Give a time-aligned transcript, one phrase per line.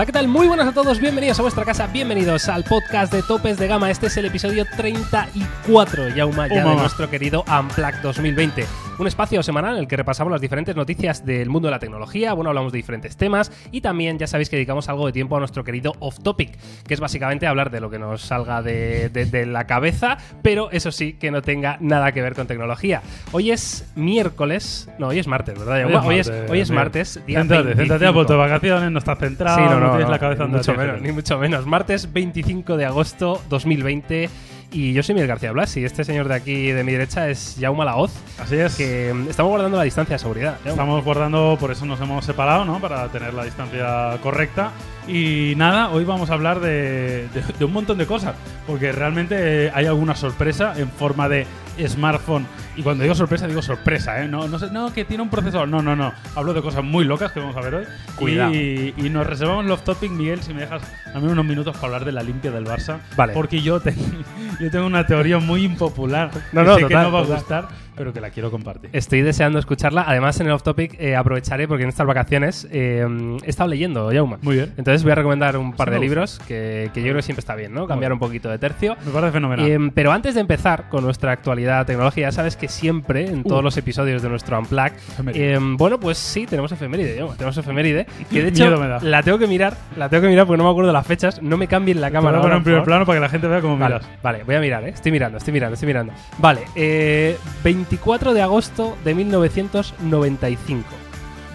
[0.00, 0.28] Hola, ¿qué tal?
[0.28, 3.90] Muy buenas a todos, bienvenidos a vuestra casa, bienvenidos al podcast de Topes de Gama.
[3.90, 8.64] Este es el episodio 34, Yauma, ya de nuestro querido Unplugged 2020.
[9.00, 12.34] Un espacio semanal en el que repasamos las diferentes noticias del mundo de la tecnología,
[12.34, 15.38] bueno, hablamos de diferentes temas y también ya sabéis que dedicamos algo de tiempo a
[15.38, 19.66] nuestro querido Off Topic, que es básicamente hablar de lo que nos salga de, la
[19.66, 23.00] cabeza, pero eso sí, que no tenga nada que ver con tecnología.
[23.32, 25.80] Hoy es miércoles, no, hoy es martes, ¿verdad?
[25.80, 26.04] Yauma?
[26.04, 29.64] Hoy, es, hoy es martes, día Céntrate, céntrate a de vacaciones, no estás centrado, sí,
[29.64, 31.66] no, no, tienes la cabeza ni mucho menos, ni mucho menos.
[31.66, 34.28] Martes 25 de agosto 2020
[34.72, 37.56] y yo soy Miguel García Blas y este señor de aquí de mi derecha es
[37.60, 38.12] Jaume Laoz.
[38.38, 38.76] Así es.
[38.76, 40.58] Que mm, estamos guardando la distancia de seguridad.
[40.64, 42.78] Estamos guardando, por eso nos hemos separado, ¿no?
[42.80, 44.70] Para tener la distancia correcta.
[45.08, 47.26] Y nada, hoy vamos a hablar de,
[47.58, 48.36] de un montón de cosas.
[48.66, 51.46] Porque realmente hay alguna sorpresa en forma de
[51.88, 52.46] smartphone.
[52.76, 54.28] Y cuando digo sorpresa, digo sorpresa, ¿eh?
[54.28, 55.68] No, no, sé, no, que tiene un procesador.
[55.68, 56.12] No, no, no.
[56.34, 57.84] Hablo de cosas muy locas que vamos a ver hoy.
[58.16, 58.54] Cuidado.
[58.54, 62.04] Y, nos reservamos los topic, Miguel, si me dejas a mí unos minutos para hablar
[62.04, 62.98] de la limpia del Barça.
[63.16, 63.32] Vale.
[63.32, 63.80] Porque yo,
[64.60, 66.30] yo tengo una teoría muy impopular.
[66.52, 67.68] No, no, sé que no va a gustar
[68.00, 68.88] pero que la quiero compartir.
[68.94, 70.04] Estoy deseando escucharla.
[70.06, 73.06] Además, en el off topic eh, aprovecharé porque en estas vacaciones eh,
[73.44, 74.38] he estado leyendo, Yauma.
[74.40, 74.72] Muy bien.
[74.78, 77.74] Entonces voy a recomendar un par de libros que, yo creo que siempre está bien,
[77.74, 77.86] ¿no?
[77.86, 78.96] Cambiar un poquito de tercio.
[79.04, 79.68] Me parece fenomenal.
[79.68, 83.62] Em, pero antes de empezar con nuestra actualidad tecnología, ya sabes que siempre, en todos
[83.62, 84.92] los episodios de nuestro Unplug,
[85.34, 87.34] em, bueno, pues sí, tenemos efeméride, Yauma.
[87.34, 88.06] Tenemos efeméride.
[88.30, 88.70] Que de hecho,
[89.02, 91.42] la tengo que mirar, la tengo que mirar porque no me acuerdo de las fechas.
[91.42, 92.38] No me cambien la cámara.
[92.38, 94.10] Voy a en primer plano para que la gente vea cómo vale, miras.
[94.22, 94.90] Vale, voy a mirar, ¿eh?
[94.90, 96.12] Estoy mirando, estoy mirando, estoy mirando.
[96.38, 97.36] Vale, eh,
[97.90, 100.84] 24 de agosto de 1995.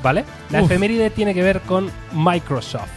[0.03, 0.25] ¿Vale?
[0.49, 2.89] La efeméride tiene que ver con Microsoft.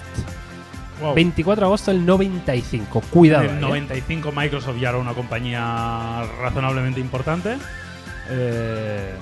[1.14, 3.00] 24 de agosto del 95.
[3.12, 3.44] Cuidado.
[3.44, 4.32] En el 95 ¿eh?
[4.34, 7.56] Microsoft ya era una compañía razonablemente importante.
[8.28, 9.14] Eh,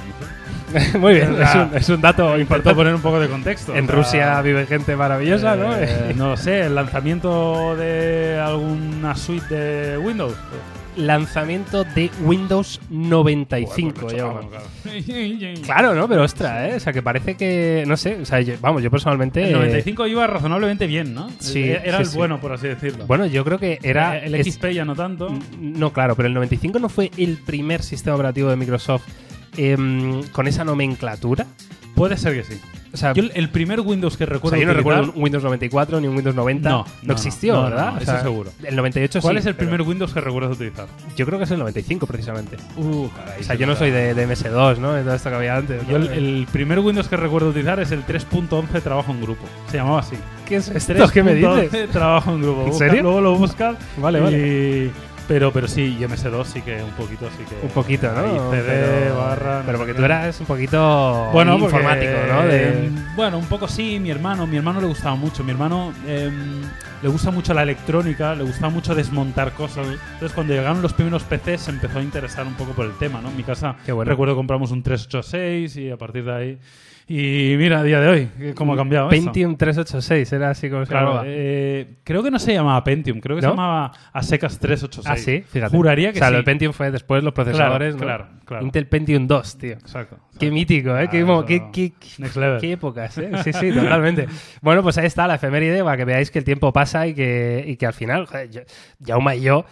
[0.99, 1.37] Muy bien,
[1.75, 2.75] es, un, dato importante.
[2.75, 3.77] poner un poco de contexto.
[3.77, 5.77] En Rusia vive gente maravillosa, ¿no?
[5.77, 10.35] Eh, no lo sé, el lanzamiento de alguna suite de Windows
[10.97, 14.07] lanzamiento de Windows 95.
[15.65, 15.95] claro.
[15.95, 16.09] ¿no?
[16.09, 16.77] Pero ostra, ¿eh?
[16.77, 17.85] O sea, que parece que.
[17.87, 19.45] No sé, o sea, vamos, yo personalmente.
[19.45, 21.31] El 95 iba razonablemente bien, ¿no?
[21.39, 21.65] Sí.
[21.65, 23.07] Eh, era el bueno, por así decirlo.
[23.07, 24.19] Bueno, yo creo que era.
[24.19, 25.33] El, XP ya no tanto.
[25.61, 29.07] No, claro, pero el 95 no fue el primer sistema operativo de Microsoft
[29.57, 31.47] em, con esa nomenclatura.
[31.95, 32.61] Puede ser que sí.
[32.93, 34.49] O sea, yo el primer Windows que recuerdo.
[34.49, 36.69] O sea, yo no recuerdo un Windows 94 ni un Windows 90.
[36.69, 38.01] No, no, existió, ¿verdad?
[38.01, 38.51] eso seguro.
[38.63, 40.87] El 98 ¿Cuál es el primer Windows que recuerdas utilizar?
[41.17, 42.57] Yo creo que es el 95, precisamente.
[42.77, 44.93] Uh, caray, o sea, yo no soy de, MS2, ¿no?
[44.93, 45.87] De todo esto que había antes.
[45.87, 49.45] Yo el, primer Windows que recuerdo utilizar es el 3.11 Trabajo en Grupo.
[49.71, 50.17] Se llamaba así.
[50.47, 51.09] ¿Qué es esto?
[51.09, 51.91] ¿Qué me dices?
[51.91, 52.67] Trabajo en Grupo.
[52.67, 53.03] ¿En serio?
[53.03, 53.77] Luego lo buscas.
[53.99, 54.91] Vale, vale.
[55.29, 57.67] Pero, pero sí, y MS2 sí que un poquito, sí que.
[57.67, 58.51] Un poquito, ¿no?
[58.51, 59.63] CD, pero, barra.
[59.67, 63.15] Pero porque tú eras un poquito bueno, informático, ¿no?
[63.17, 65.43] Bueno, un poco sí, mi hermano, mi hermano le gustaba mucho.
[65.43, 66.63] Mi hermano em,
[67.03, 69.87] le gusta mucho la electrónica, le gusta mucho desmontar cosas.
[69.89, 73.21] Entonces, cuando llegaron los primeros PCs, se empezó a interesar un poco por el tema,
[73.21, 73.29] ¿no?
[73.31, 76.59] En mi casa, recuerdo compramos un 386 y a partir de ahí.
[77.09, 80.93] Y mira, a día de hoy, cómo ha cambiado Pentium 386, era así como se
[80.93, 81.23] llamaba.
[81.25, 85.07] Eh, creo que no se llamaba Pentium, creo que se llamaba Asecas 386.
[85.07, 85.77] Ah, sí, fíjate.
[85.77, 86.35] Juraría que o sea, sí.
[86.35, 89.73] el Pentium fue después los procesadores, claro, claro, Intel Pentium 2, tío.
[89.75, 90.19] Exacto.
[90.37, 91.09] Qué mítico, ¿eh?
[91.09, 91.25] qué,
[91.73, 91.93] qué,
[92.61, 93.31] qué, épocas, ¿eh?
[93.45, 94.27] Sí, sí, totalmente.
[94.61, 97.65] bueno, pues ahí está la efeméride para que veáis que el tiempo pasa y que,
[97.69, 98.67] y que al final, joder,
[99.05, 99.65] Jauma y yo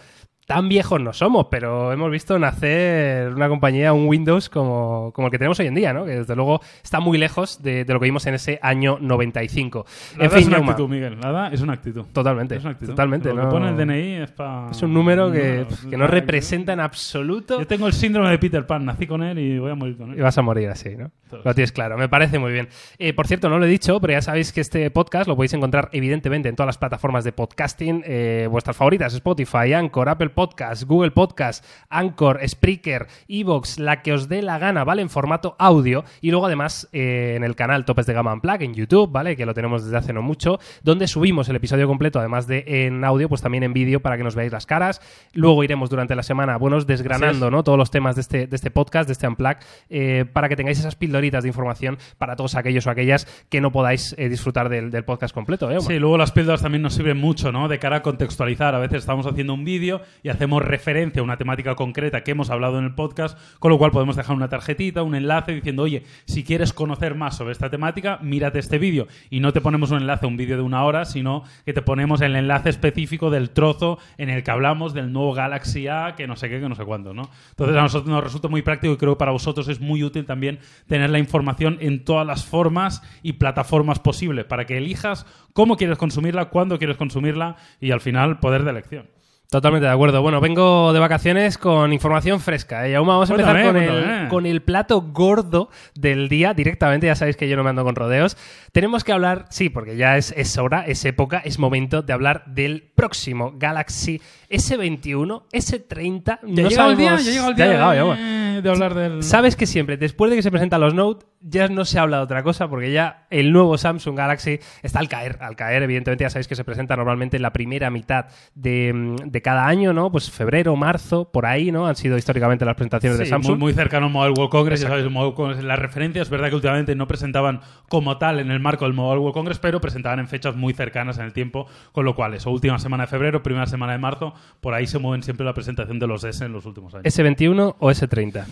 [0.45, 5.31] tan viejos no somos, pero hemos visto nacer una compañía, un Windows como, como el
[5.31, 6.05] que tenemos hoy en día, ¿no?
[6.05, 9.85] Que desde luego está muy lejos de, lo que vimos en ese año 95.
[10.19, 11.19] en fin, es una actitud, Miguel.
[11.19, 12.05] Nada, es una actitud.
[12.13, 12.55] Totalmente.
[12.55, 12.91] Es una actitud.
[12.91, 13.33] Totalmente.
[13.33, 14.69] Lo que pone el DNI es para...
[14.69, 17.59] Es un número que, que no representa en absoluto...
[17.59, 18.85] Yo tengo el síndrome de Peter Pan.
[18.85, 20.19] Nací con él y voy a morir con él.
[20.19, 21.11] Y vas a morir así, ¿no?
[21.43, 21.97] Lo tienes claro.
[21.97, 22.69] Me parece muy bien.
[22.99, 25.53] Eh, por cierto, no lo he dicho, pero ya sabéis que este podcast lo podéis
[25.53, 30.85] encontrar evidentemente en todas las plataformas de podcasting, eh, vuestras favoritas, Spotify, Anchor, Apple Podcasts,
[30.85, 35.01] Google Podcast, Anchor, Spreaker, Evox, la que os dé la gana, ¿vale?
[35.01, 36.03] En formato audio.
[36.21, 39.35] Y luego además eh, en el canal Topes de Gama Unplug en YouTube, ¿vale?
[39.35, 43.03] Que lo tenemos desde hace no mucho, donde subimos el episodio completo, además de en
[43.03, 45.01] audio, pues también en vídeo para que nos veáis las caras.
[45.33, 47.63] Luego iremos durante la semana, bueno, desgranando, ¿no?
[47.63, 49.57] Todos los temas de este, de este podcast, de este Unplug,
[49.89, 53.71] eh, para que tengáis esas pildoritas de información para todos aquellos o aquellas que no
[53.71, 55.79] podáis eh, disfrutar del, podcast completo, ¿eh?
[55.81, 57.67] Sí, luego las píldoras también nos sirven mucho, ¿no?
[57.67, 58.73] De cara a contextualizar.
[58.73, 62.49] A veces estamos haciendo un vídeo y hacemos referencia a una temática concreta que hemos
[62.49, 66.01] hablado en el podcast, con lo cual podemos dejar una tarjetita, un enlace diciendo, oye,
[66.25, 69.05] si quieres conocer más sobre esta temática, mírate este vídeo.
[69.29, 72.21] Y no te ponemos un enlace un vídeo de una hora, sino que te ponemos
[72.21, 76.35] el enlace específico del trozo en el que hablamos del nuevo Galaxy A, que no
[76.35, 77.29] sé qué, que no sé cuándo, ¿no?
[77.51, 80.25] Entonces a nosotros nos resulta muy práctico y creo que para vosotros es muy útil
[80.25, 80.57] también
[80.87, 85.99] tener la información en todas las formas y plataformas posibles para que elijas cómo quieres
[85.99, 89.14] consumirla, cuándo quieres consumirla y al final poder de elección.
[89.49, 90.21] Totalmente de acuerdo.
[90.21, 92.87] Bueno, vengo de vacaciones con información fresca.
[92.87, 92.97] ¿eh?
[92.97, 97.07] vamos a empezar con, el, con el plato gordo del día directamente.
[97.07, 98.37] Ya sabéis que yo no me ando con rodeos.
[98.71, 102.43] Tenemos que hablar, sí, porque ya es, es hora, es época, es momento de hablar
[102.47, 106.39] del próximo Galaxy S21, S30.
[106.43, 107.15] ¿Ya no llegado el día?
[107.15, 109.23] ¿Ya, llegado el día ya ha llegado, ya, de hablar del...
[109.23, 112.23] Sabes que siempre, después de que se presentan los Note, ya no se habla de
[112.23, 115.37] otra cosa porque ya el nuevo Samsung Galaxy está al caer.
[115.41, 118.25] Al caer, evidentemente, ya sabéis que se presenta normalmente en la primera mitad
[118.55, 120.11] de, de cada año, ¿no?
[120.11, 121.87] Pues febrero, marzo, por ahí, ¿no?
[121.87, 123.57] Han sido históricamente las presentaciones de Samsung.
[123.57, 126.49] Muy, muy cercano al Mobile World Congress, ya sabéis, Mobile Congress, la referencia es verdad
[126.49, 130.19] que últimamente no presentaban como tal en el marco del Mobile World Congress, pero presentaban
[130.19, 133.43] en fechas muy cercanas en el tiempo, con lo cual eso, última semana de febrero,
[133.43, 136.51] primera semana de marzo, por ahí se mueven siempre la presentación de los S en
[136.51, 137.05] los últimos años.
[137.05, 138.45] ¿S21 o S30?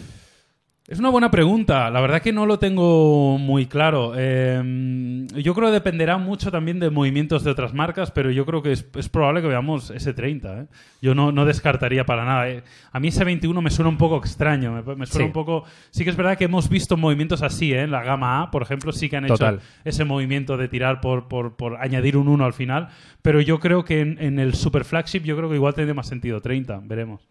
[0.86, 1.90] Es una buena pregunta.
[1.90, 4.20] La verdad que no lo tengo muy claro.
[4.20, 8.62] Em, yo creo que dependerá mucho también de movimientos de otras marcas, pero yo creo
[8.62, 10.64] que es, probable que veamos S30.
[10.64, 10.68] ¿eh?
[11.02, 12.50] Yo no, no, descartaría para nada.
[12.50, 12.64] ¿eh?
[12.92, 14.84] A mí S21 me suena un poco extraño.
[14.98, 15.64] Me, suena un poco.
[15.90, 17.84] Sí que es verdad que hemos visto movimientos así, ¿eh?
[17.84, 21.30] En la gama A, por ejemplo, sí que han hecho ese movimiento de tirar por,
[21.30, 22.90] por, por, añadir un 1 al final.
[23.22, 26.08] Pero yo creo que en, en el Super Flagship, yo creo que igual tiene más
[26.08, 26.82] sentido 30.
[26.84, 27.22] Veremos.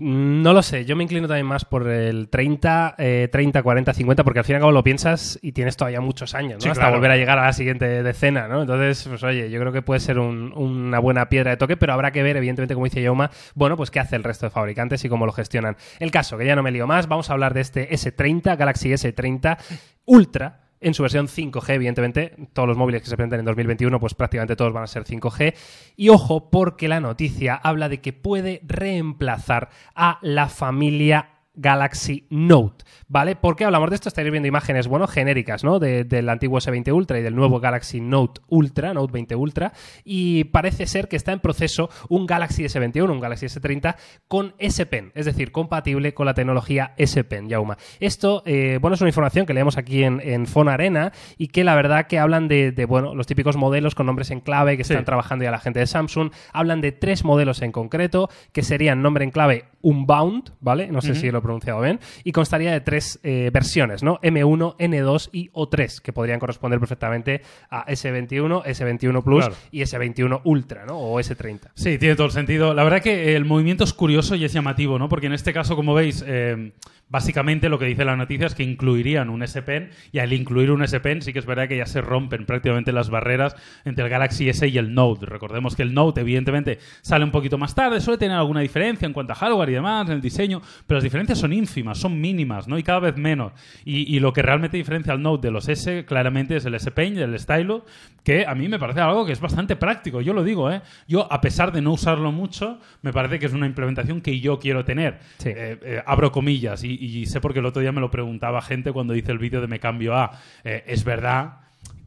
[0.00, 2.96] Mm, no lo sé, yo me inclino también más por el 30,
[3.30, 6.34] 30, 40, 50, porque al fin y al cabo lo piensas y tienes todavía muchos
[6.34, 6.72] años, ¿no?
[6.72, 8.62] Hasta volver a llegar a la siguiente decena, ¿no?
[8.62, 12.12] Entonces, pues oye, yo creo que puede ser una buena piedra de toque, pero habrá
[12.12, 15.10] que ver, evidentemente, como dice Yoma, bueno, pues qué hace el resto de fabricantes y
[15.10, 15.76] cómo lo gestionan.
[15.98, 18.88] El caso, que ya no me lío más, vamos a hablar de este S30, Galaxy
[18.88, 19.58] S30
[20.06, 22.34] Ultra, en su versión 5G, evidentemente.
[22.52, 25.54] Todos los móviles que se presentan en 2021, pues prácticamente todos van a ser 5G.
[25.96, 32.84] Y ojo, porque la noticia habla de que puede reemplazar a la familia Galaxy Note,
[33.08, 33.36] ¿vale?
[33.36, 34.08] ¿Por qué hablamos de esto?
[34.08, 35.78] Estáis viendo imágenes, bueno, genéricas, ¿no?
[35.78, 39.72] del antiguo S20 Ultra y del nuevo Galaxy Note Ultra, Note 20 Ultra,
[40.04, 43.96] y parece ser que está en proceso un Galaxy S21, un Galaxy S30
[44.28, 47.76] con S Pen, es decir, compatible con la tecnología S Pen, Yauma.
[47.98, 51.74] Esto, eh, bueno, es una información que leemos aquí en, en Arena y que la
[51.74, 55.44] verdad que hablan de, bueno, los típicos modelos con nombres en clave que están trabajando
[55.44, 59.30] ya la gente de Samsung, hablan de tres modelos en concreto, que serían nombre en
[59.30, 60.88] clave Unbound, ¿vale?
[60.88, 64.20] No sé si lo pronunciado bien, y constaría de tres eh, versiones, ¿no?
[64.20, 70.86] M1, N2 y O3, que podrían corresponder perfectamente a S21, S21 Plus y S21 Ultra,
[70.86, 70.98] ¿no?
[70.98, 71.70] O S30.
[71.74, 72.74] Sí, tiene todo el sentido.
[72.74, 75.08] La verdad que el movimiento es curioso y es llamativo, ¿no?
[75.08, 76.72] Porque en este caso, como veis, eh,
[77.10, 80.70] Básicamente lo que dice la noticia es que incluirían un S Pen y al incluir
[80.70, 84.04] un S Pen sí que es verdad que ya se rompen prácticamente las barreras entre
[84.04, 85.26] el Galaxy S y el Note.
[85.26, 89.12] Recordemos que el Note evidentemente sale un poquito más tarde, suele tener alguna diferencia en
[89.12, 92.68] cuanto a hardware y demás, en el diseño, pero las diferencias son ínfimas, son mínimas,
[92.68, 92.78] ¿no?
[92.78, 93.52] Y cada vez menos.
[93.84, 97.16] Y, lo que realmente diferencia al Note de los S claramente es el S Pen
[97.16, 97.84] y el Stylo,
[98.22, 100.82] que a mí me parece algo que es bastante práctico, yo lo digo, ¿eh?
[101.08, 104.58] Yo a pesar de no usarlo mucho, me parece que es una implementación que yo
[104.58, 105.20] quiero tener.
[105.44, 108.92] Eh, eh, abro comillas y y sé porque el otro día me lo preguntaba gente
[108.92, 110.38] cuando hice el vídeo de Me Cambio A.
[110.64, 111.60] Eh, es verdad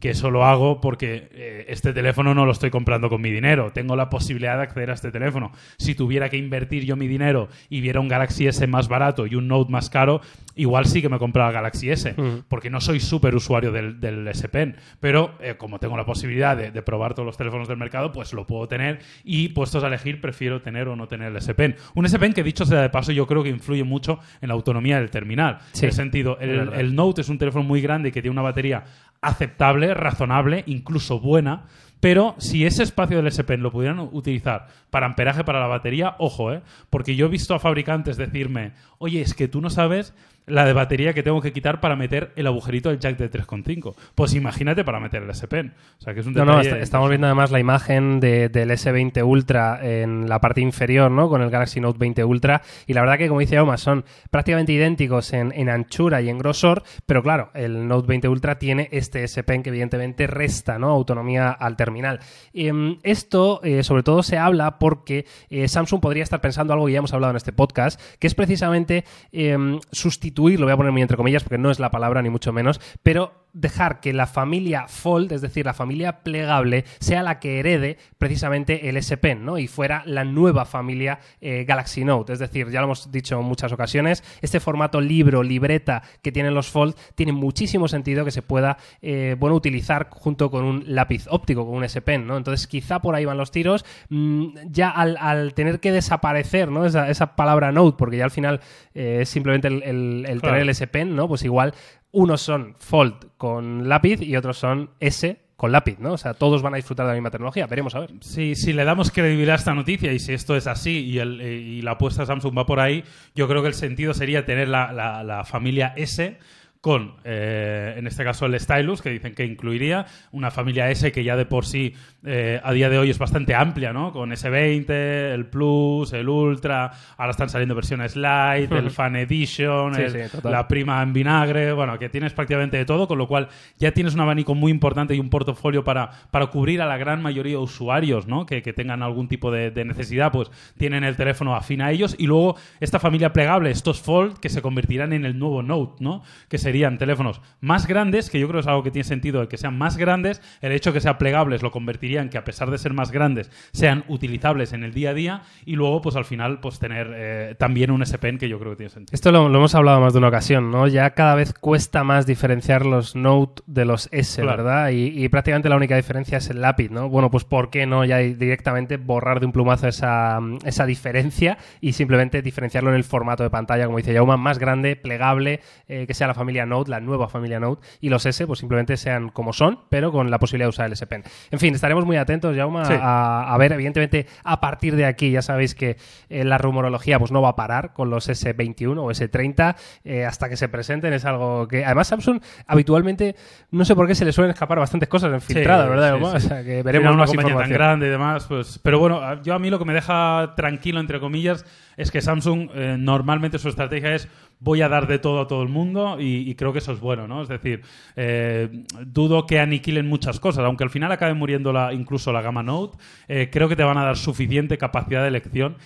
[0.04, 3.72] que eso lo hago porque eh, este teléfono no lo estoy comprando con mi dinero.
[3.72, 5.50] Tengo la posibilidad de acceder a este teléfono.
[5.78, 9.34] Si tuviera que invertir yo mi dinero y viera un Galaxy S más barato y
[9.34, 10.20] un Note más caro,
[10.56, 12.14] igual sí que me compraba Galaxy S,
[12.48, 14.76] porque no soy súper usuario del, del, S Pen.
[15.00, 18.46] Pero eh, como tengo la posibilidad de, probar todos los teléfonos del mercado, pues lo
[18.46, 21.76] puedo tener y puestos a elegir, prefiero tener o no tener el S Pen.
[21.94, 24.54] Un S Pen que, dicho sea de paso, yo creo que influye mucho en la
[24.54, 25.60] autonomía del terminal.
[25.78, 28.84] en el sentido, el, el Note es un teléfono muy grande que tiene una batería
[29.20, 31.64] aceptable, razonable, incluso buena.
[32.00, 36.16] Pero si ese espacio del S Pen lo pudieran utilizar para amperaje para la batería,
[36.18, 36.60] ojo, ¿eh?
[36.90, 40.14] Porque yo he visto a fabricantes decirme, oye, es que tú no sabes
[40.46, 43.94] la de batería que tengo que quitar para meter el agujerito del jack de 3.5.
[44.14, 45.72] Pues imagínate para meter el S Pen.
[45.98, 49.80] O sea, que es un no, no, estamos viendo además la imagen del S20 Ultra
[49.82, 51.28] en la parte inferior, ¿no?
[51.28, 52.62] Con el Galaxy Note 20 Ultra.
[52.86, 56.82] Y la verdad que, como dice Oma, son prácticamente idénticos en, anchura y en grosor,
[57.06, 60.90] pero claro, el Note 20 Ultra tiene este S Pen que evidentemente resta, ¿no?
[60.90, 62.20] Autonomía al terminal.
[62.52, 66.92] Em, esto, eh, sobre todo, se habla porque eh, Samsung podría estar pensando algo que
[66.92, 70.92] ya hemos hablado en este podcast, que es precisamente em, sustituir lo voy a poner
[70.92, 74.26] muy entre comillas porque no es la palabra ni mucho menos, pero dejar que la
[74.26, 79.44] familia Fold, es decir, la familia plegable, sea la que herede precisamente el S Pen,
[79.44, 79.58] ¿no?
[79.58, 82.32] Y fuera la nueva familia eh, Galaxy Note.
[82.32, 86.52] Es decir, ya lo hemos dicho en muchas ocasiones, este formato libro, libreta que tienen
[86.52, 91.26] los Fold tiene muchísimo sentido que se pueda, eh, bueno, utilizar junto con un lápiz
[91.30, 92.36] óptico, con un S Pen, ¿no?
[92.36, 93.84] Entonces, quizá por ahí van los tiros.
[94.08, 96.84] Mm, ya al, tener que desaparecer, ¿no?
[96.84, 98.60] Esa, palabra Note, porque ya al final
[98.94, 101.28] eh, es simplemente el, tener el S Pen, ¿no?
[101.28, 101.74] Pues igual
[102.10, 106.12] unos son Fold con lápiz y otros son S con lápiz, ¿no?
[106.12, 107.66] O sea, todos van a disfrutar de la misma tecnología.
[107.66, 108.10] Veremos a ver.
[108.20, 111.40] Sí, si le damos credibilidad a esta noticia y si esto es así y, el,
[111.40, 113.04] y la apuesta de Samsung va por ahí,
[113.34, 116.38] yo creo que el sentido sería tener la, la familia S
[116.84, 121.24] con, eh, en este caso, el Stylus, que dicen que incluiría una familia S que
[121.24, 121.94] ya de por sí
[122.26, 124.12] eh, a día de hoy es bastante amplia, ¿no?
[124.12, 129.94] Con S20, el Plus, el Ultra, ahora están saliendo versiones Light, el Fan Edition,
[130.42, 133.48] la prima en vinagre, bueno, que tienes prácticamente de todo, con lo cual
[133.78, 137.22] ya tienes un abanico muy importante y un portafolio para, para cubrir a la gran
[137.22, 138.44] mayoría de usuarios, ¿no?
[138.44, 142.56] Que, tengan algún tipo de, necesidad, pues tienen el teléfono afín a ellos y luego
[142.80, 146.22] esta familia plegable, estos Fold, que se convertirán en el nuevo Note, ¿no?
[146.50, 149.40] Que se serían teléfonos más grandes, que yo creo que es algo que tiene sentido
[149.40, 150.42] de que sean más grandes.
[150.60, 153.12] El hecho de que sean plegables lo convertiría en que, a pesar de ser más
[153.12, 155.42] grandes, sean utilizables en el día a día.
[155.66, 158.72] Y luego, pues al final, pues tener eh, también un S Pen que yo creo
[158.72, 159.14] que tiene sentido.
[159.14, 160.88] Esto lo, hemos hablado más de una ocasión, ¿no?
[160.88, 164.90] Ya cada vez cuesta más diferenciar los Note de los S, ¿verdad?
[164.90, 167.08] Y, prácticamente la única diferencia es el lápiz, ¿no?
[167.08, 171.92] Bueno, pues ¿por qué no ya directamente borrar de un plumazo esa, esa diferencia y
[171.92, 176.14] simplemente diferenciarlo en el formato de pantalla, como dice Yauma, más grande, plegable, eh, que
[176.14, 179.52] sea la familia Note, la nueva familia Note, y los S pues simplemente sean como
[179.52, 181.22] son, pero con la posibilidad de usar el S Pen.
[181.50, 185.74] En fin, estaremos muy atentos, Jauma, a, ver, evidentemente, a partir de aquí, ya sabéis
[185.74, 185.96] que
[186.28, 190.48] eh, la rumorología pues no va a parar con los S21 o S30 eh, hasta
[190.48, 193.36] que se presenten, es algo que además Samsung habitualmente,
[193.70, 196.14] no sé por qué se le suelen escapar bastantes cosas en filtrado, ¿verdad?
[196.22, 199.58] o sea, que veremos una compañía tan grande y demás, pues, pero bueno, yo a
[199.58, 201.64] mí lo que me deja tranquilo, entre comillas,
[201.96, 204.28] es que Samsung eh, normalmente su estrategia es
[204.64, 207.28] voy a dar de todo a todo el mundo y, creo que eso es bueno,
[207.28, 207.42] ¿no?
[207.42, 207.82] Es decir,
[208.16, 212.62] eh, dudo que aniquilen muchas cosas, aunque al final acabe muriendo la, incluso la gama
[212.62, 212.96] Note,
[213.28, 215.76] eh, creo que te van a dar suficiente capacidad de elección,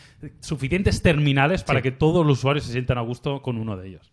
[0.41, 4.13] suficientes terminales para que todos los usuarios se sientan a gusto con uno de ellos.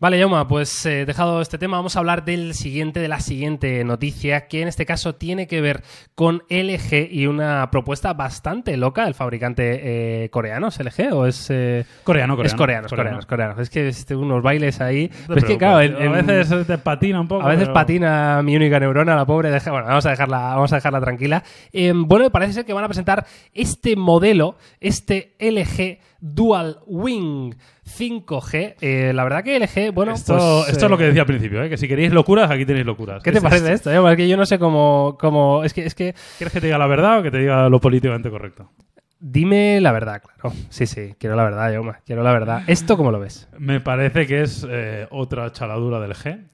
[0.00, 3.82] Vale, Yoma, pues eh, dejado este tema, vamos a hablar del siguiente, de la siguiente
[3.82, 5.82] noticia, que en este caso tiene que ver
[6.14, 10.68] con LG y una propuesta bastante loca del fabricante eh, coreano.
[10.68, 11.50] ¿Es LG o es.
[11.50, 12.46] Eh, coreano, coreano.
[12.46, 13.60] Es coreano, es coreano, es coreano.
[13.60, 15.10] Es que este, unos bailes ahí.
[15.34, 17.44] es que, claro, a veces te patina un poco.
[17.44, 19.50] A veces patina mi única neurona, la pobre.
[19.50, 21.42] bueno, vamos a dejarla, vamos a dejarla tranquila.
[21.72, 27.54] bueno, parece ser que van a presentar este modelo, este LG Dual Wing
[27.86, 28.74] 5G.
[28.80, 31.62] Eh, la verdad que LG, bueno, esto, pues, esto es lo que decía al principio,
[31.62, 31.68] ¿eh?
[31.68, 33.22] que si queréis locuras, aquí tenéis locuras.
[33.22, 33.92] ¿Qué te parece esto?
[33.92, 34.00] Eh?
[34.00, 35.62] Porque yo no sé cómo, cómo...
[35.64, 36.14] Es que, es que...
[36.36, 38.72] ¿Quieres que te diga la verdad o que te diga lo políticamente correcto?
[39.20, 40.52] Dime la verdad, claro.
[40.68, 42.00] Sí, sí, quiero la verdad, Yoma.
[42.04, 42.62] Quiero la verdad.
[42.66, 43.48] ¿Esto cómo lo ves?
[43.58, 44.66] Me parece que es
[45.10, 46.44] otra chaladura del G.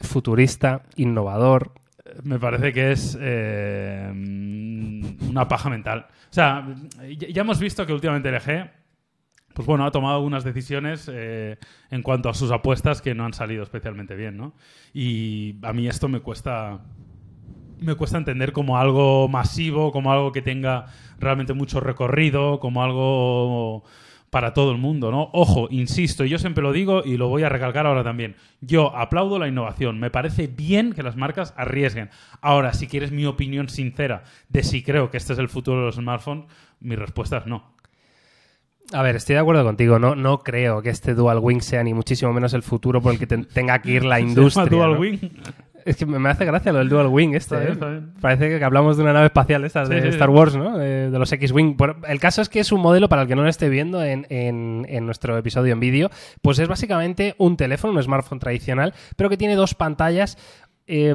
[0.00, 1.72] Futurista, innovador.
[2.22, 3.14] Me parece que es
[5.30, 6.06] una paja mental.
[6.10, 6.66] O sea,
[7.16, 8.70] ya hemos visto que últimamente el G
[9.54, 11.58] pues bueno, ha tomado algunas decisiones eh,
[11.90, 14.54] en cuanto a sus apuestas que no han salido especialmente bien, ¿no?
[14.94, 16.80] Y a mí esto me cuesta
[17.80, 20.86] me cuesta entender como algo masivo, como algo que tenga
[21.18, 23.84] realmente mucho recorrido, como algo
[24.30, 25.28] para todo el mundo, ¿no?
[25.32, 28.36] Ojo, insisto, yo siempre lo digo y lo voy a recalcar ahora también.
[28.60, 32.10] Yo aplaudo la innovación, me parece bien que las marcas arriesguen.
[32.40, 35.86] Ahora, si quieres mi opinión sincera de si creo que este es el futuro de
[35.86, 36.46] los smartphones,
[36.80, 37.79] mi respuesta es no.
[38.92, 39.98] A ver, estoy de acuerdo contigo.
[39.98, 43.18] No, no creo que este Dual Wing sea ni muchísimo menos el futuro por el
[43.18, 44.64] que tenga que ir la industria.
[44.64, 45.18] ¿Se Dual Wing?
[45.84, 47.56] Es que me hace gracia lo del Dual Wing este.
[47.56, 47.76] ¿eh?
[48.20, 50.76] Parece que hablamos de una nave espacial esta de Star Wars, ¿no?
[50.76, 51.76] De, los X-Wing.
[52.06, 54.26] El caso es que es un modelo, para el que no lo esté viendo en,
[54.28, 56.10] en, nuestro episodio en vídeo,
[56.42, 60.36] pues es básicamente un teléfono, un smartphone tradicional, pero que tiene dos pantallas.
[60.86, 61.14] Eh,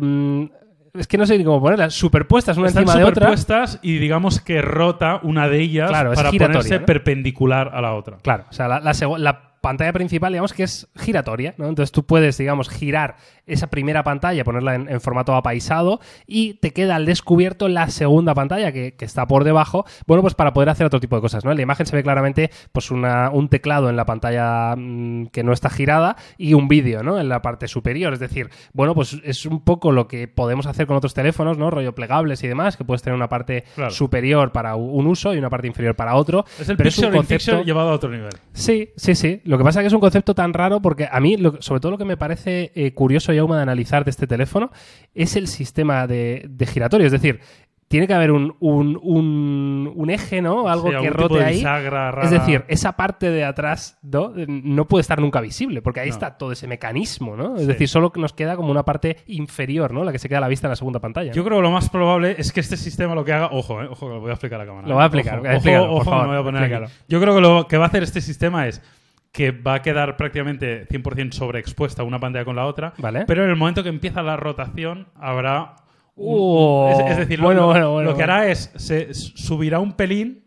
[0.97, 3.13] es que no sé ni cómo ponerlas, superpuestas una encima de otra.
[3.13, 8.17] superpuestas y digamos que rota una de ellas para ponerse perpendicular a la otra.
[8.21, 11.67] Claro, o sea, la, la pantalla principal, digamos que es giratoria, ¿no?
[11.67, 13.15] Entonces tú puedes, digamos, girar
[13.47, 18.71] esa primera pantalla, ponerla en, formato apaisado y te queda al descubierto la segunda pantalla
[18.71, 21.49] que, está por debajo, bueno, pues para poder hacer otro tipo de cosas, ¿no?
[21.49, 25.43] En la imagen se ve claramente pues una, un teclado en la pantalla mm, que
[25.43, 27.19] no está girada y un vídeo, ¿no?
[27.19, 30.85] En la parte superior, es decir, bueno, pues es un poco lo que podemos hacer
[30.85, 31.71] con otros teléfonos, ¿no?
[31.71, 35.49] Rollo plegables y demás, que puedes tener una parte superior para un uso y una
[35.49, 36.45] parte inferior para otro.
[36.59, 38.33] Es el pero es un concepto llevado a otro nivel.
[38.53, 39.41] Sí, sí, sí.
[39.43, 41.79] Lo que pasa es que es un concepto tan raro porque a mí, lo- sobre
[41.81, 44.71] todo lo que me parece eh, curioso y aún de analizar de este teléfono
[45.13, 47.05] es el sistema de, de giratorio.
[47.05, 47.39] Es decir,
[47.87, 50.67] tiene que haber un, un, un- un eje, ¿no?
[50.67, 51.55] Algo Sí, que algún tipo rote de ahí.
[51.57, 52.23] bisagra rara.
[52.23, 54.33] Es decir, esa parte de atrás ¿no?
[54.35, 56.13] no puede estar nunca visible, porque ahí No.
[56.15, 57.55] está todo ese mecanismo, ¿no?
[57.55, 57.67] Es Sí.
[57.67, 60.03] decir, solo que nos queda como una parte inferior, ¿no?
[60.03, 61.31] La que se queda a la vista en la segunda pantalla.
[61.31, 63.49] Yo creo que lo más probable es que este sistema lo que haga.
[63.51, 64.87] Ojo, eh, ojo, que lo voy a explicar a la cámara.
[64.87, 66.93] Lo voy a explicar, Ojo, explícalo, ojo, por ojo, favor, me voy a poner aquí.
[67.07, 68.81] Yo creo que lo que va a hacer este sistema es
[69.35, 72.93] que va a quedar prácticamente 100% sobreexpuesta una pantalla con la otra.
[72.97, 73.25] Vale.
[73.25, 75.75] Pero en el momento que empieza la rotación, habrá.
[76.15, 79.13] un- Oh, es, es decir, lo- bueno, lo, bueno, bueno, lo que hará es se
[79.13, 80.45] subirá un pelín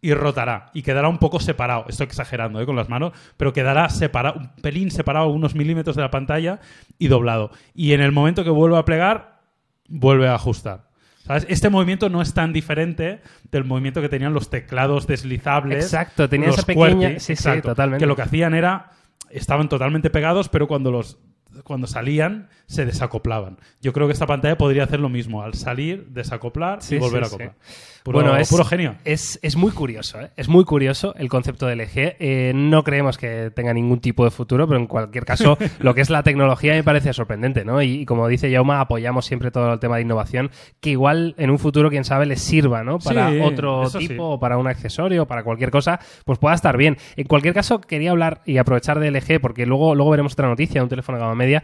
[0.00, 1.84] y rotará y quedará un poco separado.
[1.88, 2.64] Estoy exagerando ¿eh?
[2.66, 6.58] con las manos, pero quedará separado, un pelín separado, unos milímetros de la pantalla
[6.98, 7.50] y doblado.
[7.74, 9.40] Y en el momento que vuelva a plegar,
[9.88, 10.88] vuelve a ajustar.
[11.24, 11.46] ¿Sabes?
[11.48, 15.84] Este movimiento no es tan diferente del movimiento que tenían los teclados deslizables.
[15.84, 18.02] Exacto, tenía los esa pequeña- QWERTY, sí, sí, totalmente.
[18.02, 18.90] Que lo que hacían era.
[19.30, 21.18] Estaban totalmente pegados, pero cuando los.
[21.64, 23.58] Cuando salían, se desacoplaban.
[23.82, 25.42] Yo creo que esta pantalla podría hacer lo mismo.
[25.42, 27.54] Al salir, desacoplar Sí, y volver sí, a acoplar.
[27.60, 27.91] sí.
[28.02, 28.96] Puro, bueno, es, puro genio.
[29.04, 30.30] Es, es muy curioso, ¿eh?
[30.36, 32.16] Es muy curioso el concepto del LG.
[32.18, 36.00] Eh, no creemos que tenga ningún tipo de futuro, pero en cualquier caso, lo que
[36.00, 37.80] es la tecnología me parece sorprendente, ¿no?
[37.80, 41.50] Y, y como dice Yauma, apoyamos siempre todo el tema de innovación, que igual en
[41.50, 42.98] un futuro, quién sabe, les sirva, ¿no?
[42.98, 43.98] Para Sí, otro sí.
[44.08, 46.96] tipo, o para un accesorio, para cualquier cosa, pues pueda estar bien.
[47.16, 50.80] En cualquier caso, quería hablar y aprovechar de LG, porque luego, luego veremos otra noticia
[50.80, 51.62] de un teléfono de gama media,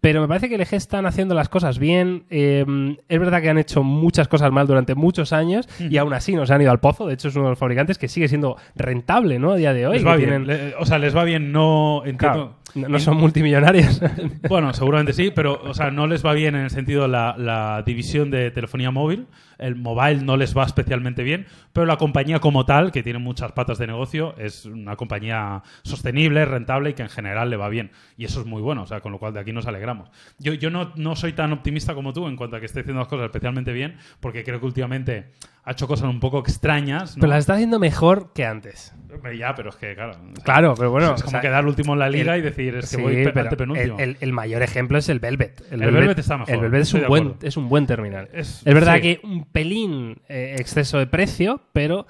[0.00, 2.24] pero me parece que LG están haciendo las cosas bien.
[2.30, 2.64] Eh,
[3.08, 6.46] es verdad que han hecho muchas cosas mal durante muchos años y aún así no
[6.46, 7.06] se han ido al pozo.
[7.06, 9.52] De hecho, es uno de los fabricantes que sigue siendo rentable, ¿no?
[9.52, 9.94] A día de hoy.
[9.94, 10.28] Les va bien.
[10.28, 12.16] tienen- Le- o sea, les va bien, no entiendo.
[12.18, 14.00] Claro, no, son multimillonarios.
[14.48, 17.34] Bueno, seguramente sí, pero o sea, no les va bien en el sentido de la,
[17.36, 19.26] la división de telefonía móvil.
[19.58, 23.52] El mobile no les va especialmente bien, pero la compañía como tal, que tiene muchas
[23.52, 27.90] patas de negocio, es una compañía sostenible, rentable y que en general le va bien.
[28.16, 30.10] Y eso es muy bueno, o sea, con lo cual de aquí nos alegramos.
[30.38, 33.00] Yo, yo no, no soy tan optimista como tú en cuanto a que esté haciendo
[33.00, 35.32] las cosas especialmente bien, porque creo que últimamente
[35.66, 37.16] ha hecho cosas un poco extrañas.
[37.16, 37.20] ¿no?
[37.20, 38.94] pero las está haciendo mejor que antes.
[39.38, 40.12] Ya, pero es que, claro.
[40.44, 41.14] Claro, pero bueno.
[41.14, 43.02] es como o sea, quedar último en la liga el- y decir, es que Sí,
[43.02, 43.98] voy pe- pero antepenúltimo.
[43.98, 45.62] el, el- el mayor ejemplo es el Velvet.
[45.70, 48.28] El Velvet está mejor, El Velvet es un, buen, es un buen terminal.
[48.32, 49.00] Es- Es, verdad sí.
[49.02, 52.06] que un pelín eh, exceso de precio, pero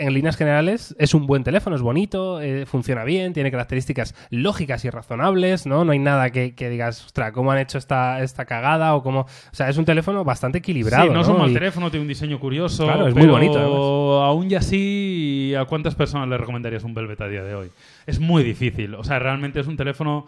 [0.00, 4.84] en líneas generales es un buen teléfono, es bonito, eh, funciona bien, tiene características lógicas
[4.84, 5.84] y razonables, ¿no?
[5.84, 8.94] No hay nada que, que digas, ostras, ¿cómo han hecho esta, esta cagada?
[8.94, 9.20] O cómo...
[9.20, 11.04] O sea, es un teléfono bastante equilibrado.
[11.04, 12.84] Sí, no es un mal Y- teléfono, tiene un diseño curioso.
[12.84, 14.26] Claro, es muy bonito, además.
[14.30, 17.68] Aún y así, ¿a cuántas personas le recomendarías un Velvet a día de hoy?
[18.06, 18.94] Es muy difícil.
[18.94, 20.26] O sea, realmente es un teléfono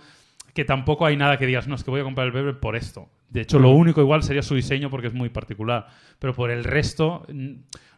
[0.54, 2.76] que tampoco hay nada que digas, no, es que voy a comprar el Velvet por
[2.76, 3.08] esto.
[3.32, 5.86] De hecho, lo único igual sería su diseño porque es muy particular.
[6.18, 7.26] Pero por el resto,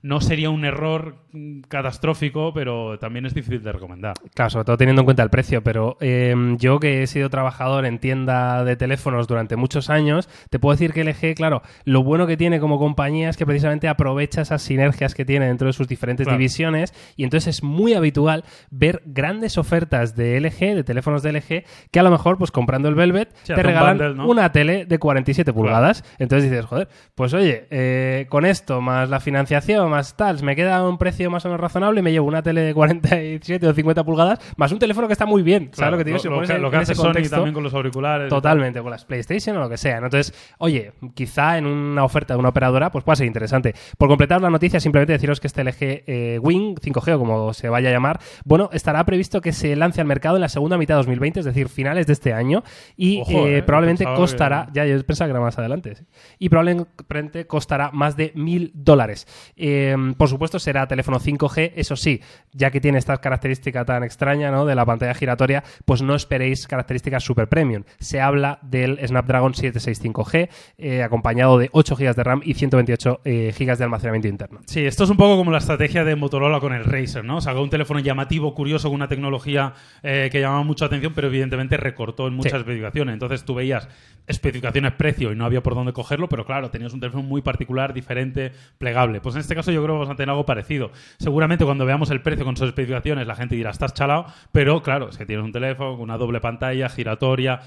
[0.03, 4.14] no sería un error mm, catastrófico, pero también es difícil de recomendar.
[4.35, 7.85] Claro, sobre todo teniendo en cuenta el precio, pero eh, yo que he sido trabajador
[7.85, 12.27] en tienda de teléfonos durante muchos años, te puedo decir que LG, claro, lo bueno
[12.27, 15.88] que tiene como compañía es que precisamente aprovecha esas sinergias que tiene dentro de sus
[15.88, 16.38] diferentes Claro.
[16.38, 21.64] divisiones y entonces es muy habitual ver grandes ofertas de LG, de teléfonos de LG,
[21.90, 24.29] que a lo mejor pues comprando el Velvet Sí, te regalan bundle, ¿no?
[24.29, 26.04] una tele de 47 pulgadas.
[26.18, 30.87] Entonces dices, joder, pues oye, eh, con esto más la financiación, más tal, me queda
[30.87, 34.04] un precio más o menos razonable y me llevo una tele de 47 o 50
[34.04, 35.70] pulgadas más un teléfono que está muy bien.
[35.72, 36.18] ¿Sabes Claro, lo que te digo?
[36.18, 38.28] Si lo, que, en- lo que en hace ese Sony contexto, también con los auriculares.
[38.28, 40.00] Totalmente, con las PlayStation o lo que sea.
[40.00, 40.06] ¿no?
[40.06, 43.74] Entonces, oye, quizá en una oferta de una operadora, pues pueda ser interesante.
[43.98, 47.68] Por completar la noticia, simplemente deciros que este LG eh, Wing 5G, o como se
[47.68, 50.94] vaya a llamar, bueno, estará previsto que se lance al mercado en la segunda mitad
[50.94, 52.62] de 2020, es decir, finales de este año,
[52.96, 56.05] y Ojo, eh, probablemente costará, que- ya yo pensaba que era más adelante, sí.
[56.38, 59.27] y probablemente costará más de mil dólares.
[59.57, 62.20] Eh, por supuesto, será teléfono 5G, eso sí,
[62.53, 64.66] ya que tiene esta característica tan extraña ¿no?
[64.66, 67.85] de la pantalla giratoria, pues no esperéis características super premium.
[67.98, 70.48] Se habla del Snapdragon 765G,
[70.79, 74.61] eh, acompañado de 8 GB de RAM y 128 eh, GB de almacenamiento interno.
[74.66, 77.40] Sí, esto es un poco como la estrategia de Motorola con el Razer, ¿no?
[77.40, 81.29] Sacó un teléfono llamativo, curioso, con una tecnología eh, que llamaba mucho la atención, pero
[81.29, 82.59] evidentemente recortó en muchas Sí.
[82.59, 83.12] especificaciones.
[83.14, 83.88] Entonces tú veías
[84.27, 87.92] especificaciones precio y no había por dónde cogerlo, pero claro, tenías un teléfono muy particular,
[87.92, 89.20] diferente, plegable.
[89.20, 90.90] Pues en este caso yo creo que vamos a tener algo parecido.
[91.18, 95.09] Seguramente cuando veamos el precio con sus especificaciones la gente dirá, estás chalado, pero claro,
[95.09, 97.61] es que tienes un teléfono con una doble pantalla, giratoria,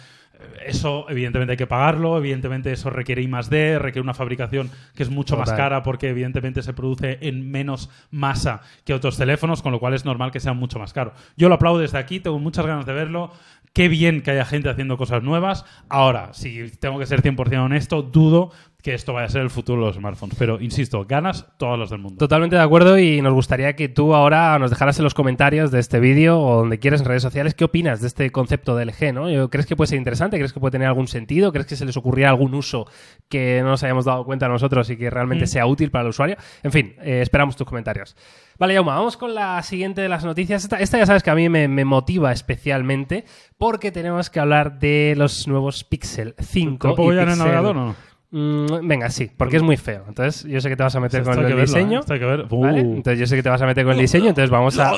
[0.65, 5.09] eso evidentemente hay que pagarlo, evidentemente eso requiere I D, requiere una fabricación que es
[5.09, 9.79] mucho más cara porque evidentemente se produce en menos masa que otros teléfonos, con lo
[9.79, 11.13] cual es normal que sea mucho más caro.
[11.35, 13.31] Yo lo aplaudo desde aquí, tengo muchas ganas de verlo.
[13.73, 15.63] Qué bien que haya gente haciendo cosas nuevas.
[15.87, 19.81] Ahora, si tengo que ser 100% honesto, dudo que esto vaya a ser el futuro
[19.81, 20.35] de los smartphones.
[20.39, 22.19] Pero, insisto, ganas todas las del mundo.
[22.19, 25.79] Totalmente de acuerdo y nos gustaría que tú ahora nos dejaras en los comentarios de
[25.79, 29.13] este vídeo o donde quieras en redes sociales qué opinas de este concepto de LG,
[29.13, 29.49] ¿no?
[29.49, 30.37] ¿Crees que puede ser interesante?
[30.37, 31.51] ¿Crees que puede tener algún sentido?
[31.51, 32.85] ¿Crees que se les ocurría algún uso
[33.27, 35.47] que no nos hayamos dado cuenta nosotros y que realmente Mm.
[35.47, 36.37] sea útil para el usuario?
[36.63, 38.15] En fin, eh, esperamos tus comentarios.
[38.59, 40.63] Vale, Yauma, vamos con la siguiente de las noticias.
[40.63, 43.25] Esta, esta ya sabes que a mí me, me motiva especialmente
[43.57, 47.29] porque tenemos que hablar de los nuevos Pixel 5 ¿Te lo pongo y ya en
[47.29, 47.95] el Pixel- navegador o no?
[48.29, 50.03] Mm, venga, sí, porque es muy feo.
[50.07, 51.97] Entonces, yo sé que te vas a meter Esto con el verlo, diseño.
[51.97, 51.99] ¿eh?
[52.01, 52.43] Esto hay que ver.
[52.49, 52.81] ¿vale?
[52.81, 52.95] Uh.
[52.97, 54.27] Entonces, yo sé que te vas a meter con el diseño.
[54.27, 54.91] Entonces, vamos a,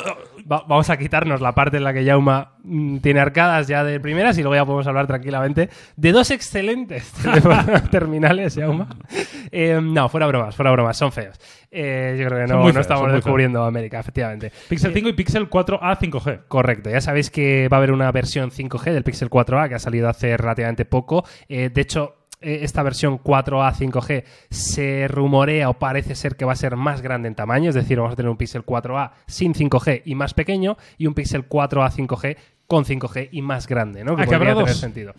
[0.52, 4.00] va- vamos a quitarnos la parte en la que Yauma mm, tiene arcadas ya de
[4.00, 7.14] primeras y luego ya podemos hablar tranquilamente de dos excelentes
[7.92, 8.88] terminales, Yauma.
[9.52, 11.40] Eh, no, fuera bromas, fuera bromas, son feos.
[11.72, 13.14] Eh, yo creo que no, estamos feos.
[13.14, 14.52] descubriendo América, efectivamente.
[14.68, 16.40] Pixel 5 y Pixel 4a 5G.
[16.48, 19.80] Correcto, ya sabéis que va a haber una versión 5G del Pixel 4a que ha
[19.80, 21.24] salido hace relativamente poco.
[21.48, 26.76] De hecho, esta versión 4A 5G se rumorea o parece ser que va a ser
[26.76, 30.16] más grande en tamaño, es decir, vamos a tener un Pixel 4A sin 5G y
[30.16, 34.14] más pequeño y un Pixel 4A 5G con 5G y más grande, ¿no?
[34.14, 35.14] Ah, que podría habrá tener sentido.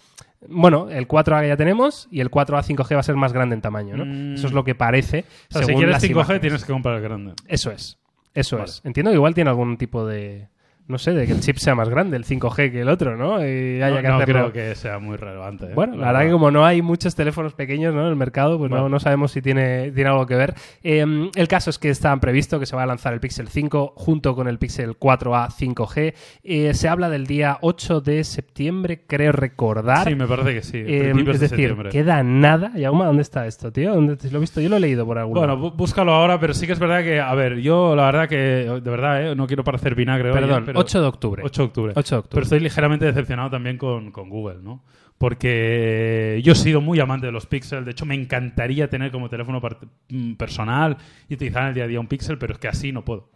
[0.48, 3.54] Bueno, el 4A que ya tenemos y el 4A 5G va a ser más grande
[3.54, 4.06] en tamaño, ¿no?
[4.06, 4.34] Mm.
[4.34, 5.24] Eso es lo que parece.
[5.50, 6.40] O sea, si quieres las 5G imágenes.
[6.40, 7.34] tienes que comprar el grande.
[7.46, 7.98] Eso es.
[8.32, 8.70] Eso Vale.
[8.70, 8.80] es.
[8.84, 10.48] Entiendo que igual tiene algún tipo de.
[10.90, 13.38] No sé, de que el chip sea más grande, el 5G que el otro, ¿no?
[13.46, 14.50] Y haya no que no hacerlo.
[14.50, 15.66] creo que sea muy relevante.
[15.66, 15.72] ¿eh?
[15.74, 18.02] Bueno, la verdad que como no hay muchos teléfonos pequeños ¿no?
[18.02, 18.88] en el mercado, pues no, Bueno.
[18.90, 20.54] no sabemos si tiene, tiene algo que ver.
[20.82, 23.94] Eh, el caso es que está previsto que se va a lanzar el Pixel 5
[23.96, 26.14] junto con el Pixel 4a 5G.
[26.42, 30.08] Eh, se habla del día 8 de septiembre, creo recordar.
[30.08, 30.78] Sí, me parece que sí.
[30.84, 32.72] Es de decir, queda nada.
[32.76, 33.94] Yauma, ¿dónde está esto, tío?
[33.94, 34.60] ¿Dónde te- lo he visto?
[34.60, 35.70] Yo lo he leído por algún Bueno, lado.
[35.70, 38.90] búscalo ahora, pero sí que es verdad que, a ver, yo la verdad que, de
[38.90, 39.36] verdad, ¿eh?
[39.36, 41.42] no quiero parecer vinagre Perdón, pero 8 de octubre.
[41.44, 41.92] 8 de octubre.
[41.96, 42.34] 8 de octubre.
[42.34, 44.82] Pero estoy ligeramente decepcionado también con, con Google, ¿no?
[45.18, 47.84] Porque yo he sido muy amante de los Pixel.
[47.84, 49.60] De hecho, me encantaría tener como teléfono
[50.08, 50.96] mm, personal
[51.28, 53.28] y utilizar en el día a día un Pixel, pero es que así no puedo.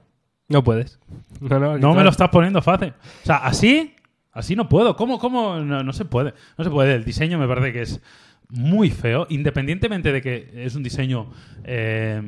[0.49, 0.99] No puedes.
[1.41, 2.95] No, no, No me lo estás poniendo fácil.
[3.23, 3.95] O sea, así,
[4.33, 4.97] así no puedo.
[4.97, 5.59] ¿Cómo, cómo?
[5.61, 6.33] No, no se puede.
[6.57, 6.95] No se puede.
[6.95, 8.01] El diseño me parece que es
[8.49, 11.31] muy feo, independientemente de que es un diseño
[11.65, 12.21] eh,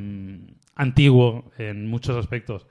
[0.74, 2.66] antiguo en muchos aspectos.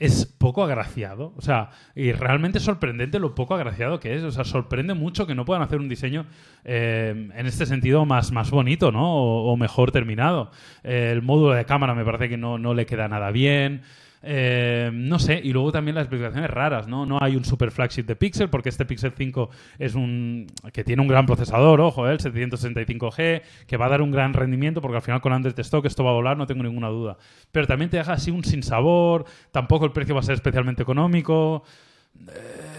[0.00, 4.22] Es poco agraciado, o sea, y realmente sorprendente lo poco agraciado que es.
[4.22, 6.24] O sea, sorprende mucho que no puedan hacer un diseño
[6.64, 9.14] eh, en este sentido más, más bonito, ¿no?
[9.14, 10.50] O, o mejor terminado.
[10.82, 13.82] Eh, el módulo de cámara me parece que no, no le queda nada bien.
[14.22, 17.06] Eh, no sé, y luego también las especificaciones raras, ¿no?
[17.06, 20.46] No hay un super flagship de Pixel, porque este Pixel 5 es un.
[20.72, 22.12] que tiene un gran procesador, ojo, ¿eh?
[22.12, 25.86] el 765G, que va a dar un gran rendimiento, porque al final con Android Stock
[25.86, 27.16] esto va a volar, no tengo ninguna duda.
[27.50, 31.64] Pero también te deja así un sinsabor, tampoco el precio va a ser especialmente económico.
[32.28, 32.69] Eh,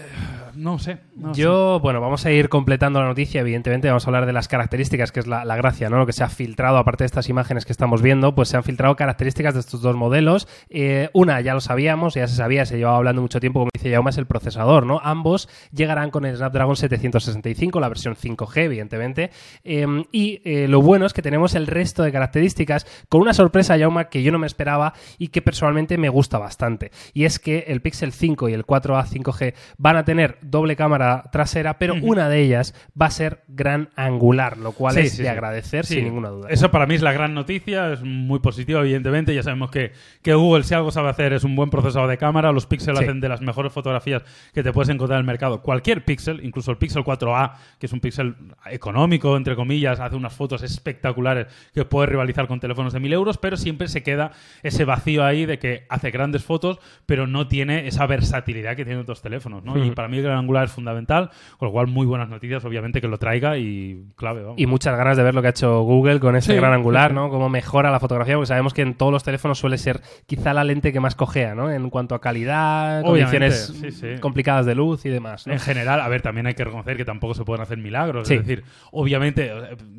[0.54, 0.98] no sé.
[1.34, 5.12] Yo, bueno, vamos a ir completando la noticia, evidentemente, vamos a hablar de las características,
[5.12, 5.98] que es la, la gracia, ¿no?
[5.98, 8.64] Lo que se ha filtrado, aparte de estas imágenes que estamos viendo, pues se han
[8.64, 10.48] filtrado características de estos dos modelos.
[10.70, 13.92] Eh, una, ya lo sabíamos, ya se sabía, se llevaba hablando mucho tiempo, como dice
[13.92, 15.00] Jaume, es el procesador, ¿no?
[15.02, 19.30] Ambos llegarán con el Snapdragon 765, la versión 5G, evidentemente.
[19.64, 23.78] Eh, y eh, lo bueno es que tenemos el resto de características con una sorpresa,
[23.78, 26.90] Jauma, que yo no me esperaba y que personalmente me gusta bastante.
[27.12, 31.24] Y es que el Pixel 5 y el 4A 5G van a tener doble cámara
[31.32, 35.18] trasera, pero una de ellas va a ser gran angular, lo cual Sí, es sí,
[35.18, 35.28] de sí.
[35.28, 36.48] agradecer sin ninguna duda.
[36.50, 39.34] Eso para mí es la gran noticia, es muy positivo, evidentemente.
[39.34, 42.52] Ya sabemos que, que Google, si algo sabe hacer, es un buen procesador de cámara.
[42.52, 45.62] Los Pixel hacen de las mejores fotografías que te puedes encontrar en el mercado.
[45.62, 48.34] Cualquier Pixel, incluso el Pixel 4A, que es un Pixel
[48.70, 53.38] económico, entre comillas, hace unas fotos espectaculares que puede rivalizar con teléfonos de 1000 euros,
[53.38, 57.86] pero siempre se queda ese vacío ahí de que hace grandes fotos, pero no tiene
[57.86, 59.62] esa versatilidad que tienen otros teléfonos.
[59.64, 59.82] ¿no?
[59.84, 63.08] Y para mí el angular es fundamental, con lo cual muy buenas noticias, obviamente, que
[63.08, 64.42] lo traiga y clave.
[64.42, 64.58] Vamos.
[64.58, 67.12] Y muchas ganas de ver lo que ha hecho Google con ese Sí, gran angular.
[67.12, 67.30] ¿no?
[67.30, 70.64] Cómo mejora la fotografía, porque sabemos que en todos los teléfonos suele ser quizá la
[70.64, 71.70] lente que más cojea, ¿no?
[71.70, 74.20] En cuanto a calidad, Obviamente, condiciones sí, sí.
[74.20, 75.52] complicadas de luz y demás, ¿no?
[75.52, 78.30] En general, a ver, también hay que reconocer que tampoco se pueden hacer milagros.
[78.30, 79.50] Es decir, obviamente,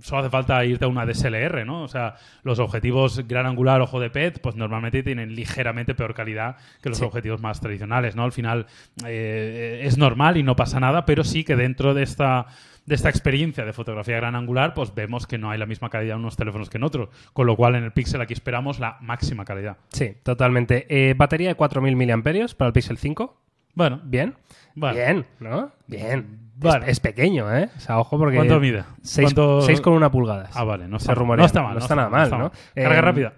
[0.01, 1.83] solo hace falta irte a una DSLR, ¿no?
[1.83, 6.57] O sea, los objetivos gran angular, ojo de PET, pues normalmente tienen ligeramente peor calidad
[6.81, 8.23] que los objetivos más tradicionales, ¿no?
[8.23, 8.65] Al final
[9.05, 12.47] eh, es normal y no pasa nada, pero sí que dentro de esta
[12.85, 16.15] de esta experiencia de fotografía gran angular, pues vemos que no hay la misma calidad
[16.15, 17.09] en unos teléfonos que en otros.
[17.31, 19.77] Con lo cual, en el Pixel aquí esperamos la máxima calidad.
[19.89, 20.85] Sí, totalmente.
[20.89, 23.37] Eh, batería de 4.000 mAh para el Pixel 5.
[23.75, 24.35] Bueno, Bien.
[24.75, 25.71] Bien, ¿no?
[25.87, 26.42] Bien.
[26.55, 26.85] Vale.
[26.85, 27.69] Es, es pequeño, ¿eh?
[27.75, 28.35] O sea, ojo porque...
[28.37, 28.83] ¿cuánto mide?
[29.01, 30.51] 6 ¿Cuánto- con una pulgadas.
[30.53, 31.17] Ah, vale, no Se está, mal.
[31.19, 31.41] rumorea.
[31.41, 31.73] no está mal.
[31.73, 32.51] No está nada mal, ¿no?
[32.75, 33.33] Carga Eh, rápida.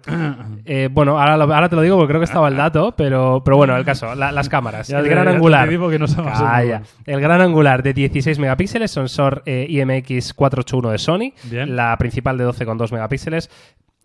[0.64, 3.42] Eh, bueno, ahora, lo- ahora te lo digo porque creo que estaba el dato, pero,
[3.44, 4.90] pero bueno, el caso, la- las cámaras.
[4.90, 5.68] El gran angular.
[6.14, 6.82] Calla.
[7.06, 11.74] El gran angular de 16 megapíxeles, sensor eh, IMX 481 de Sony, Bien.
[11.74, 13.50] la principal de 12,2 megapíxeles.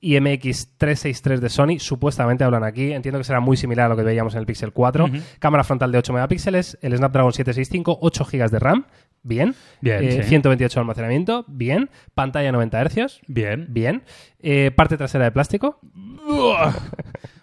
[0.02, 2.92] IMX 363 de Sony, supuestamente hablan aquí.
[2.92, 5.06] Entiendo que será muy similar a lo que veíamos en el Pixel 4.
[5.06, 5.18] Ujú.
[5.40, 8.86] Cámara frontal de 8 megapíxeles, el Snapdragon 765, 8 GB de RAM,
[9.24, 9.54] bien.
[9.80, 10.30] Bien, Eh, sí.
[10.30, 11.90] 128 de almacenamiento, bien.
[12.16, 13.68] Pantalla 90 Hz, Bien.
[13.70, 14.02] bien.
[14.40, 15.80] Eh, parte trasera de plástico,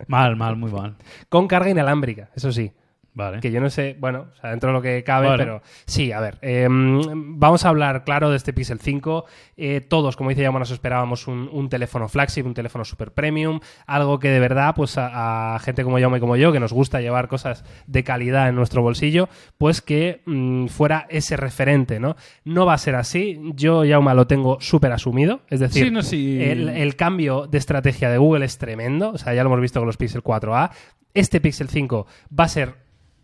[0.07, 0.97] Mal, mal, muy mal.
[1.29, 2.73] con carga inalámbrica, eso sí.
[3.19, 3.41] Vale.
[3.41, 6.21] Que yo no sé, bueno, o sea, dentro de lo que cabe, pero sí, a
[6.21, 6.39] ver.
[6.41, 9.25] eh, vamos a hablar, claro, de este Pixel 5.
[9.57, 13.59] Eh, todos, como dice Yama, nos esperábamos un, un teléfono flagship, un teléfono super premium,
[13.89, 16.73] algo que de verdad, pues a, a gente como Yama y como yo, que nos
[16.73, 19.29] gusta llevar cosas de calidad en nuestro bolsillo,
[19.59, 22.15] pues que mm, fuera ese referente, ¿no?
[22.45, 23.41] No va a ser así.
[23.57, 25.41] Yo, Yauma, lo tengo súper asumido.
[25.49, 26.41] Es decir, Sí, no, sí.
[26.41, 29.11] el, el cambio de estrategia de Google es tremendo.
[29.11, 30.71] O sea, ya lo hemos visto con los Pixel 4a.
[31.15, 32.07] Este Pixel 5
[32.39, 32.75] va a ser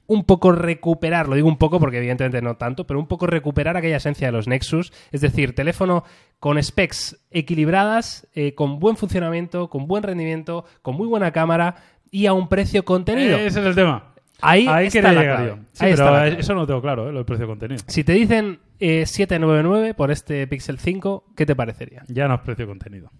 [0.06, 3.76] un poco recuperar, lo digo un poco porque evidentemente no tanto, pero un poco recuperar
[3.76, 4.92] aquella esencia de los Nexus.
[5.12, 6.04] Es decir, teléfono
[6.40, 11.76] con specs equilibradas, eh, con buen funcionamiento, con buen rendimiento, con muy buena cámara
[12.10, 13.36] y a un precio contenido.
[13.38, 14.12] Ese es el tema.
[14.40, 15.48] Ahí, Ahí está la llegar clave.
[15.50, 15.56] yo.
[15.72, 16.40] Sí, Ahí está pero clave.
[16.40, 17.12] eso no lo tengo claro, ¿eh?
[17.12, 17.82] lo del precio contenido.
[17.86, 22.02] Si te dicen eh, 799 por este Pixel 5, ¿qué te parecería?
[22.08, 23.10] Ya no es precio contenido.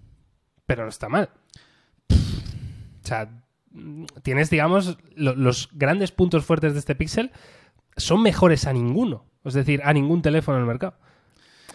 [0.66, 1.30] pero no está mal.
[2.10, 3.28] O sea,
[4.22, 7.30] tienes, digamos, lo- los grandes puntos fuertes de este Pixel
[7.96, 9.24] son mejores a ninguno.
[9.44, 10.94] Es decir, a ningún teléfono en el mercado.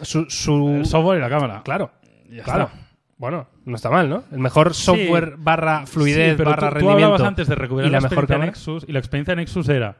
[0.02, 1.62] Su, su- El software y la cámara.
[1.64, 1.92] Claro,
[2.30, 2.64] Ya claro.
[2.64, 2.86] está.
[3.18, 4.24] Bueno, no está mal, ¿no?
[4.32, 7.04] El mejor software barra fluidez Sí, pero barra tú, tú rendimiento.
[7.14, 8.46] hablabas antes de recuperar y la la, mejor experiencia cámara.
[8.50, 9.96] Nexus y la experiencia de Nexus era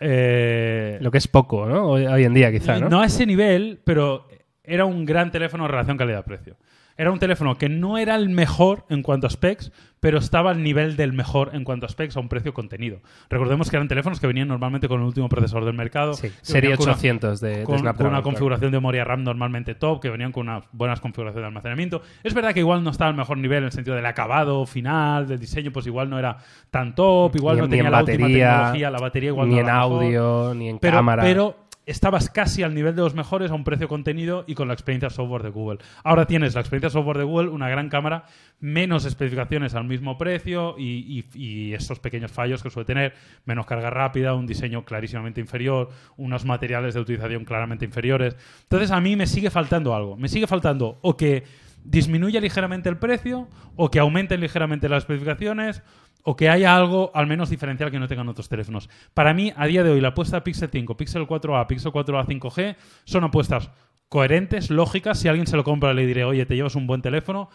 [0.00, 1.86] eh, Lo que es poco, ¿no?
[1.90, 2.88] Hoy, hoy en día, quizá, ¿no?
[2.88, 4.26] no a ese nivel, pero
[4.64, 6.56] era un gran teléfono en relación calidad-precio.
[6.98, 10.62] Era un teléfono que no era el mejor en cuanto a specs, pero estaba al
[10.62, 13.00] nivel del mejor en cuanto a specs a un precio contenido.
[13.28, 16.14] Recordemos que eran teléfonos que venían normalmente con el último procesador del mercado.
[16.14, 18.06] Sí, serie venían con una- 800 de, de con, con Snapdragon.
[18.12, 18.22] una claro.
[18.24, 22.02] configuración de memoria RAM normalmente top, que venían con unas buenas configuraciones de almacenamiento.
[22.22, 25.26] Es verdad que igual no estaba al mejor nivel en el sentido del acabado final,
[25.26, 26.38] del diseño, pues igual no era
[26.70, 29.60] tan top, igual Ni- no tenía en la última tecnología, la batería igual ni no
[29.60, 30.02] en era mejor.
[30.04, 31.22] audio, ni en pero, cámara.
[31.22, 34.74] pero estabas casi al nivel de los mejores a un precio contenido y con la
[34.74, 35.78] experiencia software de Google.
[36.04, 38.24] Ahora tienes la experiencia software de Google, una gran cámara,
[38.60, 43.66] menos especificaciones al mismo precio y, y- y estos pequeños fallos que suele tener, menos
[43.66, 48.36] carga rápida, un diseño clarísimamente inferior, unos materiales de utilización claramente inferiores.
[48.64, 50.16] Entonces a mí me sigue faltando algo.
[50.16, 51.44] Me sigue faltando o que
[51.84, 55.82] disminuya ligeramente el precio o que aumenten ligeramente las especificaciones
[56.28, 58.90] o que haya algo al menos diferencial que no tengan otros teléfonos.
[59.14, 62.76] Para mí, a día de hoy, la apuesta Pixel 5, Pixel 4a, Pixel 4a 5G
[63.04, 63.70] son apuestas
[64.08, 65.20] coherentes, lógicas.
[65.20, 67.48] Si alguien se lo compra, le diré, oye, te llevas un buen teléfono,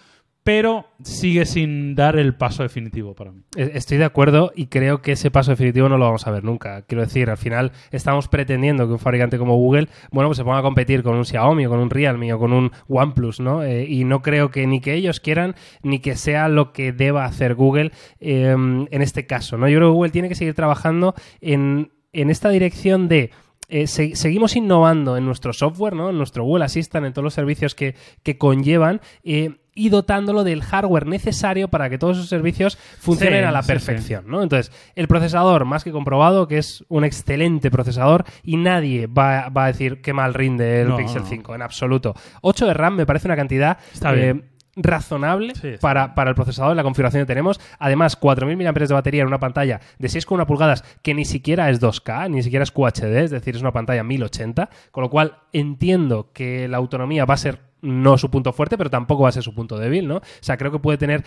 [0.43, 3.41] pero sigue sin dar el paso definitivo para mí.
[3.55, 6.43] E- Estoy de acuerdo y creo que ese paso definitivo no lo vamos a ver
[6.43, 6.81] nunca.
[6.83, 10.57] Quiero decir, al final estamos pretendiendo que un fabricante como Google, bueno, pues se ponga
[10.59, 13.63] a competir con un Xiaomi o con un Realme o con un OnePlus, ¿no?
[13.63, 17.25] Eh, y no creo que ni que ellos quieran ni que sea lo que deba
[17.25, 19.69] hacer Google eh, en este caso, ¿no?
[19.69, 23.29] Yo creo que Google tiene que seguir trabajando en, en esta dirección de
[23.69, 26.09] eh, se- seguimos innovando en nuestro software, ¿no?
[26.09, 28.99] En nuestro Google Assistant, en todos los servicios que, que conllevan.
[29.23, 33.61] eh, y dotándolo del hardware necesario para que todos esos servicios funcionen Sí, a la
[33.63, 34.43] sí, perfección, ¿no?
[34.43, 39.65] Entonces, el procesador, más que comprobado, que es un excelente procesador y nadie va, va
[39.65, 41.27] a decir qué mal rinde el No, Pixel no.
[41.27, 42.13] 5, en absoluto.
[42.41, 44.45] 8 de RAM me parece una cantidad Está eh, bien.
[44.75, 47.59] razonable Sí, para, para el procesador, la configuración que tenemos.
[47.79, 51.81] Además, 4.000 mAh de batería en una pantalla de 6,1 pulgadas que ni siquiera es
[51.81, 56.31] 2K, ni siquiera es QHD, es decir, es una pantalla 1080, con lo cual entiendo
[56.33, 59.43] que la autonomía va a ser no su punto fuerte, pero tampoco va a ser
[59.43, 60.17] su punto débil, ¿no?
[60.17, 61.23] O sea, creo que puede tener...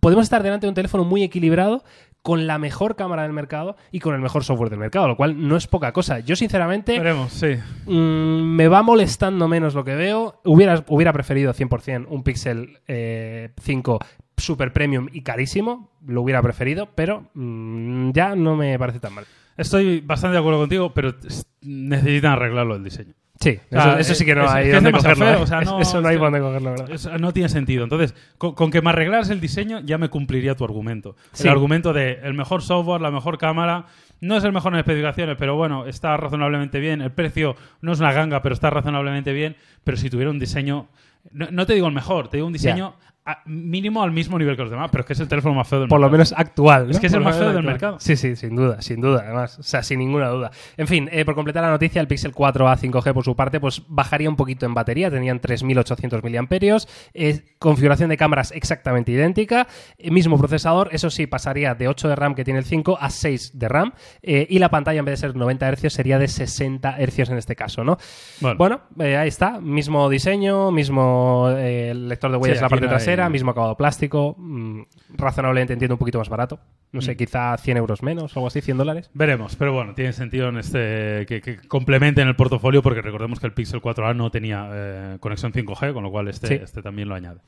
[0.00, 1.84] Podemos estar delante de un teléfono muy equilibrado,
[2.22, 5.48] con la mejor cámara del mercado y con el mejor software del mercado, lo cual
[5.48, 6.20] no es poca cosa.
[6.20, 7.56] Yo, sinceramente, Veremos, sí.
[7.86, 10.40] Mm, me va molestando menos lo que veo.
[10.44, 13.98] Hubiera, hubiera preferido 100% un Pixel eh, 5
[14.36, 15.90] super premium y carísimo.
[16.06, 19.26] Lo hubiera preferido, pero mm, ya no me parece tan mal.
[19.56, 21.14] Estoy bastante de acuerdo contigo, pero
[21.60, 23.14] necesitan arreglarlo el diseño.
[23.42, 25.24] Sí, O sea, eso, eso sí que no es- hay donde cogerlo.
[25.26, 25.42] feo, ¿eh?
[25.42, 27.18] o sea, no- eso no hay donde cogerlo, ¿verdad?
[27.18, 27.84] No tiene sentido.
[27.84, 31.16] Entonces, con, con que me arreglaras el diseño ya me cumpliría tu argumento.
[31.32, 31.44] Sí.
[31.44, 33.86] El argumento de el mejor software, la mejor cámara,
[34.20, 37.00] no es el mejor en especificaciones, pero bueno, está razonablemente bien.
[37.02, 39.56] El precio no es una ganga, pero está razonablemente bien.
[39.82, 40.86] Pero si tuviera un diseño,
[41.32, 44.56] no, no te digo el mejor, te digo un diseño a- mínimo al mismo nivel
[44.56, 46.18] que los demás, pero es que es el teléfono más feo del Por lo mercado.
[46.18, 46.84] menos actual.
[46.86, 46.90] ¿no?
[46.90, 47.72] Es que es el más feo del actual.
[47.72, 48.00] mercado.
[48.00, 49.58] Sí, sí, sin duda, sin duda, además.
[49.58, 50.50] O sea, sin ninguna duda.
[50.76, 53.82] En fin, eh, por completar la noticia, el Pixel 4a 5G, por su parte, pues
[53.88, 55.10] bajaría un poquito en batería.
[55.10, 56.88] Tenían 3.800 miliamperios.
[57.14, 59.66] eh, configuración de cámaras exactamente idéntica.
[59.98, 60.88] eh, mismo procesador.
[60.92, 63.92] Eso sí, pasaría de 8 de RAM que tiene el 5 a 6 de RAM.
[64.22, 67.38] eh, y la pantalla, en vez de ser 90 Hz, sería de 60 Hz en
[67.38, 67.98] este caso, ¿no?
[68.40, 68.56] Bueno.
[68.58, 68.80] Bueno,
[69.18, 69.60] ahí está.
[69.60, 74.34] Mismo diseño, mismo lector de huellas Sí, en la parte no trasera, mismo acabado plástico.
[74.38, 74.82] mm,
[75.16, 76.58] razonablemente entiendo un poquito más barato.
[76.92, 77.02] No Mm.
[77.02, 79.10] sé, quizá 100 euros menos algo así, 100 dólares.
[79.14, 83.46] Veremos, pero bueno, tiene sentido en este que, que complementen el portafolio porque recordemos que
[83.46, 86.54] el Pixel 4a no tenía eh, conexión 5G, con lo cual este, Sí.
[86.54, 87.40] este también lo añade.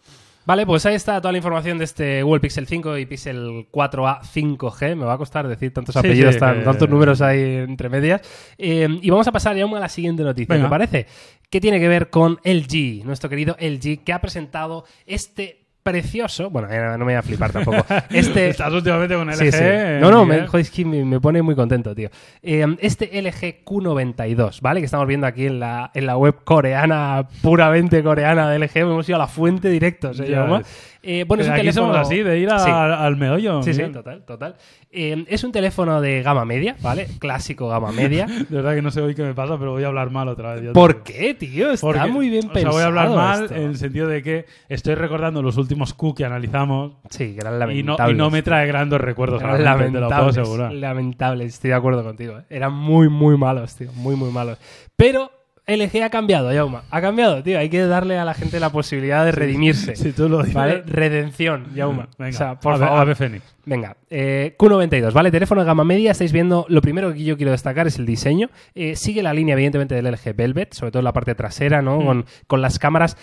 [0.46, 4.20] Vale, pues ahí está toda la información de este Google Pixel 5 y Pixel 4a
[4.22, 4.94] 5G.
[4.94, 7.88] Me va a costar decir tantos Sí, apellidos, sí, tan- que- tantos números ahí entre
[7.88, 8.20] medias.
[8.58, 10.66] Eh, y vamos a pasar ya a la siguiente noticia, Venga.
[10.68, 11.06] me parece,
[11.48, 16.66] que tiene que ver con LG, nuestro querido LG, que ha presentado este precioso, bueno,
[16.68, 18.48] no me voy a flipar tampoco, este...
[18.48, 19.36] Estás últimamente con LG.
[19.36, 19.58] Sí, sí.
[19.60, 22.08] eh, No, no, me, joder, es que me, pone muy contento, tío.
[22.42, 24.80] Eh, este LG Q92, ¿vale?
[24.80, 28.78] Que estamos viendo aquí en la, en la web coreana, puramente coreana de LG.
[28.78, 30.62] Hemos ido a la fuente directo, se llama.
[31.06, 31.86] Eh, bueno, es un Aquí teléfono...
[31.92, 32.70] somos así, de ir a- Sí.
[32.70, 33.62] al meollo.
[33.62, 33.92] Sí, sí, Miguel.
[33.92, 34.54] total, total.
[34.90, 37.06] Eh, es un teléfono de gama media, ¿vale?
[37.18, 38.26] Clásico gama media.
[38.48, 40.54] De verdad que no sé hoy qué me pasa, pero voy a hablar mal otra
[40.54, 40.70] vez.
[40.72, 41.70] ¿Por qué, tío?
[41.70, 42.62] Está Porque- muy bien o pensado.
[42.62, 43.54] sea, voy a hablar mal esto.
[43.56, 47.54] en el sentido de que estoy recordando los últimos Q que analizamos Sí, que eran
[47.54, 48.14] y no, lamentables.
[48.14, 50.72] y no me trae grandes recuerdos Eran mente, te lo puedo lamentables, asegurar.
[50.72, 52.38] lamentables, estoy de acuerdo contigo.
[52.38, 52.42] ¿eh?
[52.50, 54.58] Eran muy, muy malos, tío, muy, muy malos.
[54.96, 55.30] Pero
[55.66, 56.82] LG ha cambiado, Yauma.
[56.90, 57.58] Ha cambiado, tío.
[57.58, 59.96] Hay que darle a la gente la posibilidad de redimirse.
[59.96, 60.54] Si tú lo dices.
[60.54, 60.82] ¿Vale?
[60.86, 62.08] Redención, Yauma.
[62.18, 62.98] Venga, o sea, por favor.
[62.98, 63.54] Ave Fénix.
[63.64, 65.30] Venga, eh, Q92, ¿vale?
[65.30, 68.50] Teléfono de gama media, estáis viendo, lo primero que yo quiero destacar es el diseño.
[68.74, 71.98] Eh, sigue la línea, evidentemente, del LG Velvet, sobre todo en la parte trasera, ¿no?
[72.00, 72.04] Mm.
[72.04, 73.16] Con, con las cámaras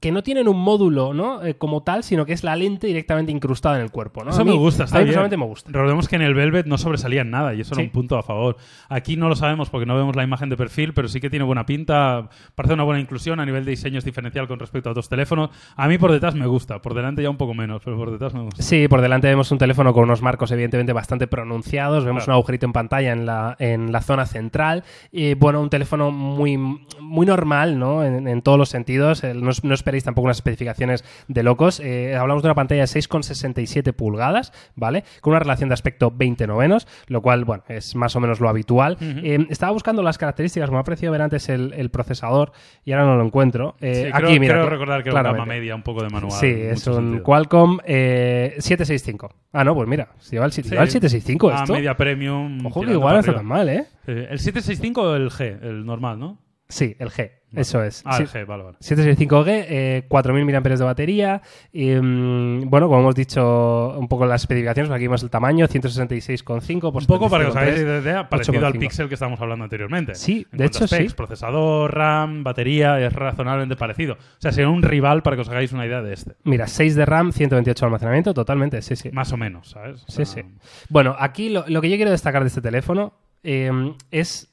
[0.00, 1.42] que no tienen un módulo, ¿no?
[1.44, 4.30] Eh, como tal, sino que es la lente directamente incrustada en el cuerpo, ¿no?
[4.30, 5.20] Eso A mí- me gusta, está a mí bien.
[5.38, 5.70] me gusta.
[5.70, 7.80] Recordemos que en el Velvet no sobresalía en nada y eso Sí.
[7.82, 8.56] era un punto a favor.
[8.88, 11.44] Aquí no lo sabemos porque no vemos la imagen de perfil, pero sí que tiene
[11.44, 12.30] buena pinta.
[12.54, 15.50] Parece una buena inclusión a nivel de diseño es diferencial con respecto a otros teléfonos.
[15.76, 18.32] A mí por detrás me gusta, por delante ya un poco menos, pero por detrás
[18.32, 18.62] me gusta.
[18.62, 22.38] Sí, por delante vemos un teléfono con unos marcos evidentemente bastante pronunciados, vemos Claro.
[22.38, 24.82] un agujerito en pantalla en la, en la zona central,
[25.12, 26.56] y bueno, un teléfono muy,
[27.00, 28.02] muy normal, ¿no?
[28.02, 31.80] En, en todos los sentidos, Eh, no, es- no esperéis tampoco unas especificaciones de locos,
[31.80, 35.02] Eh, hablamos de una pantalla de 6,67 pulgadas, ¿vale?
[35.20, 38.48] Con una relación de aspecto 20 novenos, lo cual, bueno, es más o menos lo
[38.48, 38.96] habitual.
[39.00, 42.52] Eh, estaba buscando las características, me ha parecido ver antes el, el procesador,
[42.84, 43.76] y ahora no lo encuentro.
[43.80, 46.08] Eh, Sí, aquí, creo, mira, creo recordar que era una gama media, un poco de
[46.10, 46.32] manual.
[46.32, 47.18] Sí, es un.
[47.20, 49.34] Qualcomm eh, 765.
[49.52, 50.70] Ah, no, pues mira, si lleva el, si Sí.
[50.70, 51.72] lleva el 765 Ah, esto.
[51.74, 52.64] media premium.
[52.66, 53.86] Ojo que igual no está tan mal, ¿eh?
[54.06, 55.58] ¿El 765 o el G?
[55.62, 56.38] El normal, ¿no?
[56.68, 57.32] Sí, el G.
[57.54, 58.02] Eso es.
[58.04, 58.24] Ah, Sí.
[58.24, 58.76] G, vale, vale.
[58.80, 61.42] 765G, eh, 4.000 mAh de batería.
[61.72, 66.92] y, mm, bueno, como hemos dicho un poco las especificaciones, aquí vemos el tamaño, 166,5
[66.92, 67.58] por Un poco para que os 75,3.
[67.88, 68.78] hagáis idea, parecido al 8,5.
[68.80, 70.14] Pixel que estábamos hablando anteriormente.
[70.14, 70.94] Sí, En de hecho, sí.
[70.96, 74.14] specs, Procesador, RAM, batería, es razonablemente parecido.
[74.14, 76.36] O sea, sería un rival para que os hagáis una idea de este.
[76.44, 79.10] Mira, 6 de RAM, 128 de almacenamiento, totalmente, sí, sí.
[79.12, 80.04] Más o menos, ¿sabes?
[80.04, 80.42] O Sí, sí.
[80.88, 83.70] Bueno, aquí lo, lo que yo quiero destacar de este teléfono eh,
[84.10, 84.49] es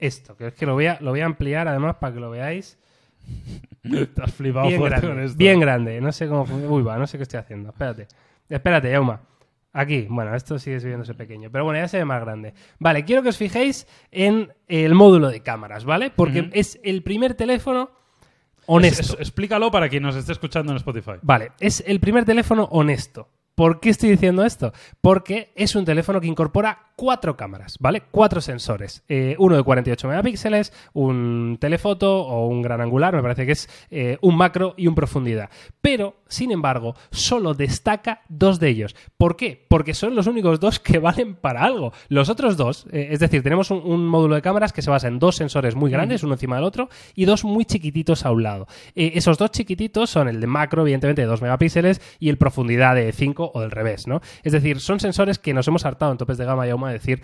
[0.00, 2.30] esto, que es que lo voy, a, lo voy a ampliar además para que lo
[2.30, 2.78] veáis.
[4.22, 5.38] Has flipado Bien fuerte grande, con esto.
[5.38, 6.00] bien grande.
[6.00, 6.42] No sé cómo.
[6.68, 7.70] Uy, va, no sé qué estoy haciendo.
[7.70, 8.08] Espérate.
[8.48, 9.20] Espérate, Yauma.
[9.72, 12.54] Aquí, bueno, esto sigue viéndose pequeño, pero bueno, ya se ve más grande.
[12.80, 16.10] Vale, quiero que os fijéis en el módulo de cámaras, ¿vale?
[16.10, 17.90] Porque es el primer teléfono
[18.66, 19.02] honesto.
[19.02, 21.12] Es- es- explícalo para quien nos esté escuchando en Spotify.
[21.22, 23.28] Vale, es el primer teléfono honesto.
[23.54, 24.72] ¿Por qué estoy diciendo esto?
[25.00, 28.02] Porque es un teléfono que incorpora cuatro cámaras, ¿vale?
[28.10, 29.02] Cuatro sensores.
[29.08, 33.70] Eh, uno de 48 megapíxeles, un telefoto o un gran angular, me parece que es
[33.90, 35.48] eh, un macro y un profundidad.
[35.80, 38.94] Pero, sin embargo, solo destaca dos de ellos.
[39.16, 39.64] ¿Por qué?
[39.66, 41.94] Porque son los únicos dos que valen para algo.
[42.10, 45.08] Los otros dos, eh, es decir, tenemos un, un módulo de cámaras que se basa
[45.08, 48.42] en dos sensores muy grandes, uno encima del otro, y dos muy chiquititos a un
[48.42, 48.66] lado.
[48.94, 53.10] Esos dos chiquititos son el de macro, evidentemente, de 2 megapíxeles, y el profundidad de
[53.10, 54.20] 5 o del revés, ¿no?
[54.42, 56.98] Es decir, son sensores que nos hemos hartado en topes de gama y auma de
[56.98, 57.22] decir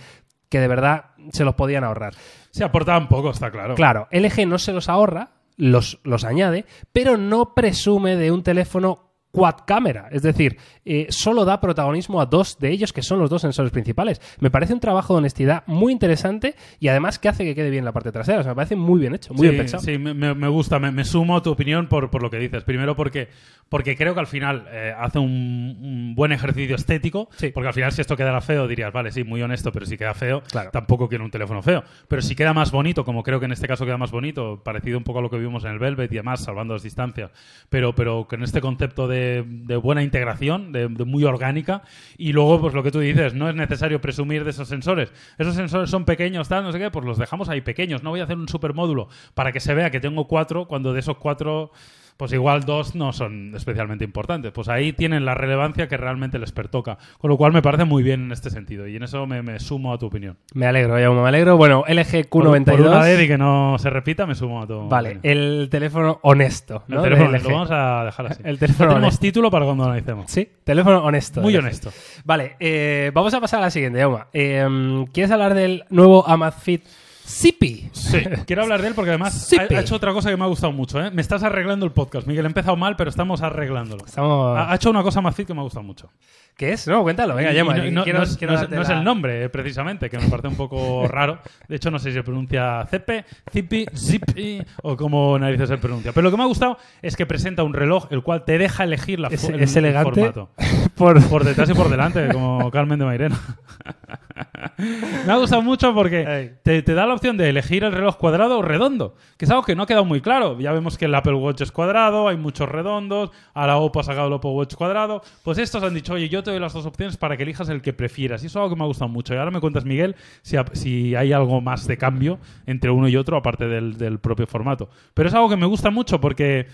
[0.49, 2.15] que de verdad se los podían ahorrar.
[2.51, 3.75] Se aportaban poco, está claro.
[3.75, 9.03] Claro, LG no se los ahorra, los, los añade, pero no presume de un teléfono
[9.33, 13.29] quad cámara, es decir, eh, solo da protagonismo a dos de ellos que son los
[13.29, 14.19] dos sensores principales.
[14.41, 17.85] Me parece un trabajo de honestidad muy interesante y además que hace que quede bien
[17.85, 18.41] la parte trasera.
[18.41, 19.83] O sea, me parece muy bien hecho, muy sí, bien pensado.
[19.83, 22.39] Sí, me, me- me gusta, me, me sumo a tu opinión por, por lo que
[22.39, 22.65] dices.
[22.65, 23.29] Primero porque,
[23.69, 27.51] porque creo que al final eh, hace un, un buen ejercicio estético, Sí.
[27.53, 30.15] porque al final si esto quedara feo dirías, vale, sí, muy honesto, pero si queda
[30.15, 30.71] feo, Claro.
[30.71, 31.83] tampoco quiero un teléfono feo.
[32.07, 34.99] Pero si queda más bonito, como creo que en este caso queda más bonito, parecido
[34.99, 37.31] un poco a lo que vimos en el Velvet y además salvando las distancias,
[37.69, 41.83] pero, pero con este concepto de de, de buena integración, de, de muy orgánica.
[42.19, 45.11] Y luego, pues lo que tú dices, no es necesario presumir de esos sensores.
[45.39, 48.03] Esos sensores son pequeños, tal, no sé qué, pues los dejamos ahí pequeños.
[48.03, 51.01] No voy a hacer un supermódulo para que se vea que tengo cuatro, cuando de
[51.01, 51.73] esos cuatro
[52.17, 54.53] pues igual dos no son especialmente importantes.
[54.53, 56.99] Pues ahí tienen la relevancia que realmente les pertoca.
[57.19, 58.87] Con lo cual me parece muy bien en este sentido.
[58.87, 60.37] Y en eso me, me sumo a tu opinión.
[60.55, 61.57] Me alegro, Jaume, me alegro.
[61.57, 62.65] Bueno, LG Por, Q92.
[62.65, 65.37] por una vez y que no se repita, me sumo a tu Vale, opinión.
[65.39, 66.83] el teléfono honesto.
[66.89, 67.03] El ¿no?
[67.03, 68.43] teléfono, lo vamos a dejar así.
[68.45, 69.21] El teléfono tenemos honesto.
[69.21, 70.31] título para cuando analicemos.
[70.31, 71.41] Sí, teléfono honesto.
[71.43, 71.91] Muy honesto.
[72.25, 74.21] Vale, eh, vamos a pasar a la siguiente, Jaume.
[74.33, 76.85] Eh, ¿Quieres hablar del nuevo Amazfit
[77.27, 77.91] Zippy?
[77.93, 80.49] Sí, quiero hablar de él porque además ha, ha hecho otra cosa que me ha
[80.49, 81.05] gustado mucho.
[81.05, 81.11] ¿eh?
[81.11, 82.45] Me estás arreglando el podcast, Miguel.
[82.45, 84.05] He empezado mal, pero estamos arreglándolo.
[84.07, 84.57] Estamos...
[84.57, 86.09] Ha, ha hecho una cosa más fit que me ha gustado mucho.
[86.57, 86.87] ¿Qué es?
[86.87, 87.75] No, cuéntalo, venga, llama.
[87.75, 90.49] no, no- quiero, no es, quiero no es- el nombre, eh, precisamente, que me parece
[90.49, 91.39] un poco raro.
[91.69, 96.13] De hecho, no sé si se pronuncia Cepe, Zippy, Zippy o como narices se pronuncia.
[96.13, 98.85] Pero lo que me ha gustado es que presenta un reloj el cual te deja
[98.85, 100.49] elegir la Es, el- es el elegante formato.
[100.97, 101.17] Por...
[101.29, 103.39] Por detrás y por delante, como Carmen de Mairena.
[105.27, 108.59] Me ha gustado mucho porque te, te da la opción de elegir el reloj cuadrado
[108.59, 110.59] o redondo, que es algo que no ha quedado muy claro.
[110.59, 114.27] Ya vemos que el Apple Watch es cuadrado, hay muchos redondos, ahora Oppo ha sacado
[114.29, 115.23] el Oppo Watch cuadrado.
[115.43, 117.83] Pues estos han dicho, oye, yo te doy las dos opciones para que elijas el
[117.83, 118.43] que prefieras.
[118.43, 119.35] Y eso es algo que me ha gustado mucho.
[119.35, 123.17] Y ahora me cuentas, Miguel, si, si hay algo más de cambio entre uno y
[123.17, 124.89] otro, aparte del, del propio formato.
[125.15, 126.67] Pero es algo que me gusta mucho porque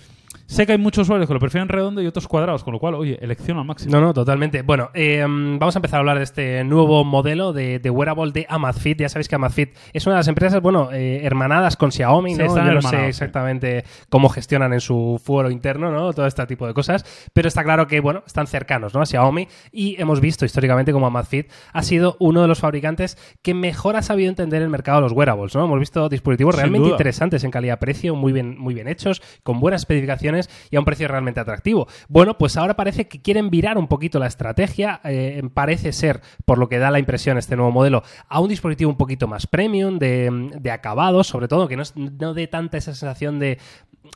[0.47, 2.95] sé que hay muchos usuarios que lo prefieren redondo y otros cuadrados, con lo cual,
[2.95, 3.93] oye, elección al máximo.
[3.93, 4.63] No, no, totalmente.
[4.63, 8.47] Bueno, eh, vamos a empezar a hablar de este nuevo modelo de, de wearable de
[8.49, 9.01] Amazfit.
[9.01, 12.47] Ya sabéis que Amazfit es una de las empresas, bueno, eh, hermanadas con Xiaomi, ¿no?
[12.47, 16.13] Yo no sé exactamente cómo gestionan en su fuero interno, ¿no?
[16.13, 17.05] Todo este tipo de cosas.
[17.33, 19.01] Pero está claro que, bueno, están cercanos, ¿no?
[19.03, 19.49] A Xiaomi.
[19.73, 24.03] Y hemos visto históricamente como Amazfit ha sido uno de los fabricantes que mejor ha
[24.03, 25.65] sabido entender el mercado de los wearables, ¿no?
[25.65, 26.95] Hemos visto dispositivos Sin realmente duda.
[26.95, 30.22] interesantes en calidad-precio, muy bien, muy bien hechos, con buenas especificaciones
[30.71, 31.89] y a un precio realmente atractivo.
[32.09, 35.01] Bueno, pues ahora parece que quieren virar un poquito la estrategia.
[35.05, 38.91] eh, parece ser, por lo que da la impresión este nuevo modelo, a un dispositivo
[38.91, 42.95] un poquito más premium, de, de acabados, sobre todo, que no, no dé tanta esa
[42.95, 43.59] sensación de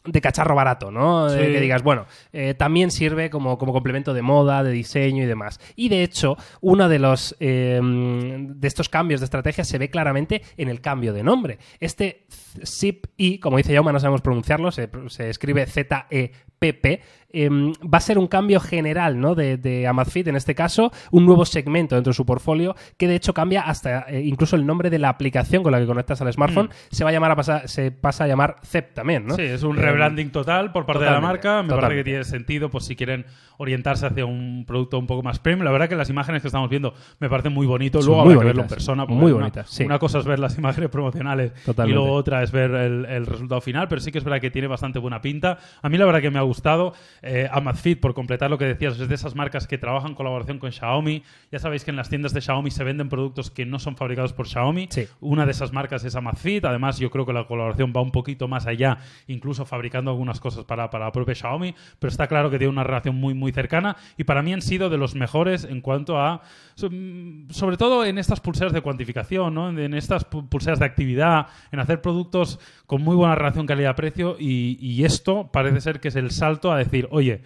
[0.04, 1.30] de cacharro barato, ¿no?
[1.30, 1.38] Sí.
[1.38, 5.61] que digas, bueno, eh, también sirve como, como complemento de moda, de diseño y demás.
[5.74, 10.42] Y de hecho, uno de los eh, de estos cambios de estrategia se ve claramente
[10.57, 11.59] en el cambio de nombre.
[11.80, 12.26] Este
[12.64, 17.00] ZIP-I, como dice Jaume, no sabemos pronunciarlo, se, se escribe Z-E-P-P,
[17.32, 19.34] em, va a ser un cambio general ¿no?
[19.34, 23.16] de, de Amazfit, en este caso, un nuevo segmento dentro de su portfolio, que de
[23.16, 26.32] hecho cambia hasta eh, incluso el nombre de la aplicación con la que conectas al
[26.32, 29.34] smartphone, se va a llamar a pasar, se pasa a llamar ZEP también, ¿no?
[29.36, 31.62] Sí, es un Eh, rebranding total por parte de la marca.
[31.62, 33.26] Me parece que tiene sentido, pues si quieren
[33.59, 35.64] orientarse hacia un producto un poco más premium.
[35.64, 38.04] La verdad que las imágenes que estamos viendo me parecen muy bonitos.
[38.07, 39.07] Luego muy habrá que verlo en persona.
[39.07, 39.84] muy una- bonitas, sí.
[39.84, 41.90] Una cosa es ver las imágenes promocionales Totalmente.
[41.90, 44.51] y luego otra es ver el, el resultado final, pero sí que es verdad que
[44.51, 45.59] tiene bastante buena pinta.
[45.82, 46.94] A mí la verdad que me ha gustado.
[47.22, 50.59] Eh, Amazfit, por completar lo que decías, es de esas marcas que trabajan en colaboración
[50.59, 51.22] con Xiaomi.
[51.51, 54.32] Ya sabéis que en las tiendas de Xiaomi se venden productos que no son fabricados
[54.32, 54.88] por Xiaomi.
[54.90, 55.07] Sí.
[55.20, 56.64] Una de esas marcas es Amazfit.
[56.64, 60.64] Además, yo creo que la colaboración va un poquito más allá, incluso fabricando algunas cosas
[60.64, 61.74] para, para la propia Xiaomi.
[61.99, 63.97] Pero está claro que tiene una relación muy, muy cercana.
[64.16, 66.42] Y para mí han sido de los mejores en cuanto a.
[66.82, 69.68] mm, Sobre todo en estas pulseras de cuantificación, ¿no?
[69.70, 74.36] en, estas pu- pulseras de actividad, en hacer productos con muy buena relación calidad-precio.
[74.38, 77.42] Y, y esto parece ser que es el salto a decir, oye.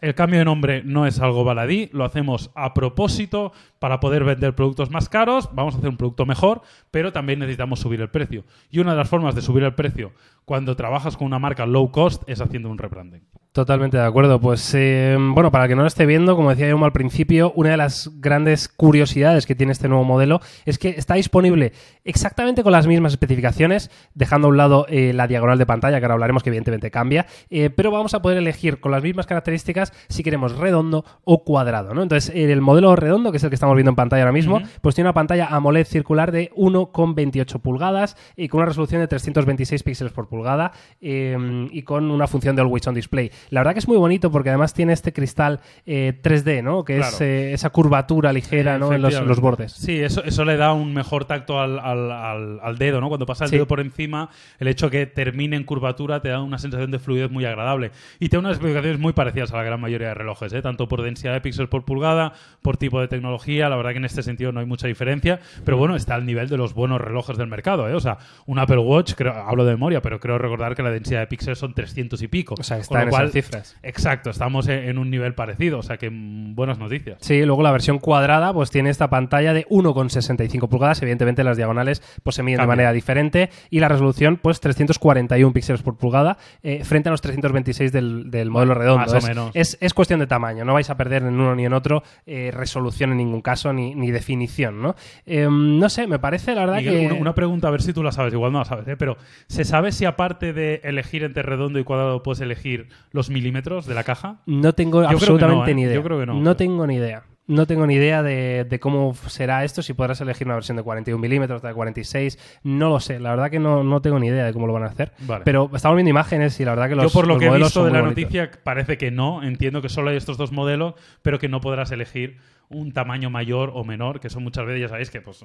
[0.00, 3.52] El cambio de nombre no es algo baladí, lo hacemos a propósito
[3.82, 6.62] para poder vender productos más caros, vamos a hacer un producto mejor,
[6.92, 8.44] pero también necesitamos subir el precio.
[8.70, 10.12] Y una de las formas de subir el precio
[10.44, 13.24] cuando trabajas con una marca low cost es haciendo un rebranding.
[13.52, 14.40] Totalmente de acuerdo.
[14.40, 17.72] Pues eh, bueno, para que no lo esté viendo, como decía yo al principio, una
[17.72, 22.72] de las grandes curiosidades que tiene este nuevo modelo es que está disponible exactamente con
[22.72, 26.42] las mismas especificaciones, dejando a un lado eh, la diagonal de pantalla, que ahora hablaremos
[26.42, 30.56] que evidentemente cambia, eh, pero vamos a poder elegir con las mismas características si queremos
[30.56, 31.92] redondo o cuadrado.
[31.92, 32.02] ¿no?
[32.02, 34.94] Entonces, el modelo redondo, que es el que estamos viendo en pantalla ahora mismo, pues
[34.94, 40.12] tiene una pantalla AMOLED circular de 1,28 pulgadas y con una resolución de 326 píxeles
[40.12, 43.30] por pulgada eh, y con una función de Always On Display.
[43.50, 46.84] La verdad que es muy bonito porque además tiene este cristal eh, 3D, ¿no?
[46.84, 48.92] Que es eh, esa curvatura ligera ¿no?
[48.92, 49.72] en, los, en los bordes.
[49.72, 53.08] Sí, eso, eso le da un mejor tacto al, al- al- al dedo, ¿no?
[53.08, 53.56] Cuando pasa el Sí.
[53.56, 57.30] dedo por encima, el hecho que termine en curvatura te da una sensación de fluidez
[57.30, 57.90] muy agradable.
[58.20, 60.62] Y tiene unas especificaciones muy parecidas a la gran mayoría de relojes, ¿eh?
[60.62, 63.61] Tanto por densidad de píxeles por pulgada, por tipo de tecnología.
[63.68, 65.40] La verdad que en este sentido no hay mucha diferencia.
[65.64, 67.94] Pero bueno, está al nivel de los buenos relojes del mercado, ¿eh?
[67.94, 71.20] O sea, un Apple Watch, creo, hablo de memoria, pero creo recordar que la densidad
[71.20, 72.54] de píxeles son 300 y pico.
[72.58, 73.76] O sea, está Con en cual, cifras.
[73.82, 77.18] Exacto, estamos en, en un nivel parecido, o sea que mm, buenas noticias.
[77.20, 82.02] Sí, luego la versión cuadrada pues tiene esta pantalla de 1,65 pulgadas, evidentemente las diagonales
[82.22, 86.84] pues se miden de manera diferente y la resolución pues 341 píxeles por pulgada eh,
[86.84, 89.02] frente a los 326 del, del modelo redondo.
[89.02, 89.50] más o es, menos.
[89.54, 92.50] Es, es cuestión de tamaño, no vais a perder en uno ni en otro eh,
[92.52, 94.94] resolución en ningún caso ni, ni definición, ¿no?
[95.26, 97.20] Eh, no sé, me parece la verdad Miguel, que...
[97.20, 98.96] una, pregunta, a ver si tú la sabes, igual no la sabes, ¿eh?
[98.96, 103.86] pero ¿se sabe si aparte de elegir entre redondo y cuadrado puedes elegir los milímetros
[103.86, 104.40] de la caja?
[104.46, 105.74] No tengo absolutamente no, ¿eh?
[105.74, 105.94] ni idea.
[105.94, 106.56] Yo creo que no.
[106.56, 107.24] tengo ni idea.
[107.48, 110.84] No tengo ni idea de, de cómo será esto, si podrás elegir una versión de
[110.84, 113.18] 41 milímetros, de 46, no lo sé.
[113.18, 115.12] La verdad que no, no tengo ni idea de cómo lo van a hacer.
[115.20, 115.44] Vale.
[115.44, 117.84] Pero estamos viendo imágenes y la verdad que los Yo por lo que he visto
[117.84, 118.22] de la bonitos.
[118.22, 121.90] noticia parece que no, entiendo que solo hay estos dos modelos, pero que no podrás
[121.90, 122.38] elegir
[122.72, 125.44] un tamaño mayor o menor, que son muchas veces, ya sabéis que pues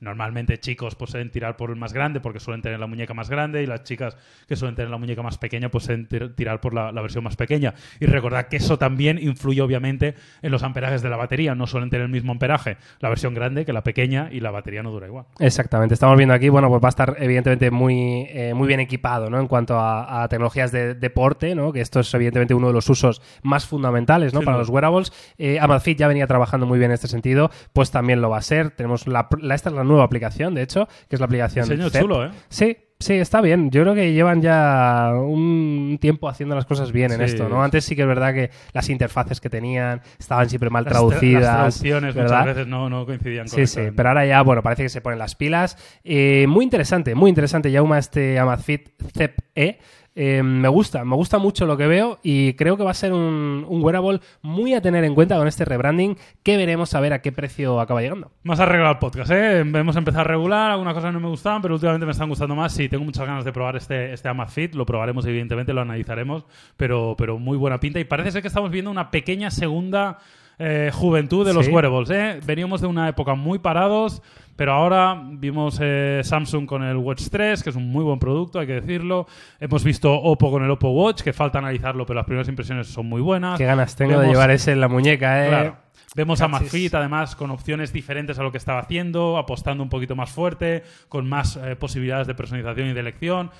[0.00, 3.28] normalmente chicos pues suelen tirar por el más grande porque suelen tener la muñeca más
[3.30, 4.16] grande y las chicas
[4.46, 7.24] que suelen tener la muñeca más pequeña pues suelen tir- tirar por la, la versión
[7.24, 7.74] más pequeña.
[8.00, 11.90] Y recordad que eso también influye obviamente en los amperajes de la batería, no suelen
[11.90, 15.06] tener el mismo amperaje la versión grande que la pequeña y la batería no dura
[15.06, 15.24] igual.
[15.40, 19.30] Exactamente, estamos viendo aquí, bueno, pues va a estar evidentemente muy, eh, muy bien equipado,
[19.30, 19.40] ¿no?
[19.40, 21.72] En cuanto a, a tecnologías de deporte, ¿no?
[21.72, 24.42] Que esto es evidentemente uno de los usos más fundamentales, ¿no?
[24.42, 25.12] Para los wearables.
[25.38, 28.42] Eh, Amazfit ya venía trabajando muy bien en este sentido, pues también lo va a
[28.42, 28.70] ser.
[28.70, 31.68] Tenemos la, la- esta es la nueva aplicación, de hecho, que es la aplicación.
[31.68, 32.30] Diseño chulo, ¿eh?
[32.48, 33.70] Sí, sí, está bien.
[33.70, 37.24] Yo creo que llevan ya un tiempo haciendo las cosas bien en Sí.
[37.24, 37.62] esto, ¿no?
[37.62, 40.96] Antes sí que es verdad que las interfaces que tenían estaban siempre mal Las tra-
[40.96, 41.42] traducidas.
[41.42, 42.40] Las traducciones ¿verdad?
[42.40, 43.96] muchas veces no, no coincidían Sí, sí, correctamente.
[43.96, 45.76] pero ahora ya, bueno, parece que se ponen las pilas.
[46.04, 49.78] Eh, muy interesante, muy interesante, Yauma, este Amazfit Cep E.
[50.20, 53.12] Eh, me gusta, me gusta mucho lo que veo y creo que va a ser
[53.12, 57.12] un, un wearable muy a tener en cuenta con este rebranding que veremos a ver
[57.12, 58.32] a qué precio acaba llegando.
[58.42, 59.60] Más arreglado el podcast, ¿eh?
[59.60, 62.72] Hemos empezado regular, algunas cosas no me gustaban, pero últimamente me están gustando más.
[62.72, 66.44] Sí, tengo muchas ganas de probar este, este Amazfit, lo probaremos evidentemente, lo analizaremos,
[66.76, 68.00] pero, pero muy buena pinta.
[68.00, 70.18] Y parece ser que estamos viendo una pequeña segunda
[70.58, 71.70] eh, juventud de los Sí.
[71.72, 72.40] wearables, ¿eh?
[72.44, 74.20] Veníamos de una época muy parados,
[74.58, 78.58] pero ahora vimos eh, Samsung con el Watch 3, que es un muy buen producto,
[78.58, 79.28] hay que decirlo.
[79.60, 83.06] Hemos visto Oppo con el Oppo Watch, que falta analizarlo, pero las primeras impresiones son
[83.06, 83.56] muy buenas.
[83.56, 85.48] Qué ganas tengo de Vemos- llevar ese en la muñeca, ¿eh?
[85.48, 85.76] Claro.
[86.16, 86.46] Vemos a.
[86.46, 90.82] Amazfit además con opciones diferentes a lo que estaba haciendo, apostando un poquito más fuerte,
[91.08, 93.52] con más eh, posibilidades de personalización y de elección.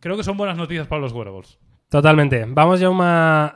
[0.00, 1.60] Creo que son buenas noticias para los wearables.
[1.90, 2.46] Totalmente.
[2.48, 2.88] Vamos ya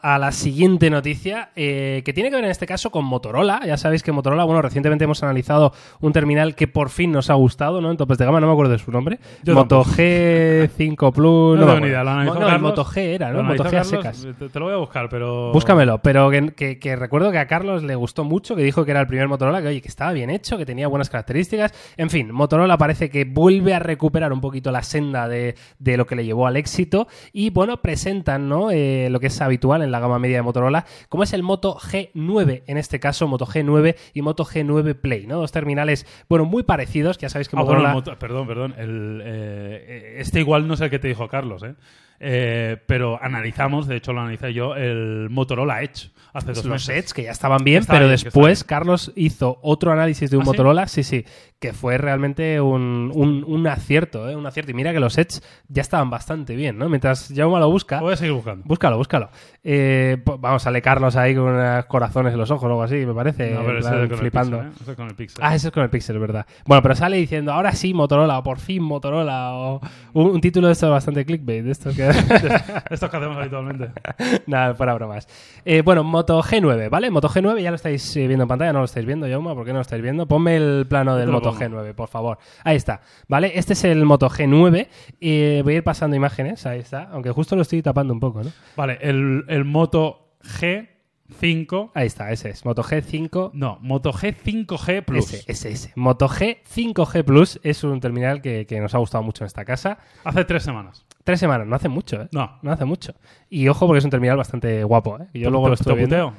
[0.02, 3.60] a la siguiente noticia, eh, que tiene que ver en este caso con Motorola.
[3.64, 7.34] Ya sabéis que Motorola, bueno, recientemente hemos analizado un terminal que por fin nos ha
[7.34, 7.92] gustado, ¿no?
[7.92, 9.20] En topes de gama, no me acuerdo de su nombre.
[9.44, 11.58] Yo Moto G5 Plus.
[11.60, 11.86] No tengo acuerdo.
[11.86, 12.60] idea, lo no, el Carlos.
[12.60, 13.50] Moto G era, ¿Lo ¿no?
[13.50, 14.26] Moto G a secas.
[14.52, 15.52] Te, lo voy a buscar, pero...
[15.52, 18.90] Búscamelo, pero que, que- que recuerdo que a Carlos le gustó mucho, que dijo que
[18.90, 21.72] era el primer Motorola, que oye, que estaba bien hecho, que tenía buenas características.
[21.96, 26.04] En fin, Motorola parece que vuelve a recuperar un poquito la senda de, de lo
[26.04, 27.06] que le llevó al éxito.
[27.32, 27.80] Y bueno,
[28.24, 28.70] ¿no?
[28.70, 31.76] Eh, lo que es habitual en la gama media de Motorola, como es el Moto
[31.76, 35.36] G9, en este caso Moto G9 y Moto G9 Play, ¿no?
[35.36, 37.92] Dos terminales, bueno, muy parecidos, que ya sabéis que Ah, Motorola...
[37.92, 38.74] moto- perdón, perdón.
[38.78, 41.74] el, eh, este igual no sé el que te dijo Carlos, ¿eh?
[42.20, 46.88] Eh, pero analizamos, de hecho lo analicé yo, el Motorola Edge hace dos los meses.
[47.06, 50.42] Edge, que ya estaban bien, Está pero bien, después Carlos hizo otro análisis de un
[50.42, 50.46] ¿Ah?
[50.46, 51.02] Motorola, sí?
[51.02, 51.24] sí,
[51.60, 54.34] que fue realmente un, un- un acierto, ¿eh?
[54.36, 54.70] un acierto.
[54.70, 56.88] Y mira que los Edge ya estaban bastante bien, ¿no?
[56.88, 58.64] Mientras Jaume lo busca, Voy a seguir buscando.
[58.66, 59.30] búscalo, búscalo.
[59.62, 63.14] Eh, vamos, sale Carlos ahí con unos corazones en los ojos o algo así, me
[63.14, 64.60] parece, No, pero ese plan, es con flipando.
[64.60, 64.82] el Pixel, ¿eh?
[64.82, 65.40] Ese es con el Pixel.
[65.44, 66.46] Ah, ese es con el Pixel, verdad.
[66.66, 69.80] Bueno, pero sale diciendo, ahora sí Motorola, o por fin Motorola, o
[70.14, 72.03] un, un título de esto bastante clickbait, de estos que...
[72.90, 73.90] Estos que hacemos habitualmente.
[74.46, 75.26] Nada, fuera bromas.
[75.64, 77.10] Eh, bueno, Moto G9, ¿vale?
[77.10, 79.64] Moto G9 ya lo estáis eh, viendo en pantalla, no lo estáis viendo, Yauma, ¿por
[79.64, 80.26] qué no lo estáis viendo?
[80.26, 81.64] Ponme el plano del Moto pongo.
[81.82, 82.38] G9, por favor.
[82.64, 83.52] Ahí está, ¿vale?
[83.54, 84.88] Este es el Moto G9.
[85.20, 88.42] eh, voy a ir pasando imágenes, ahí está, aunque justo lo estoy tapando un poco,
[88.42, 88.50] ¿no?
[88.76, 91.90] Vale, el, el Moto G5.
[91.94, 93.50] Ahí está, ese es, Moto G5.
[93.54, 95.32] No, Moto G5G Plus.
[95.32, 95.92] Ese, ese, ese.
[95.96, 99.98] Moto G5G Plus es un terminal que, que nos ha gustado mucho en esta casa.
[100.24, 101.06] Hace tres semanas.
[101.24, 102.28] Tres semanas, no hace mucho, ¿eh?
[102.32, 102.58] No.
[102.62, 103.14] No hace mucho.
[103.48, 105.26] Y ojo, porque es un terminal bastante guapo, ¿eh?
[105.32, 106.30] Y Yo luego te, lo te viendo.
[106.30, 106.34] puteo.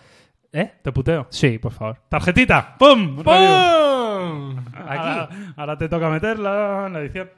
[0.53, 0.73] ¿Eh?
[0.81, 1.27] Te puteo.
[1.31, 1.97] Sí, por favor.
[2.07, 2.75] Tarjetita.
[2.77, 3.15] ¡Pum!
[3.17, 3.25] ¡Pum!
[3.25, 5.35] Ahora, Aquí.
[5.57, 7.29] ahora te toca meterla en la edición.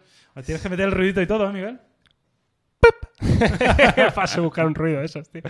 [0.45, 1.79] Tienes que meter el ruidito y todo, ¿eh, Miguel?
[4.15, 5.41] Paso a buscar un ruido esos, tío.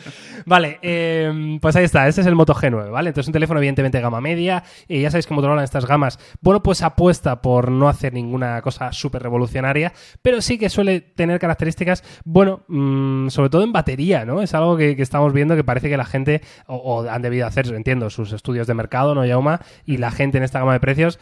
[0.45, 2.07] Vale, eh, pues ahí está.
[2.07, 3.09] Este es el Moto G9, ¿vale?
[3.09, 4.63] Entonces un teléfono evidentemente gama media.
[4.88, 8.61] Y ya sabéis que Motorola en estas gamas, bueno, pues apuesta por no hacer ninguna
[8.61, 9.91] cosa súper revolucionaria,
[10.22, 14.41] pero sí que suele tener características, bueno, mm, sobre todo en batería, ¿no?
[14.41, 17.47] Es algo que, que estamos viendo que parece que la gente, o, o han debido
[17.47, 19.59] hacer, entiendo, sus estudios de mercado, ¿no, Yauma?
[19.86, 21.20] Y la gente en esta gama de precios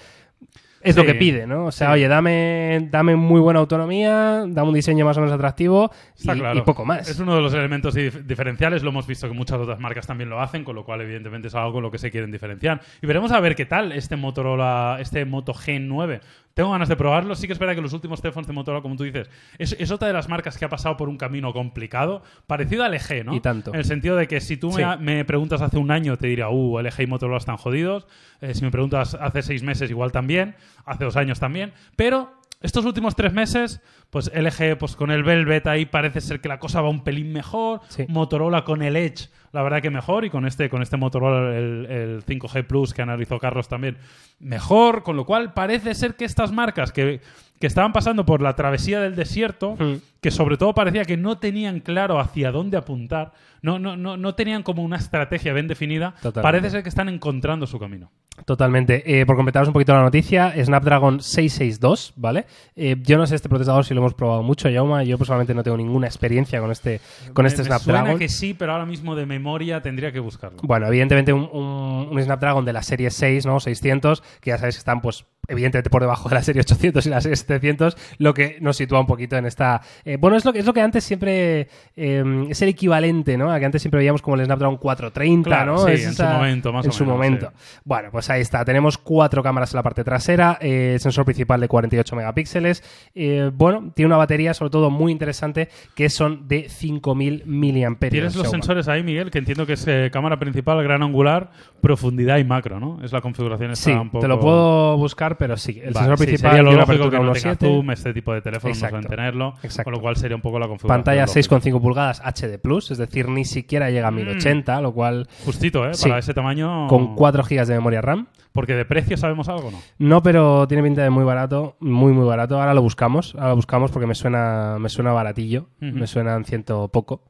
[0.86, 1.66] es lo que pide, ¿no?
[1.66, 1.94] O sea, Sí.
[1.94, 6.58] oye, dame, dame muy buena autonomía, dame un diseño más o menos atractivo y, claro.
[6.58, 7.10] y poco más.
[7.10, 8.84] Es uno de los elementos dif- diferenciales.
[8.84, 11.56] Lo hemos visto que muchas otras marcas también lo hacen, con lo cual, evidentemente, es
[11.56, 12.82] algo con lo que se quieren diferenciar.
[13.02, 16.22] Y veremos a ver qué tal este Motorola, este Moto G9.
[16.56, 17.36] Tengo ganas de probarlo.
[17.36, 19.92] Sí que es verdad que los últimos teléfonos de Motorola, como tú dices, es, es
[19.92, 23.36] otra de las marcas que ha pasado por un camino complicado, parecido al LG, ¿no?
[23.36, 23.72] Y tanto.
[23.74, 24.82] En el sentido de que si tú Sí.
[24.82, 28.08] me, me preguntas hace un año, te diría, uh, LG y Motorola están jodidos.
[28.40, 30.56] Eh, si me preguntas hace seis meses, igual también.
[30.86, 31.74] Hace dos años también.
[31.98, 32.32] Pero
[32.62, 36.60] estos últimos tres meses, pues LG pues con el Velvet ahí parece ser que la
[36.60, 37.82] cosa va un pelín mejor.
[37.90, 38.06] Sí.
[38.08, 40.26] Motorola con el Edge, la verdad que mejor.
[40.26, 43.98] Y con este, con este Motorola, el, el 5G Plus que analizó Carlos también,
[44.40, 45.04] mejor.
[45.04, 47.22] Con lo cual parece ser que estas marcas que,
[47.66, 49.96] que estaban pasando por la travesía del desierto, Mm.
[50.22, 53.32] que sobre todo parecía que no tenían claro hacia dónde apuntar,
[53.64, 56.42] no, no, no, no tenían como una estrategia bien definida, Totalmente.
[56.42, 58.12] parece ser que están encontrando su camino.
[58.46, 59.20] Totalmente.
[59.22, 62.46] Eh, por completaros un poquito la noticia, Snapdragon 662, ¿vale?
[62.76, 65.04] Eh, yo no sé este procesador si lo hemos probado mucho, Yauma.
[65.04, 67.00] Yo personalmente no tengo ninguna experiencia con este,
[67.34, 68.06] con este Me- me Snapdragon.
[68.06, 70.60] Suena que sí, pero ahora mismo de memoria tendría que buscarlo.
[70.64, 73.60] Bueno, evidentemente un, un- un Snapdragon de la serie 6, ¿no?
[73.60, 77.10] 600, que ya sabéis que están, pues, evidentemente por debajo de la serie 800 y
[77.10, 79.82] la serie 700, lo que nos sitúa un poquito en esta...
[80.04, 81.68] eh, bueno, es lo, que, es lo que antes siempre...
[81.96, 83.52] eh, es el equivalente, ¿no?
[83.52, 85.86] A que antes siempre veíamos como el Snapdragon 430, Claro, ¿no?
[85.86, 87.52] sí, Es en su momento, más en o su menos, momento.
[87.84, 88.64] Bueno, pues ahí está.
[88.66, 92.84] Tenemos cuatro cámaras en la parte trasera, eh, sensor principal de 48 megapíxeles.
[93.16, 98.22] eh, bueno, tiene una batería, sobre todo, muy interesante, que son de 5000 miliamperios.
[98.22, 101.52] Tienes los sensores ahí, Miguel, que entiendo que es cámara principal, gran angular,
[101.82, 103.00] profundidad y macro, ¿no?
[103.04, 104.20] Es la configuración Sí, un poco...
[104.22, 105.80] te lo puedo buscar, pero sí.
[105.84, 107.60] El Vale, sensor sí, principal sería lo tiene una lógico que apertura no tenga 1.7,
[107.60, 108.96] zoom, este tipo de teléfonos no Exacto.
[109.02, 109.84] suelen tenerlo, Exacto.
[109.86, 111.04] con lo cual sería un poco la configuración.
[111.04, 111.40] Pantalla lógica.
[111.40, 112.60] 6,5 pulgadas HD+,
[112.92, 114.16] es decir, ni siquiera llega a Mm.
[114.16, 115.94] 1080, lo cual Justito, ¿eh?
[115.94, 116.08] Sí.
[116.10, 116.88] Para ese tamaño...
[116.88, 118.28] con 4 GB de memoria RAM.
[118.54, 119.80] Porque de precio sabemos algo, ¿no?
[119.98, 122.58] No, pero tiene pinta de muy barato, muy muy barato.
[122.58, 126.88] Ahora lo buscamos, ahora lo buscamos porque me suena me suena baratillo, me suenan ciento
[126.88, 127.22] poco.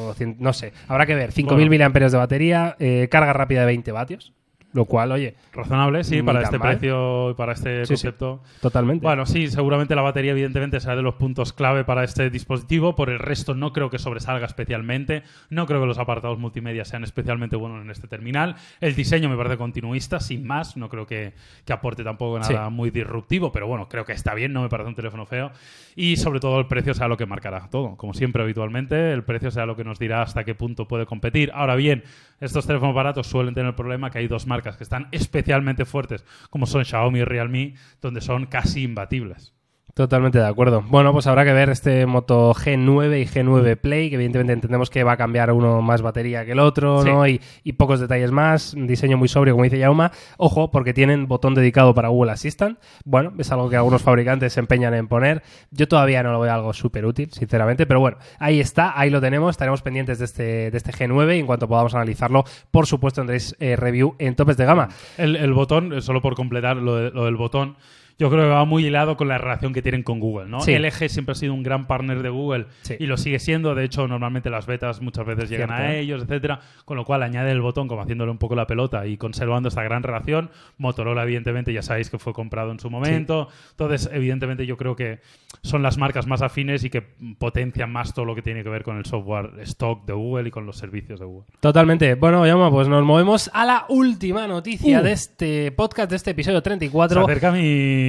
[0.00, 1.30] O cien- no sé, habrá que ver.
[1.32, 1.70] 5.000 Bueno.
[1.70, 4.32] miliamperios de batería, eh, carga rápida de 20 vatios,
[4.72, 6.68] lo cual, oye, Razonable, sí, para este mal.
[6.76, 8.02] precio y para este Sí, sí.
[8.04, 8.42] concepto.
[8.60, 9.02] totalmente.
[9.02, 12.94] Bueno, sí, seguramente la batería, evidentemente, será de los puntos clave para este dispositivo.
[12.94, 15.22] Por el resto, no creo que sobresalga especialmente.
[15.48, 18.56] No creo que los apartados multimedia sean especialmente buenos en este terminal.
[18.82, 20.76] El diseño me parece continuista, sin más.
[20.76, 21.32] No creo que,
[21.64, 22.72] que aporte tampoco nada Sí.
[22.74, 24.52] muy disruptivo, pero bueno, creo que está bien.
[24.52, 25.52] No me parece un teléfono feo.
[25.94, 27.96] Y sobre todo, el precio será lo que marcará todo.
[27.96, 31.50] Como siempre, habitualmente, el precio será lo que nos dirá hasta qué punto puede competir.
[31.54, 32.04] Ahora bien,
[32.40, 36.24] estos teléfonos baratos suelen tener el problema que hay dos marcas que están especialmente fuertes,
[36.50, 39.55] como son Xiaomi y Realme, donde son casi imbatibles.
[39.96, 40.82] Totalmente de acuerdo.
[40.86, 45.02] Bueno, pues habrá que ver este Moto G9 y G9 Play, que evidentemente entendemos que
[45.04, 47.08] va a cambiar uno más batería que el otro, Sí.
[47.08, 47.26] ¿no?
[47.26, 50.12] Y, y pocos detalles más, un diseño muy sobrio, como dice Yauma.
[50.36, 52.78] Ojo, porque tienen botón dedicado para Google Assistant.
[53.06, 55.42] Bueno, es algo que algunos fabricantes se empeñan en poner.
[55.70, 59.22] Yo todavía no lo veo algo súper útil, sinceramente, pero bueno, ahí está, ahí lo
[59.22, 59.52] tenemos.
[59.52, 63.56] Estaremos pendientes de este, de este G9 y en cuanto podamos analizarlo, por supuesto, tendréis
[63.60, 64.88] eh, review en topes de gama.
[65.16, 67.76] El, el botón, eh, solo por completar lo, de- lo del botón,
[68.18, 70.60] yo creo que va muy hilado con la relación que tienen con Google, ¿no?
[70.60, 70.72] Sí.
[70.78, 72.94] LG siempre ha sido un gran partner de Google Sí.
[72.98, 73.74] y lo sigue siendo.
[73.74, 76.60] De hecho, normalmente las betas muchas veces llegan a ellos, etcétera.
[76.84, 79.82] Con lo cual añade el botón como haciéndole un poco la pelota y conservando esta
[79.82, 80.50] gran relación.
[80.78, 83.48] Motorola, evidentemente, ya sabéis que fue comprado en su momento.
[83.72, 85.20] Entonces, evidentemente, yo creo que
[85.62, 87.02] son las marcas más afines y que
[87.38, 90.50] potencian más todo lo que tiene que ver con el software stock de Google y
[90.50, 91.46] con los servicios de Google.
[91.60, 92.14] Totalmente.
[92.14, 95.02] Bueno, Yauma, pues nos movemos a la última noticia Uh.
[95.02, 97.22] de este podcast, de este episodio Se 34.
[97.24, 98.05] acerca mi.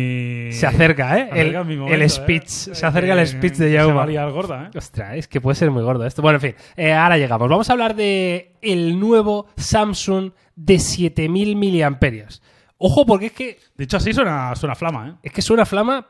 [0.54, 1.30] Se acerca, ¿eh?
[1.32, 2.44] Se acerca El, mi el momento, speech.
[2.46, 2.76] ¿eh?
[2.76, 3.84] Se acerca el Que- speech de
[4.32, 4.78] gorda, ¿eh?
[4.78, 6.22] Ostras, es que puede ser muy gordo esto.
[6.22, 7.50] Bueno, en fin, eh, ahora llegamos.
[7.50, 12.42] Vamos a hablar de el nuevo Samsung de 7000 miliamperios.
[12.78, 15.14] Ojo, porque es que, Dicho así, suena, suena flama, ¿eh?
[15.24, 16.08] es que suena flama,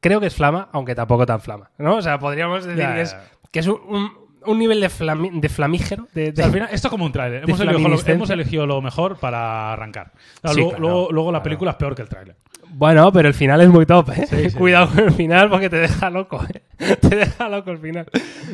[0.00, 1.70] creo que es flama, aunque tampoco tan flama.
[1.78, 1.96] ¿no?
[1.96, 3.16] O sea, podríamos decir Ya, que es,
[3.50, 6.08] que es un, un- un nivel de, flami- de flamígero.
[6.14, 7.44] De, O de- sea, al final, esto es como un tráiler.
[7.44, 8.14] Hemos, elegido lo- flaminiscencia.
[8.14, 10.12] hemos elegido lo mejor para arrancar.
[10.14, 12.36] O sea, Sí, luego, claro, luego, luego la película es peor que el tráiler.
[12.72, 14.26] Bueno, pero el final es muy top, ¿eh?
[14.28, 14.56] Sí, sí.
[14.56, 16.62] Cuidado con el final porque te deja loco, ¿eh?
[17.00, 18.06] Te deja loco el final.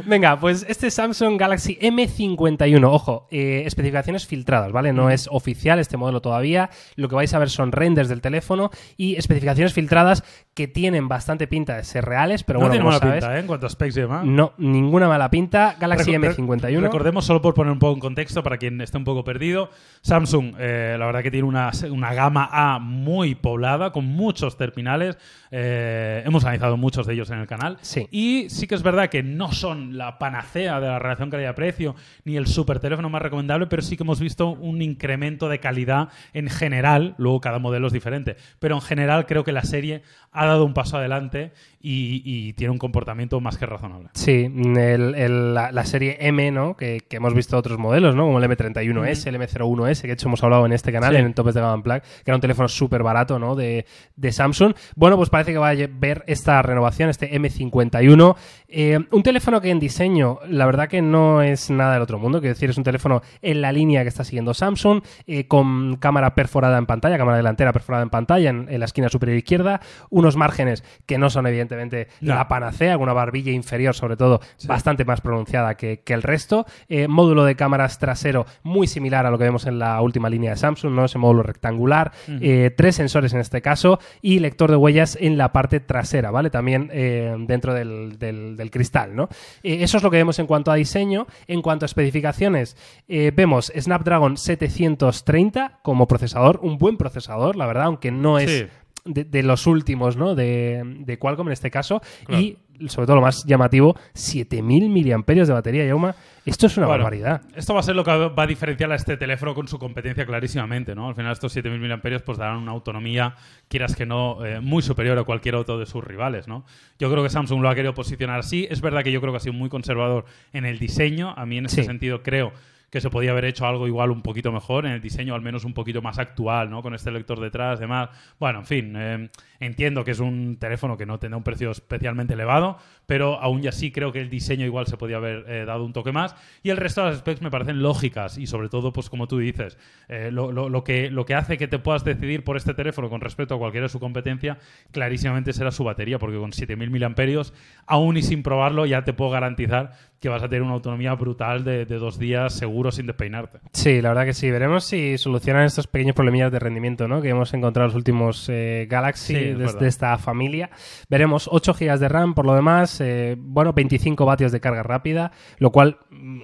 [0.04, 4.92] Venga, pues este Samsung Galaxy M51, ojo, eh, especificaciones filtradas, ¿vale?
[4.92, 6.70] No es oficial este modelo todavía.
[6.96, 11.46] Lo que vais a ver son renders del teléfono y especificaciones filtradas que tienen bastante
[11.46, 13.40] pinta de ser reales, pero no bueno, tiene mala sabes, pinta, ¿eh?
[13.40, 14.24] En cuanto a specs y demás.
[14.24, 15.76] no, ninguna mala pinta.
[15.78, 16.80] Galaxy Reco- M51.
[16.80, 19.70] Recordemos, solo por poner un poco en contexto para quien esté un poco perdido,
[20.02, 25.18] Samsung, eh, la verdad que tiene una, una gama A muy poblada, con muchos terminales,
[25.50, 27.78] eh, hemos analizado muchos de ellos en el canal.
[27.80, 28.06] Sí.
[28.10, 31.94] Y sí que es verdad que no son la panacea de la relación calidad-precio
[32.24, 36.08] ni el super teléfono más recomendable, pero sí que hemos visto un incremento de calidad
[36.32, 37.14] en general.
[37.18, 40.02] Luego cada modelo es diferente, pero en general creo que la serie
[40.32, 44.08] ha dado un paso adelante y, y tiene un comportamiento más que razonable.
[44.14, 46.76] Sí, el- el- la, la serie M, ¿no?
[46.76, 48.24] Que, que hemos visto otros modelos, ¿no?
[48.24, 51.20] Como el M31S, el M01S, que de hecho hemos hablado en este canal, Sí.
[51.20, 53.54] en Topes de Gama Unplugged, que era un teléfono súper barato, ¿no?
[53.54, 54.74] De, de Samsung.
[54.96, 58.36] Bueno, pues parece que va a ver esta renovación, este M51.
[58.68, 62.40] Eh, un teléfono que en diseño, la verdad que no es nada del otro mundo,
[62.40, 66.34] quiero decir, es un teléfono en la línea que está siguiendo Samsung, eh, con cámara
[66.34, 70.36] perforada en pantalla, cámara delantera perforada en pantalla en, en la esquina superior izquierda, unos
[70.36, 71.75] márgenes que no son evidentemente
[72.20, 72.34] No.
[72.34, 77.08] la panacea, una barbilla inferior sobre todo bastante más pronunciada que, que el resto, Eh,
[77.08, 80.56] módulo de cámaras trasero muy similar a lo que vemos en la última línea de
[80.56, 81.04] Samsung, ¿no?
[81.04, 85.52] ese módulo rectangular, eh, tres sensores en este caso y lector de huellas en la
[85.52, 86.50] parte trasera, ¿vale?
[86.50, 89.28] También eh, dentro del, del- del cristal, ¿no?
[89.62, 91.26] Eso es lo que vemos en cuanto a diseño.
[91.46, 92.76] En cuanto a especificaciones,
[93.08, 98.66] vemos Snapdragon 730 como procesador, un buen procesador, la verdad, aunque no es Sí.
[99.06, 100.34] De, de los últimos, ¿no?
[100.34, 102.00] De, de Qualcomm en este caso.
[102.28, 106.14] Y sobre todo lo más llamativo, 7000 miliamperios de batería, Yauma.
[106.44, 107.40] Esto es una Bueno, barbaridad.
[107.56, 110.26] Esto va a ser lo que va a diferenciar a este teléfono con su competencia
[110.26, 111.08] clarísimamente, ¿no?
[111.08, 113.34] Al final estos 7000 mAh pues darán una autonomía,
[113.68, 116.64] quieras que no, eh, muy superior a cualquier otro de sus rivales, ¿no?
[116.98, 118.66] Yo creo que Samsung lo ha querido posicionar así.
[118.70, 121.32] Es verdad que yo creo que ha sido muy conservador en el diseño.
[121.36, 121.84] A mí en ese Sí.
[121.86, 122.52] sentido creo
[122.90, 125.64] que se podía haber hecho algo igual un poquito mejor en el diseño, al menos
[125.64, 126.82] un poquito más actual, ¿no?
[126.82, 128.10] Con este lector detrás, demás.
[128.38, 129.30] Bueno, en fin, eh,
[129.60, 133.68] entiendo que es un teléfono que no tendrá un precio especialmente elevado, pero aún y
[133.68, 136.36] así creo que el diseño igual se podía haber eh, dado un toque más.
[136.62, 139.38] Y el resto de las specs me parecen lógicas y sobre todo, pues como tú
[139.38, 139.78] dices,
[140.08, 143.10] eh, lo, lo- lo que, lo que hace que te puedas decidir por este teléfono
[143.10, 144.58] con respecto a cualquiera de su competencia,
[144.92, 147.52] clarísimamente será su batería, porque con 7000 miliamperios,
[147.86, 151.64] aún y sin probarlo, ya te puedo garantizar que vas a tener una autonomía brutal
[151.64, 153.58] de, de dos días seguro sin despeinarte.
[153.72, 154.50] Sí, la verdad que sí.
[154.50, 157.20] Veremos si solucionan estos pequeños problemillas de rendimiento ¿no?
[157.20, 160.70] que hemos encontrado en los últimos eh, Galaxy Sí, es de, esta familia.
[161.08, 165.32] Veremos 8 GB de RAM por lo demás, eh, bueno, 25 vatios de carga rápida,
[165.58, 165.98] lo cual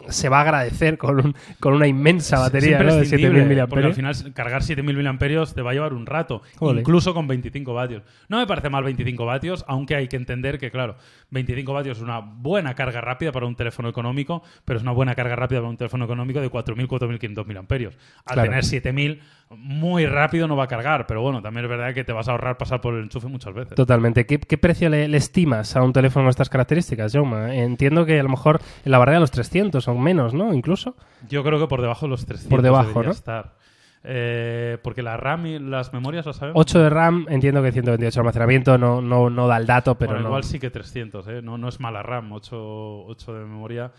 [0.09, 3.91] se va a agradecer con, un- con una inmensa batería de imprescindible, 7000 Porque al
[3.91, 3.95] mAh.
[3.95, 8.03] final cargar 7000 miliamperios te va a llevar un rato, incluso con 25 vatios.
[8.29, 10.97] No me parece mal 25 vatios, aunque hay que entender que, claro,
[11.31, 15.15] 25 vatios es una buena carga rápida para un teléfono económico, pero es una buena
[15.15, 17.95] carga rápida para un teléfono económico de 4.000, 4.500 miliamperios.
[18.25, 18.51] Al Claro.
[18.51, 19.21] tener 7.000,
[19.59, 22.33] muy rápido no va a cargar, pero bueno, también es verdad que te vas a
[22.33, 23.75] ahorrar pasar por el enchufe muchas veces.
[23.75, 24.27] Totalmente.
[24.27, 27.63] ¿Qué, qué precio le, le estimas a un teléfono con estas características, Jaume?
[27.63, 30.53] Entiendo que a lo mejor en la barrera de los 300 o menos, ¿no?
[30.55, 30.97] Incluso.
[31.29, 33.11] Yo creo que por debajo de los 300 Por debajo, ¿no?
[33.11, 33.55] estar.
[34.05, 36.61] Eh, porque la RAM y las memorias lo sabemos.
[36.61, 40.11] 8 de RAM, entiendo que 128 de almacenamiento, no, no, no da el dato, pero
[40.13, 40.29] Bueno, no.
[40.31, 41.41] igual sí que 300, ¿eh?
[41.43, 42.57] No, no es mala RAM, 8,
[43.07, 43.93] 8 de memoria.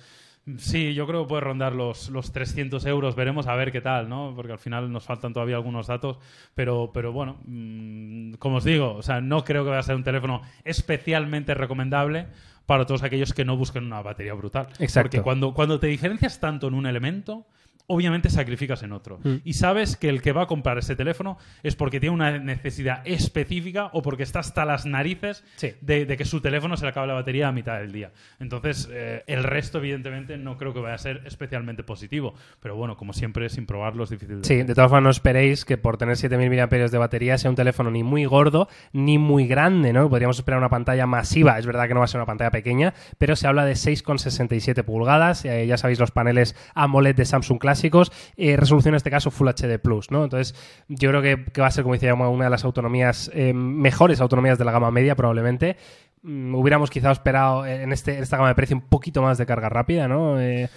[0.58, 3.16] Sí, yo creo que puede rondar los, los 300 euros.
[3.16, 4.34] Veremos a ver qué tal, ¿no?
[4.36, 6.18] Porque al final nos faltan todavía algunos datos.
[6.54, 9.96] Pero, pero bueno, mm, como os digo, o sea, no creo que vaya a ser
[9.96, 12.28] un teléfono especialmente recomendable
[12.66, 14.68] para todos aquellos que no busquen una batería brutal.
[14.80, 15.10] Exacto.
[15.10, 17.46] Porque cuando, cuando te diferencias tanto en un elemento,
[17.88, 19.20] obviamente sacrificas en otro.
[19.24, 19.36] Mm.
[19.44, 23.02] Y sabes que el que va a comprar ese teléfono es porque tiene una necesidad
[23.06, 25.74] específica o porque está hasta las narices Sí.
[25.82, 28.12] de, de que su teléfono se le acabe la batería a mitad del día.
[28.40, 32.34] Entonces, eh, el resto, evidentemente, no creo que vaya a ser especialmente positivo.
[32.62, 35.66] Pero bueno, como siempre, sin probarlo es difícil de Sí, de todas formas no esperéis
[35.66, 39.48] que por tener 7000 mAh de batería sea un teléfono ni muy gordo ni muy
[39.48, 40.10] grande, ¿no?
[40.10, 42.94] Podríamos esperar una pantalla masiva, es verdad que no va a ser una pantalla pequeña,
[43.18, 48.12] pero se habla de 6,67 pulgadas, eh, ya sabéis los paneles AMOLED de Samsung clásicos,
[48.38, 50.24] eh, resolución en este caso Full HD Plus, ¿no?
[50.24, 50.56] Entonces
[50.88, 54.60] yo creo que, va a ser, como decía, una de las autonomías, eh, mejores autonomías
[54.60, 55.76] de la gama media probablemente.
[56.22, 59.70] Mm, hubiéramos quizá esperado en, este, esta gama de precio un poquito más de carga
[59.70, 60.40] rápida, ¿no?
[60.40, 60.70] Eh,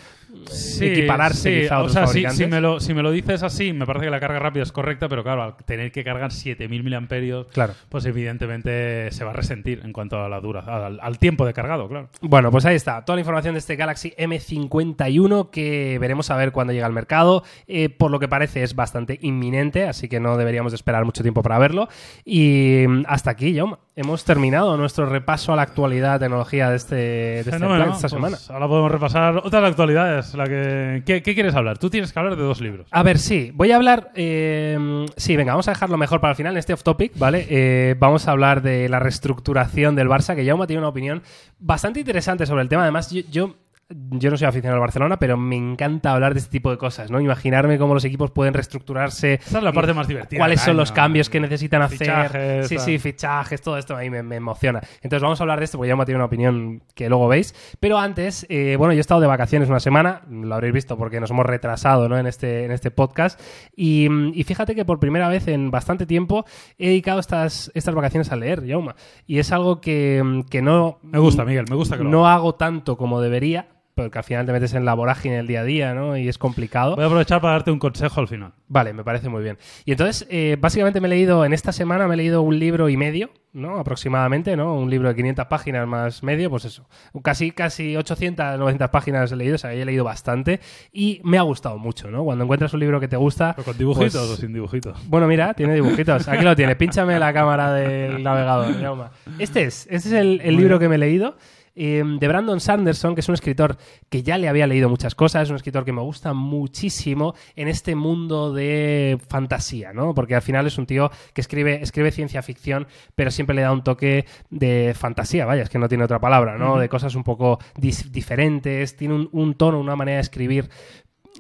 [0.81, 2.39] equipararse sí, quizá a o otros sea, si, fabricantes.
[2.39, 4.73] si me lo, si me lo dices así, me parece que la carga rápida es
[4.73, 7.75] correcta, pero claro, al tener que cargar 7000 miliamperios, Claro.
[7.89, 11.53] pues evidentemente se va a resentir en cuanto a la dura, al, al tiempo de
[11.53, 12.09] cargado, claro.
[12.21, 16.53] Bueno, pues ahí está, toda la información de este Galaxy M51 que veremos a ver
[16.53, 17.43] cuándo llega al mercado.
[17.67, 21.23] Eh, por lo que parece es bastante inminente, así que no deberíamos de esperar mucho
[21.23, 21.89] tiempo para verlo.
[22.25, 26.77] Y mm, hasta aquí, Jaume, hemos terminado nuestro repaso a la actualidad de tecnología de,
[26.77, 28.39] este, de este plan, esta pues semana.
[28.51, 30.35] Ahora podemos repasar otras actualidades.
[30.35, 31.79] La que, ¿qué, qué quieres hablar?
[31.79, 32.87] Tú tienes que hablar de dos libros.
[32.91, 34.13] A ver, sí, voy a hablar.
[34.15, 37.47] eh, sí, venga, vamos a dejarlo mejor para el final, en este off topic, ¿vale?
[37.49, 41.23] Eh, vamos a hablar de la reestructuración del Barça, que Jaume tiene una opinión
[41.59, 42.83] bastante interesante sobre el tema.
[42.83, 43.55] Además, yo, yo
[43.89, 47.11] yo no soy aficionado al Barcelona, pero me encanta hablar de este tipo de cosas,
[47.11, 47.21] ¿no?
[47.21, 49.35] Imaginarme cómo los equipos pueden reestructurarse.
[49.35, 50.41] Esa es la parte más divertida.
[50.41, 51.99] ¿Cuáles son los cambios que necesitan hacer?
[51.99, 52.85] Fichajes, sí, tal.
[52.85, 54.81] sí, fichajes, todo esto a mí me, me emociona.
[55.03, 57.55] Entonces vamos a hablar de esto porque ya me tiene una opinión que luego veis.
[57.79, 61.21] Pero antes, eh, bueno, yo he estado de vacaciones una semana, lo habréis visto porque
[61.21, 62.19] nos hemos retrasado ¿no?
[62.19, 63.41] en, este, en este podcast.
[63.77, 66.45] Y, y fíjate que por primera vez en bastante tiempo
[66.77, 68.97] he dedicado estas, estas vacaciones a leer, Yauma.
[69.29, 70.99] Y es algo que, que no...
[71.03, 74.45] Me gusta, Miguel, me gusta que lo No hago tanto como debería, porque al final
[74.45, 76.19] te metes en la vorágine del día a día, ¿no?
[76.19, 76.97] Y es complicado.
[76.97, 78.53] Voy a aprovechar para darte un consejo al final.
[78.69, 79.57] Vale, me parece muy bien.
[79.87, 82.91] Y entonces, eh, básicamente me he leído, en esta semana me he leído un libro
[82.91, 83.79] y medio, ¿no?
[83.79, 84.75] Aproximadamente, ¿no?
[84.75, 86.87] Un libro de 500 páginas más medio, pues eso.
[87.23, 90.61] Casi, casi 800, 900 páginas he leído, o sea, he leído bastante
[90.93, 92.23] y me ha gustado mucho, ¿no?
[92.23, 93.55] Cuando encuentras un libro que te gusta...
[93.57, 95.09] ¿Pero con dibujitos pues- o sin dibujitos?
[95.09, 96.29] bueno, mira, tiene dibujitos.
[96.29, 96.77] Aquí lo tiene.
[96.77, 99.11] Pínchame la cámara del navegador.
[99.39, 101.39] Este es, este es el, el libro que me he leído.
[101.77, 103.77] Eh, de Brandon Sanderson, que es un escritor
[104.09, 107.69] que ya le había leído muchas cosas, es un escritor que me gusta muchísimo en
[107.69, 110.15] este mundo de fantasía, ¿no?
[110.15, 113.73] Porque al final es un tío que escribe, escribe ciencia ficción, pero siempre le da
[113.73, 116.79] un toque de fantasía, vaya, es que no tiene otra palabra, ¿no?
[116.79, 120.71] De cosas un poco diferentes, tiene un, un tono, una manera de escribir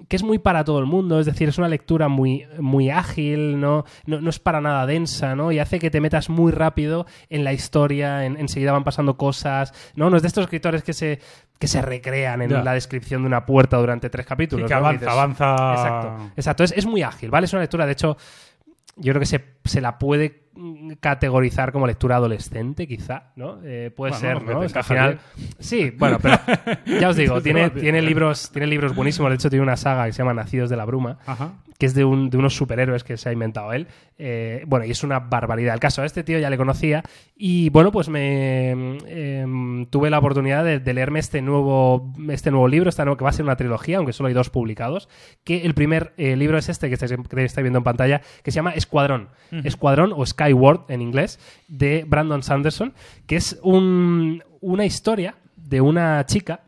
[0.08, 3.60] que es muy para todo el mundo, es decir, es una lectura muy, muy ágil,
[3.60, 3.84] ¿no?
[4.06, 5.50] No, no es para nada densa, ¿no?
[5.52, 9.72] Y hace que te metas muy rápido en la historia, en- enseguida van pasando cosas,
[9.96, 10.08] ¿no?
[10.10, 11.20] No es de estos escritores que se,
[11.58, 14.68] que se recrean en la descripción de una puerta durante tres Y capítulos.
[14.68, 14.80] que ¿no?
[14.80, 15.54] avanza, Dices- avanza.
[15.74, 16.64] Exacto, exacto.
[16.64, 17.46] Es, es muy ágil, ¿vale?
[17.46, 18.16] Es una lectura, de hecho,
[18.98, 23.58] yo creo que se, se la puede mm, categorizar como lectura adolescente, quizá, ¿no?
[23.64, 24.60] Eh, puede Bueno, ser, ¿no?
[24.60, 25.18] al final...
[25.58, 26.38] Sí, bueno, pero
[27.00, 27.70] ya os digo, tiene,
[28.02, 29.30] libros, tiene libros buenísimos.
[29.30, 31.52] De hecho, tiene una saga que se llama Nacidos de la Bruma, Ajá.
[31.78, 33.86] que es de, un- de unos superhéroes que se ha inventado él.
[34.18, 35.74] Eh, bueno, y es una barbaridad.
[35.74, 37.02] El caso, a este tío ya le conocía
[37.36, 42.66] y bueno, pues me em, tuve la oportunidad de, de leerme este nuevo, este nuevo
[42.66, 45.08] libro, esta nueva- que va a ser una trilogía, aunque solo hay dos publicados,
[45.44, 48.50] que el primer eh, libro es este que estáis, que estáis viendo en pantalla, que
[48.50, 49.28] se llama Escuadrón.
[49.64, 51.38] Escuadrón o Skyward en inglés,
[51.68, 52.92] de Brandon Sanderson,
[53.26, 56.60] que es un- una historia de una chica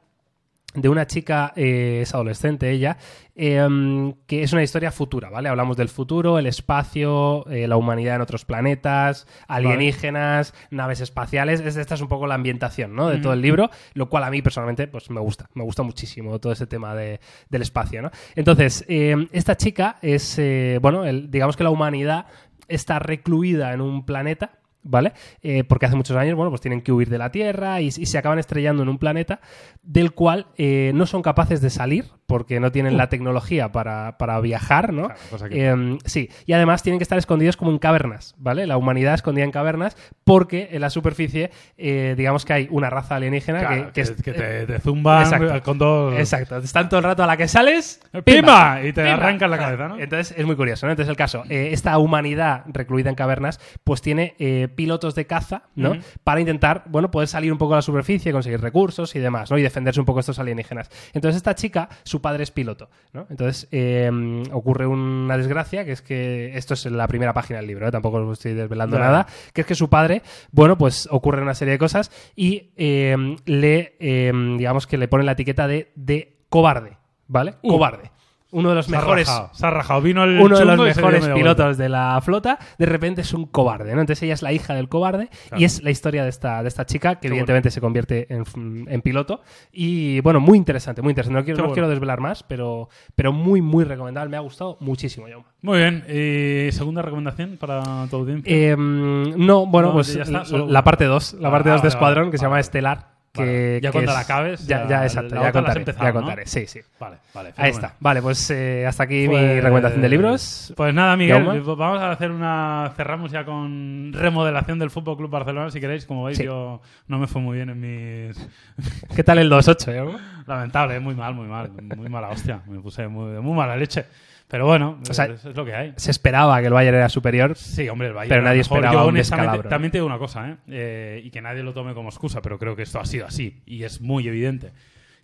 [0.75, 2.99] de una chica, eh, es adolescente ella,
[3.35, 5.49] eh, que es una historia futura, ¿vale?
[5.49, 11.61] Hablamos del futuro, el espacio, eh, la humanidad en otros planetas, alienígenas, naves espaciales.
[11.61, 13.09] Es, esta es un poco la ambientación, ¿no?
[13.09, 16.39] De todo el libro, lo cual a mí personalmente pues me gusta, me gusta muchísimo
[16.39, 17.19] todo ese tema de-
[17.49, 18.11] del espacio, ¿no?
[18.37, 22.27] Entonces, eh, esta chica es, eh, bueno, el- digamos que la humanidad
[22.69, 25.13] está recluida en un planeta ¿vale?
[25.43, 27.91] Eh, porque hace muchos años, bueno, pues tienen que huir de la Tierra y, y
[28.07, 29.41] se acaban estrellando en un planeta
[29.83, 34.39] del cual eh, no son capaces de salir porque no tienen la tecnología para, para
[34.41, 35.07] viajar, ¿no?
[35.07, 38.67] Claro, cosa que- Eh, sí, y además tienen que estar escondidos como en cavernas, ¿vale?
[38.67, 43.17] La humanidad escondida en cavernas porque en la superficie, eh, digamos que hay una raza
[43.17, 45.63] alienígena Claro, que, que, que es- que te, te zumban Exacto.
[45.63, 46.15] con dos.
[46.19, 48.01] Exacto, están todo el rato a la que sales.
[48.25, 48.81] ¡Pimba!
[48.83, 49.15] Y te ¡Pimba!
[49.15, 49.99] arrancan la cabeza, ¿no?
[49.99, 50.93] Entonces es muy curioso, ¿no?
[50.93, 55.63] Entonces el caso, eh, esta humanidad recluida en cavernas, pues tiene eh, pilotos de caza,
[55.75, 55.97] ¿no?
[56.25, 59.57] Para intentar, bueno, poder salir un poco a la superficie, conseguir recursos y demás, ¿no?
[59.57, 60.91] Y defenderse un poco estos alienígenas.
[61.15, 63.27] Entonces esta chica, su padre es piloto, ¿no?
[63.31, 64.11] Entonces eh,
[64.53, 67.91] ocurre una desgracia, que es que esto es la primera página del libro, ¿eh?
[67.91, 71.73] tampoco os estoy desvelando nada, que es que su padre, bueno, pues ocurre una serie
[71.73, 76.99] de cosas y eh, le, eh, digamos que le pone la etiqueta de, de cobarde,
[77.27, 77.55] ¿vale?
[77.63, 77.71] Uh.
[77.73, 78.11] Cobarde.
[78.51, 80.01] Uno de los Se ha mejores rajado, se ha rajado.
[80.01, 83.95] Vino el uno de los mejores pilotos de la flota, de repente es un cobarde,
[83.95, 84.01] ¿no?
[84.01, 85.61] Entonces ella es la hija del cobarde Claro.
[85.61, 88.87] y es la historia de esta, de esta chica que Qué evidentemente se convierte en,
[88.89, 91.39] en piloto y bueno, muy interesante, muy interesante.
[91.39, 91.75] No quiero, no bueno.
[91.75, 94.31] quiero desvelar más, pero, pero muy, muy recomendable.
[94.31, 95.45] Me ha gustado muchísimo, Jaume.
[95.61, 96.05] Muy bien.
[96.09, 98.51] ¿Y segunda recomendación para tu audiencia?
[98.51, 101.89] Eh, no, bueno, No, pues está, la- parte 2, la Ah, parte 2 de vale,
[101.89, 103.18] Escuadrón vale, que se llama Estelar.
[103.39, 103.81] Que, Vale.
[103.81, 105.79] Ya que cuando es- la acabes, Ya, ya ya, exacto, la ya contaré.
[105.81, 106.21] empezado, ya ¿no?
[106.21, 106.81] contaré, sí, sí.
[107.01, 107.53] Vale, vale.
[107.57, 107.95] Ahí está.
[108.01, 110.73] Vale, pues eh, hasta aquí mi Pues- recomendación de libros.
[110.77, 112.93] Pues nada, Miguel, vamos a hacer una.
[112.97, 116.05] Cerramos ya con remodelación del Fútbol Club Barcelona, si queréis.
[116.07, 116.45] Como veis, Sí.
[116.45, 118.49] yo no me fue muy bien en mis.
[119.17, 120.19] ¿Qué tal el 2-8, Jaume?
[120.47, 121.71] Lamentable, eh, muy mal, muy mal.
[121.97, 122.61] Muy mala hostia.
[122.67, 124.05] Me puse muy, muy mala leche.
[124.49, 125.93] Pero bueno, O sea, es, es lo que hay.
[125.97, 127.55] Se esperaba que el Bayern era superior.
[127.55, 128.31] Sí, hombre, el Bayern.
[128.31, 128.79] Pero nadie mejor.
[128.79, 129.69] esperaba Yo, un descalabro.
[129.69, 130.57] También te digo una cosa, ¿eh?
[130.69, 133.63] Eh, Y que nadie lo tome como excusa, pero creo que esto ha sido así.
[133.67, 134.73] Y es muy evidente.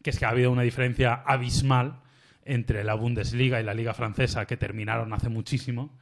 [0.02, 2.00] Que es que ha habido una diferencia abismal
[2.44, 5.96] entre la Bundesliga y la Liga Francesa, que terminaron hace muchísimo,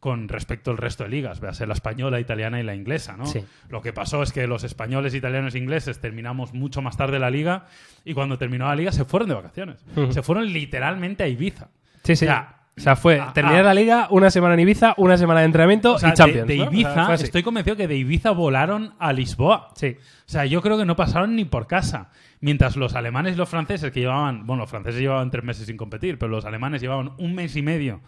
[0.00, 1.40] con respecto al resto de ligas.
[1.40, 3.26] Véase la española, italiana y la inglesa, ¿no?
[3.26, 3.44] Sí.
[3.68, 7.28] Lo que pasó es que los españoles, italianos e ingleses terminamos mucho más tarde la
[7.28, 7.66] liga
[8.06, 9.84] y cuando terminó la liga se fueron de vacaciones.
[9.94, 10.10] Ujú.
[10.14, 11.68] Se fueron literalmente a Ibiza.
[12.02, 12.24] Sí, sí.
[12.24, 13.64] O sea, O sea, fue Ah, terminar ah.
[13.64, 16.46] la liga, una semana en Ibiza, una semana de entrenamiento O sea, y Champions.
[16.48, 16.64] de, de ¿no?
[16.64, 17.24] O sea, Ibiza, fue así.
[17.24, 19.68] estoy convencido que de Ibiza volaron a Lisboa.
[19.74, 19.96] Sí.
[20.00, 22.10] O sea, yo creo que no pasaron ni por casa.
[22.40, 25.76] Mientras los alemanes y los franceses que llevaban, bueno, los franceses llevaban tres meses sin
[25.76, 28.00] competir, pero los alemanes llevaban un mes y medio.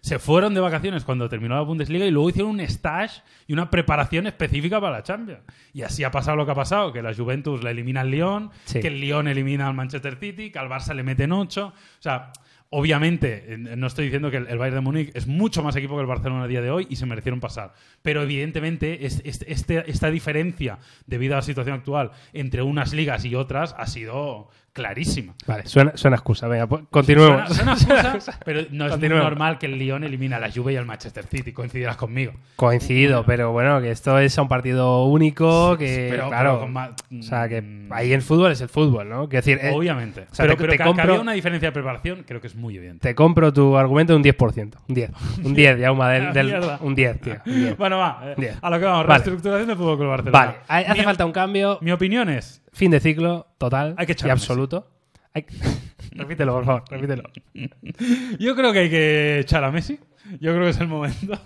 [0.00, 3.70] Se fueron de vacaciones cuando terminó la Bundesliga y luego hicieron un stage y una
[3.70, 5.40] preparación específica para la Champions.
[5.74, 8.50] Y así ha pasado lo que ha pasado, que la Juventus la elimina al Lyon,
[8.64, 8.80] Sí.
[8.80, 11.66] que el Lyon elimina al Manchester City, que al Barça le meten ocho.
[11.68, 12.30] O sea,
[12.70, 16.06] obviamente, no estoy diciendo que el Bayern de Múnich es mucho más equipo que el
[16.06, 17.74] Barcelona a día de hoy y se merecieron pasar.
[18.02, 23.24] Pero evidentemente es- es- este- esta diferencia debido a la situación actual entre unas ligas
[23.24, 25.32] y otras ha sido clarísima.
[25.46, 26.46] Vale, suena, suena excusa.
[26.48, 27.48] Venga, pues, continuemos.
[27.56, 30.76] Suena, suena excusa, pero no es normal que el Lyon elimine a la Juve y
[30.76, 31.52] al Manchester City.
[31.52, 32.32] Coincidirás conmigo.
[32.56, 36.90] Coincido, pero bueno, que esto es un partido único, que pero- claro, pero con más-
[37.18, 37.92] o sea, que mm.
[37.92, 39.28] ahí en fútbol es el fútbol, ¿no?
[39.28, 40.26] Quiero decir, eh, Obviamente.
[40.30, 42.40] o sea, pero te- pero te que, compro- que había una diferencia de preparación, creo
[42.42, 43.08] que es muy evidente.
[43.08, 45.10] te compro tu argumento de un 10%, un 10,
[45.42, 47.34] un 10, Yauma, del, del- un 10, tío.
[47.46, 47.76] un 10.
[47.78, 48.54] Bueno, va, eh, Bien.
[48.60, 49.06] a lo que vamos.
[49.06, 49.18] Vale.
[49.18, 50.38] Reestructuración del Fútbol Club Barcelona.
[50.68, 54.14] Vale, hace Mi- falta un cambio, Mi opinión es fin de ciclo total Hay que
[54.22, 54.90] y absoluto.
[55.32, 55.46] Hay-
[56.12, 57.22] repítelo, por favor, repítelo.
[58.38, 59.98] Yo creo que hay que echar a Messi.
[60.40, 61.38] Yo creo que es el momento.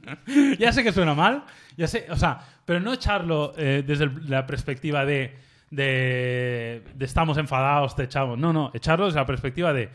[0.58, 1.44] ya sé que suena mal,
[1.76, 5.36] ya sé, o sea, pero no echarlo eh, desde el- la perspectiva de,
[5.70, 8.38] de, de estamos enfadados, te echamos.
[8.38, 9.90] No, no, echarlo desde la perspectiva de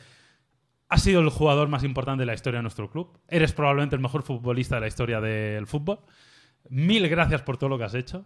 [0.90, 3.18] has sido el jugador más importante de la historia de nuestro club.
[3.28, 6.00] Eres probablemente el mejor futbolista de la historia del fútbol.
[6.70, 8.26] Mil gracias por todo lo que has hecho.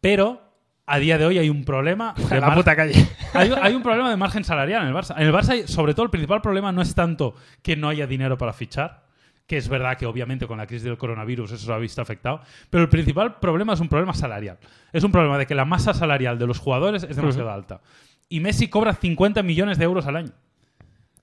[0.00, 0.45] Pero
[0.86, 2.14] a día de hoy hay un problema.
[2.30, 2.94] de la mar- puta calle.
[3.34, 5.14] hay, hay un problema de margen salarial en el Barça.
[5.16, 8.38] En el Barça, sobre todo, el principal problema no es tanto que no haya dinero
[8.38, 9.04] para fichar,
[9.46, 12.40] que es verdad que obviamente con la crisis del coronavirus eso se ha visto afectado,
[12.70, 14.58] pero el principal problema es un problema salarial.
[14.92, 17.80] Es un problema de que la masa salarial de los jugadores es demasiado alta.
[18.28, 20.32] Y Messi cobra 50 millones de euros al año.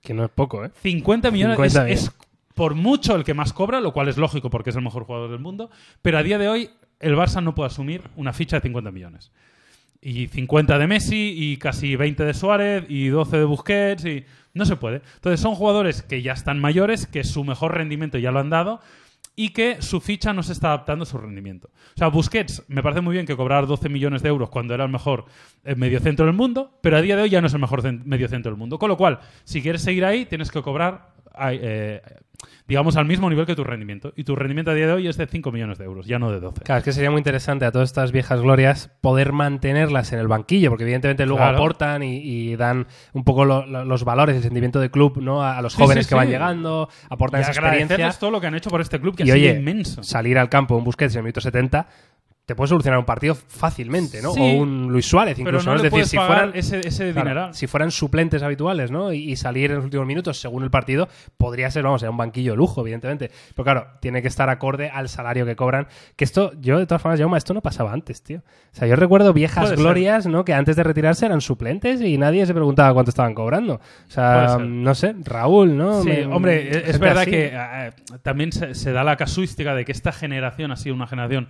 [0.02, 0.72] Que no es poco, ¿eh?
[0.82, 2.12] 50 millones 50 es, es
[2.56, 5.32] por mucho el que más cobra, lo cual es lógico porque es el mejor jugador
[5.32, 5.70] del mundo,
[6.02, 9.32] pero a día de hoy el Barça no puede asumir una ficha de 50 millones.
[10.06, 14.66] Y 50 de Messi, y casi 20 de Suárez, y 12 de Busquets, y no
[14.66, 15.02] se puede.
[15.16, 18.82] Entonces son jugadores que ya están mayores, que su mejor rendimiento ya lo han dado,
[19.36, 21.70] y que su ficha no se está adaptando a su rendimiento.
[21.96, 24.84] O sea, Busquets, me parece muy bien que cobrar 12 millones de euros cuando era
[24.84, 25.26] el mejor
[25.64, 28.04] eh, mediocentro del mundo, pero a día de hoy ya no es el mejor cen-
[28.04, 28.78] mediocentro del mundo.
[28.78, 31.13] Con lo cual, si quieres seguir ahí, tienes que cobrar,
[31.52, 32.02] eh,
[32.68, 34.14] digamos, al mismo nivel que tu rendimiento.
[34.16, 36.32] Y tu rendimiento a día de hoy es de 5 millones de euros, ya no
[36.32, 36.62] de 12.
[36.64, 40.28] Claro, es que sería muy interesante a todas estas viejas glorias poder mantenerlas en el
[40.28, 41.58] banquillo, porque evidentemente luego Claro.
[41.58, 45.42] aportan y, y dan un poco lo- lo- los valores, el sentimiento de club ¿no?
[45.44, 48.12] a, a los Sí, jóvenes sí, que van llegando, aportan Y esa experiencia.
[48.20, 50.04] todo lo que han hecho por este club, que Y ha sido oye, inmenso.
[50.04, 51.88] salir al campo un Busquets en el minuto 70
[52.46, 54.34] te puede solucionar un partido fácilmente, ¿no?
[54.34, 54.42] Sí.
[54.42, 57.54] o un Luis Suárez Pero incluso, no Es decir, si fueran ese, ese Claro, dineral.
[57.54, 59.14] si fueran suplentes habituales, ¿no?
[59.14, 62.58] Y, y salir en los últimos minutos según el partido, podría ser, vamos, un banquillo
[62.58, 63.32] lujo, evidentemente.
[63.56, 65.88] Pero claro, tiene que estar acorde al salario que cobran.
[66.18, 68.40] Que esto, yo de todas formas, Jaume, esto no pasaba antes, tío.
[68.40, 69.84] O sea, yo recuerdo viejas Puede ser.
[69.84, 70.44] glorias, ¿no?
[70.44, 73.76] Que antes de retirarse eran suplentes y nadie se preguntaba cuánto estaban cobrando.
[73.76, 76.02] O sea, no sé, Raúl, ¿no?
[76.04, 77.32] Sí, Me- hombre, es- verdad así.
[77.32, 77.92] que eh,
[78.22, 81.48] también se, se da la casuística de que esta generación ha sido una generación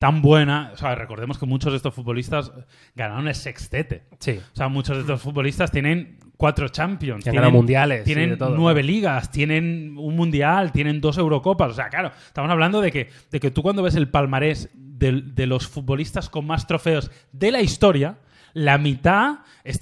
[0.00, 0.70] tan buena.
[0.72, 2.50] O sea, recordemos que muchos de estos futbolistas
[2.96, 4.04] ganaron el sextete.
[4.18, 4.40] Sí.
[4.52, 7.22] O sea, muchos de estos futbolistas tienen cuatro Champions.
[7.22, 8.56] Que tienen, mundiales, Tienen todo.
[8.56, 11.72] nueve ligas, tienen un mundial, tienen dos Eurocopas.
[11.72, 15.46] O sea, claro, estamos hablando de que, de que tú cuando ves el palmarés de,
[15.46, 18.16] los futbolistas con más trofeos de la historia,
[18.54, 19.40] la mitad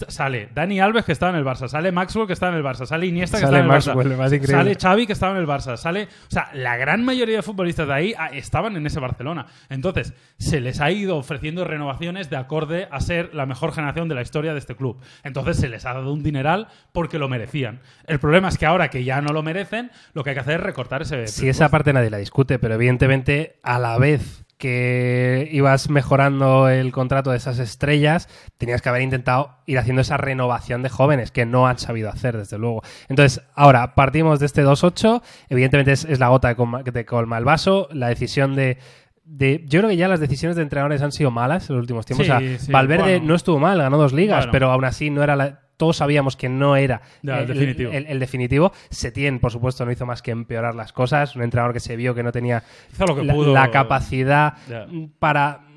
[0.09, 2.87] sale Dani Alves que estaba en el Barça, sale Maxwell que estaba en el Barça,
[2.87, 4.57] sale Iniesta que Sale estaba en el Maxwell, Barça, más increíble.
[4.57, 7.87] sale Xavi que estaba en el Barça, sale, o sea, la gran mayoría de futbolistas
[7.87, 9.47] de ahí ah, estaban en ese Barcelona.
[9.69, 14.15] Entonces, se les ha ido ofreciendo renovaciones de acorde a ser la mejor generación de
[14.15, 15.01] la historia de este club.
[15.23, 17.81] Entonces, se les ha dado un dineral porque lo merecían.
[18.07, 20.61] El problema es que ahora que ya no lo merecen, lo que hay que hacer
[20.61, 25.49] es recortar ese Sí, esa parte nadie la discute, pero evidentemente a la vez que
[25.53, 30.83] ibas mejorando el contrato de esas estrellas, tenías que haber intentado ir haciendo esa renovación
[30.83, 32.83] de jóvenes que no han sabido hacer, desde luego.
[33.09, 37.45] Entonces, ahora partimos de este 2-8, evidentemente es, es la gota que te colma el
[37.45, 38.79] vaso, la decisión de...
[39.25, 42.07] de- yo creo que ya las decisiones de entrenadores han sido malas en los últimos
[42.07, 42.27] tiempos.
[42.27, 43.27] Sí, o sea, sí, Valverde bueno.
[43.27, 44.53] no estuvo mal, ganó dos ligas, Bueno.
[44.53, 47.93] pero aún así no era la, todos sabíamos que no era Ya, el definitivo.
[47.93, 48.73] el- el definitivo.
[48.91, 51.37] Setién, por supuesto, no hizo más que empeorar las cosas.
[51.37, 52.65] Un entrenador que se vio que no tenía
[52.97, 54.87] que la, capacidad Ya.
[55.21, 55.68] para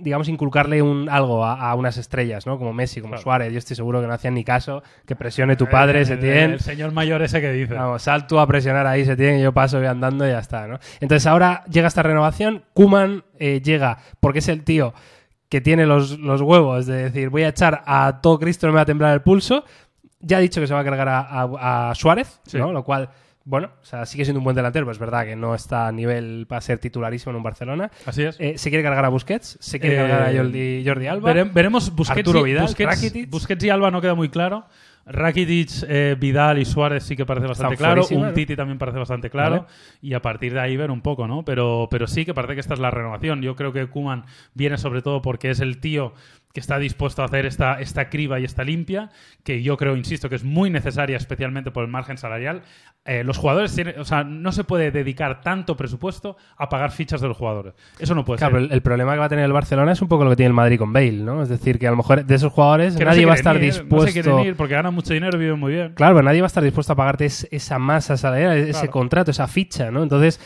[0.00, 2.58] digamos inculcarle un algo a, a unas estrellas, ¿no?
[2.58, 3.22] Como Messi, como Claro.
[3.22, 3.52] Suárez.
[3.52, 4.82] Yo estoy seguro que no hacían ni caso.
[5.06, 6.50] Que presione tu padre, El- Setién.
[6.52, 7.74] El señor mayor ese que dice.
[7.74, 10.66] Vamos, sal tú a presionar ahí, Setién, y yo paso voy andando y ya está,
[10.66, 10.78] ¿no?
[11.00, 14.94] Entonces ahora llega esta renovación, Kuman llega porque es el tío
[15.48, 18.76] que tiene los, los huevos de decir voy a echar a todo Cristo, no me
[18.76, 19.64] va a temblar el pulso.
[20.20, 22.58] Ya ha dicho que se va a cargar a, a- a Suárez, Sí.
[22.58, 22.72] ¿no?
[22.72, 23.08] Lo cual
[23.50, 25.92] bueno, o sea, sigue siendo un buen delantero, pero es verdad que no está a
[25.92, 27.90] nivel para ser titularísimo en un Barcelona.
[28.04, 28.36] Así es.
[28.38, 31.32] Eh, se quiere cargar a Busquets, se quiere Eh, cargar a Jordi, Jordi Alba.
[31.32, 32.66] Vere- veremos Busquets, Arturo y, Vidal,
[33.30, 34.66] Busquets, y Alba no queda muy claro.
[35.10, 38.06] Rakitic, eh, Vidal y Suárez sí que parece bastante Están claro.
[38.10, 38.32] Un ¿no?
[38.34, 39.62] Titi también parece bastante claro.
[39.62, 39.66] Vale.
[40.02, 41.46] Y a partir de ahí ver un poco, ¿no?
[41.46, 43.40] Pero, pero sí que parece que esta es la renovación.
[43.40, 46.12] Yo creo que Kuman viene sobre todo porque es el tío
[46.58, 49.10] que está dispuesto a hacer esta, esta criba y esta limpia,
[49.44, 52.62] que yo creo, insisto, que es muy necesaria, especialmente por el margen salarial.
[53.04, 57.20] Eh, los jugadores tienen, o sea, no se puede dedicar tanto presupuesto a pagar fichas
[57.20, 57.74] de los jugadores.
[58.00, 58.64] Eso no puede Claro, ser.
[58.64, 60.48] pero el, problema que va a tener el Barcelona es un poco lo que tiene
[60.48, 61.42] el Madrid con Bale, ¿no?
[61.42, 63.62] Es decir, que a lo mejor de esos jugadores Que nadie va a estar ir,
[63.62, 63.96] dispuesto.
[63.96, 65.94] No se quieren ir porque ganan mucho dinero y viven muy bien.
[65.94, 68.90] Claro, pero nadie va a estar dispuesto a pagarte es- esa masa salarial, ese Claro.
[68.90, 70.02] contrato, esa ficha, ¿no?
[70.02, 70.40] Entonces,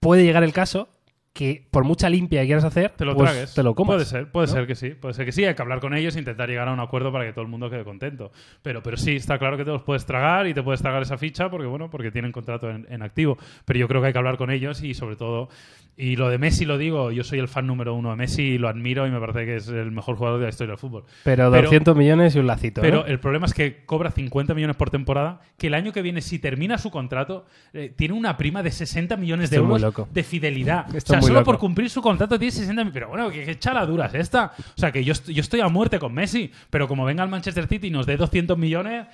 [0.00, 0.88] puede llegar el caso
[1.32, 3.54] que por mucha limpia que quieras hacer, Te lo pues, tragues.
[3.54, 3.94] te lo comas.
[3.96, 4.52] Puede ser, puede ¿no?
[4.52, 4.90] ser que sí.
[4.90, 5.44] Puede ser que sí.
[5.44, 7.48] Hay que hablar con ellos e intentar llegar a un acuerdo para que todo el
[7.50, 8.32] mundo quede contento.
[8.62, 11.16] Pero, pero sí, está claro que te los puedes tragar y te puedes tragar esa
[11.16, 13.38] ficha porque, bueno, porque tienen contrato en, en activo.
[13.64, 15.48] Pero yo creo que hay que hablar con ellos y sobre todo.
[15.94, 18.58] Y lo de Messi lo digo, yo soy el fan número uno de Messi y
[18.58, 21.04] lo admiro y me parece que es el mejor jugador de la historia del fútbol.
[21.22, 22.80] Pero Pero- 200 millones y un lacito.
[22.80, 26.22] Pero el problema es que cobra 50 millones por temporada, que el año que viene,
[26.22, 30.08] si termina su contrato, eh, tiene una prima de 60 millones de muy euros loco.
[30.10, 30.86] de fidelidad.
[30.96, 31.44] Esto o sea, solo loco.
[31.44, 32.94] por cumplir su contrato tiene 60 millones.
[32.94, 34.52] Pero bueno, ¿qué, qué chaladura es esta?
[34.58, 37.66] O sea, que yo, yo estoy a muerte con Messi, pero como venga el Manchester
[37.66, 39.06] City y nos dé 200 millones,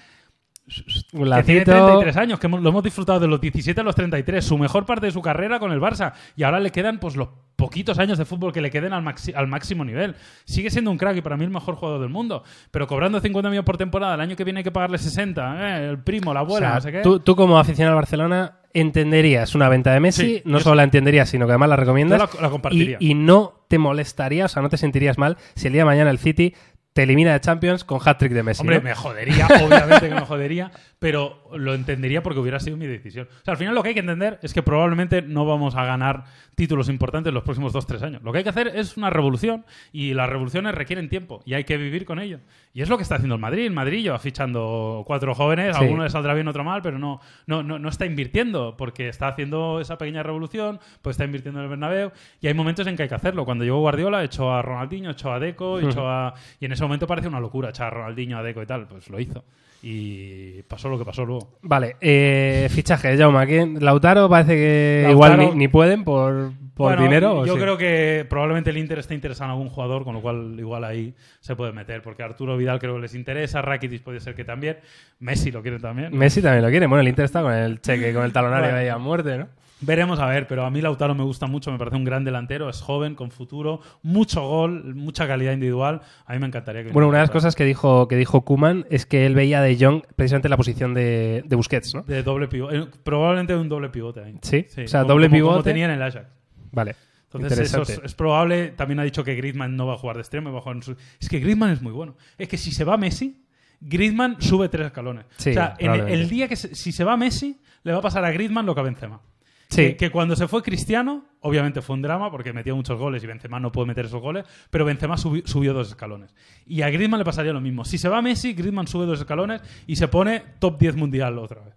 [1.13, 1.73] un que tiene lacito.
[1.73, 5.07] 33 años, que lo hemos disfrutado de los 17 a los 33, su mejor parte
[5.07, 8.25] de su carrera con el Barça, y ahora le quedan pues los poquitos años de
[8.25, 9.03] fútbol que le queden al,
[9.49, 10.15] máximo nivel.
[10.45, 13.49] Sigue siendo un crack y para mí el mejor jugador del mundo, pero cobrando 50
[13.51, 16.43] millones por temporada, el año que viene hay que pagarle 60, eh, el primo, la
[16.43, 17.01] O abuela, sea, no sé qué.
[17.01, 20.85] tú, tú como aficionado al Barcelona entenderías una venta de Messi, Sí, no solo la
[20.85, 22.19] entenderías, sino que además la recomiendas.
[22.21, 22.97] Yo la- la compartiría.
[23.01, 25.87] Y, y no te molestaría, o sea, no te sentirías mal si el día de
[25.87, 26.55] mañana el City
[26.99, 28.63] te elimina de Champions con hat-trick de Messi.
[28.63, 28.83] Hombre, ¿no?
[28.83, 33.29] me jodería, obviamente que me jodería, pero lo entendería porque hubiera sido mi decisión.
[33.31, 35.85] O sea, al final lo que hay que entender es que probablemente no vamos a
[35.85, 36.25] ganar
[36.59, 38.23] títulos importantes los próximos 2-3 años.
[38.23, 41.63] Lo que hay que hacer es una revolución y las revoluciones requieren tiempo y hay
[41.63, 42.41] que vivir con ello.
[42.75, 43.65] Y es lo que está haciendo el Madrid.
[43.65, 45.85] El Madrid lleva fichando cuatro jóvenes, Sí.
[45.85, 49.29] alguno le saldrá bien, otro mal, pero no, no, no, no está invirtiendo porque está
[49.29, 53.05] haciendo esa pequeña revolución, pues está invirtiendo en el Bernabéu y hay momentos en que
[53.05, 53.45] hay que hacerlo.
[53.45, 56.35] Cuando llegó Guardiola, echó a Ronaldinho, echó a Deco, echó a...
[56.61, 58.89] Y en ese momento parece una locura echar a Ronaldinho, a Deco y tal.
[58.89, 59.45] Pues lo hizo.
[59.81, 61.59] Y pasó lo que pasó luego.
[61.63, 63.47] Vale, eh, fichaje, Jaume.
[63.47, 63.79] ¿quién?
[63.85, 67.39] Lautaro parece que Lautaro- igual ni, ni pueden por, por Bueno, dinero.
[67.41, 67.61] ¿o Yo sí?
[67.61, 71.15] creo que probablemente el Inter esté interesado en algún jugador, con lo cual igual ahí
[71.39, 72.03] se puede meter.
[72.03, 74.79] Porque Arturo Vidal creo que les interesa, Rakitic puede ser que también,
[75.21, 76.17] Messi lo quiere también.
[76.17, 76.87] Messi también lo quiere.
[76.89, 78.79] Bueno, el Inter está con el cheque, con el talonario Bueno.
[78.79, 79.49] ahí a muerte, ¿no?
[79.81, 82.69] Veremos a ver, pero a mí Lautaro me gusta mucho, me parece un gran delantero,
[82.69, 86.01] es joven, con futuro, mucho gol, mucha calidad individual.
[86.27, 86.91] A mí me encantaría que.
[86.91, 89.77] Bueno, una de las cosas que dijo, que dijo Kuman es que él veía de
[89.79, 92.03] Jong precisamente en la posición de, de Busquets, ¿no?
[92.03, 92.87] De doble pivote.
[93.05, 94.35] probablemente un doble pivote ahí.
[94.43, 95.71] Sí, o sea, como- doble como- Como pivote.
[95.71, 96.27] tenía en el Ajax.
[96.73, 96.97] Vale.
[97.33, 98.69] Entonces, eso es, es probable.
[98.71, 100.51] También ha dicho que Griezmann no va a jugar de extremo.
[100.51, 102.17] va a jugar en su- Es que Griezmann es muy bueno.
[102.37, 103.45] Es que si se va Messi,
[103.81, 105.27] Griezmann sube tres escalones.
[105.37, 106.15] Sí, o sea, en el, probablemente.
[106.23, 108.75] el día que se- si se va Messi, le va a pasar a Griezmann lo
[108.75, 109.21] que a Benzema.
[109.69, 109.83] Sí.
[109.89, 113.27] Que, que cuando se fue Cristiano, obviamente fue un drama porque metía muchos goles y
[113.27, 116.35] Benzema no puede meter esos goles, pero Benzema subi- subió dos escalones.
[116.67, 117.85] Y a Griezmann le pasaría lo mismo.
[117.85, 121.63] Si se va Messi, Griezmann sube dos escalones y se pone top 10 mundial otra
[121.65, 121.75] vez.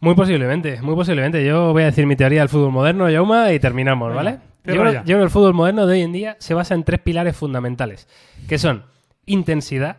[0.00, 1.44] Muy posiblemente, muy posiblemente.
[1.44, 4.38] Yo voy a decir mi teoría del fútbol moderno, Yauma, y terminamos, ¿vale?
[4.64, 6.84] Yo creo, yo creo que el fútbol moderno de hoy en día se basa en
[6.84, 8.08] tres pilares fundamentales,
[8.48, 8.84] que son
[9.26, 9.98] intensidad.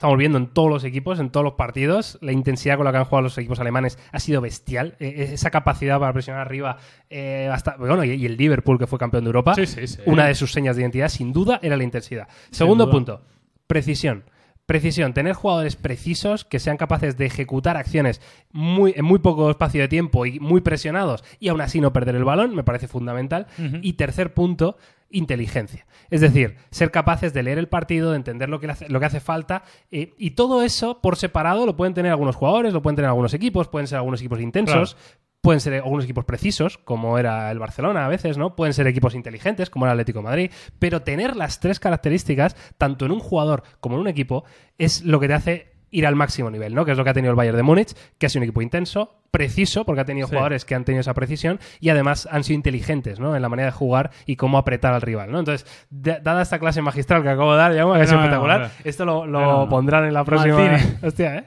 [0.00, 2.96] Estamos viendo en todos los equipos, en todos los partidos, la intensidad con la que
[2.96, 4.96] han jugado los equipos alemanes ha sido bestial.
[4.98, 6.78] Eh, esa capacidad para presionar arriba,
[7.10, 9.98] eh, hasta, bueno, y, y el Liverpool, que fue campeón de Europa, Sí, sí, sí.
[10.06, 12.28] una de sus señas de identidad, sin duda, era la intensidad.
[12.50, 12.92] Segundo duda.
[12.94, 13.22] punto,
[13.66, 14.24] precisión.
[14.64, 18.22] Precisión, tener jugadores precisos que sean capaces de ejecutar acciones
[18.52, 22.14] muy, en muy poco espacio de tiempo y muy presionados y aún así no perder
[22.14, 23.48] el balón, me parece fundamental.
[23.82, 24.78] Y tercer punto,
[25.10, 25.86] inteligencia.
[26.10, 29.06] Es decir, ser capaces de leer el partido, de entender lo que, hace, lo que
[29.06, 32.96] hace falta eh, y todo eso por separado lo pueden tener algunos jugadores, lo pueden
[32.96, 34.96] tener algunos equipos, pueden ser algunos equipos intensos.
[35.42, 38.54] Pueden ser algunos equipos precisos, como era el Barcelona a veces, ¿no?
[38.54, 40.50] Pueden ser equipos inteligentes, como era el Atlético de Madrid.
[40.78, 44.44] Pero tener las tres características, tanto en un jugador como en un equipo,
[44.76, 46.84] es lo que te hace ir al máximo nivel, ¿no?
[46.84, 48.62] Que es lo que ha tenido el Bayern de Múnich, que ha sido un equipo
[48.62, 50.32] intenso, preciso, porque ha tenido Sí.
[50.32, 53.34] jugadores que han tenido esa precisión y además han sido inteligentes, ¿no?
[53.36, 55.38] En la manera de jugar y cómo apretar al rival, ¿no?
[55.38, 58.60] Entonces, da- dada esta clase magistral que acabo de dar, Jaume, que es No, espectacular,
[58.62, 58.68] no.
[58.84, 60.56] esto lo, pondrán en la próxima...
[61.02, 61.44] Hostia, ¿eh?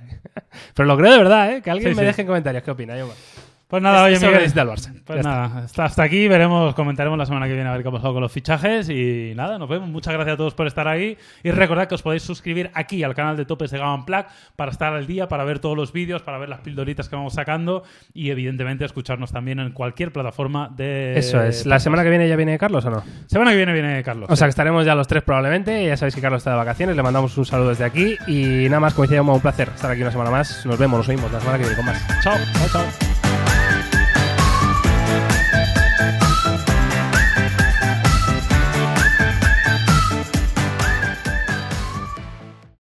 [0.75, 1.61] Pero lo creo de verdad, ¿eh?
[1.61, 2.05] Que alguien Sí, me sí.
[2.07, 3.13] deje en comentarios qué opina, Jaume.
[3.73, 4.33] Pues nada, oye, Miguel.
[4.33, 4.93] necesita el Barça.
[5.03, 7.89] Pues Ya nada, hasta, hasta aquí, veremos, comentaremos la semana que viene a ver qué
[7.89, 9.89] ha pasado con los fichajes y nada, nos vemos.
[9.89, 13.15] Muchas gracias a todos por estar ahí y recordad que os podéis suscribir aquí al
[13.15, 16.21] canal de Topes de Gama Plug para estar al día, para ver todos los vídeos,
[16.21, 17.81] para ver las pildoritas que vamos sacando
[18.13, 21.17] y evidentemente escucharnos también en cualquier plataforma de...
[21.17, 21.65] Eso es.
[21.65, 23.03] ¿La semana que viene ya viene Carlos o no?
[23.25, 24.29] Semana que viene viene Carlos.
[24.29, 25.83] O sea que estaremos ya los tres probablemente.
[25.83, 26.95] Ya sabéis que Carlos está de vacaciones.
[26.95, 28.17] Le mandamos un saludo desde aquí.
[28.27, 30.63] Y nada más, como decía, un placer estar aquí una semana más.
[30.63, 32.23] Nos vemos, nos oímos la semana que viene con más.
[32.23, 33.12] chao, chao, chao.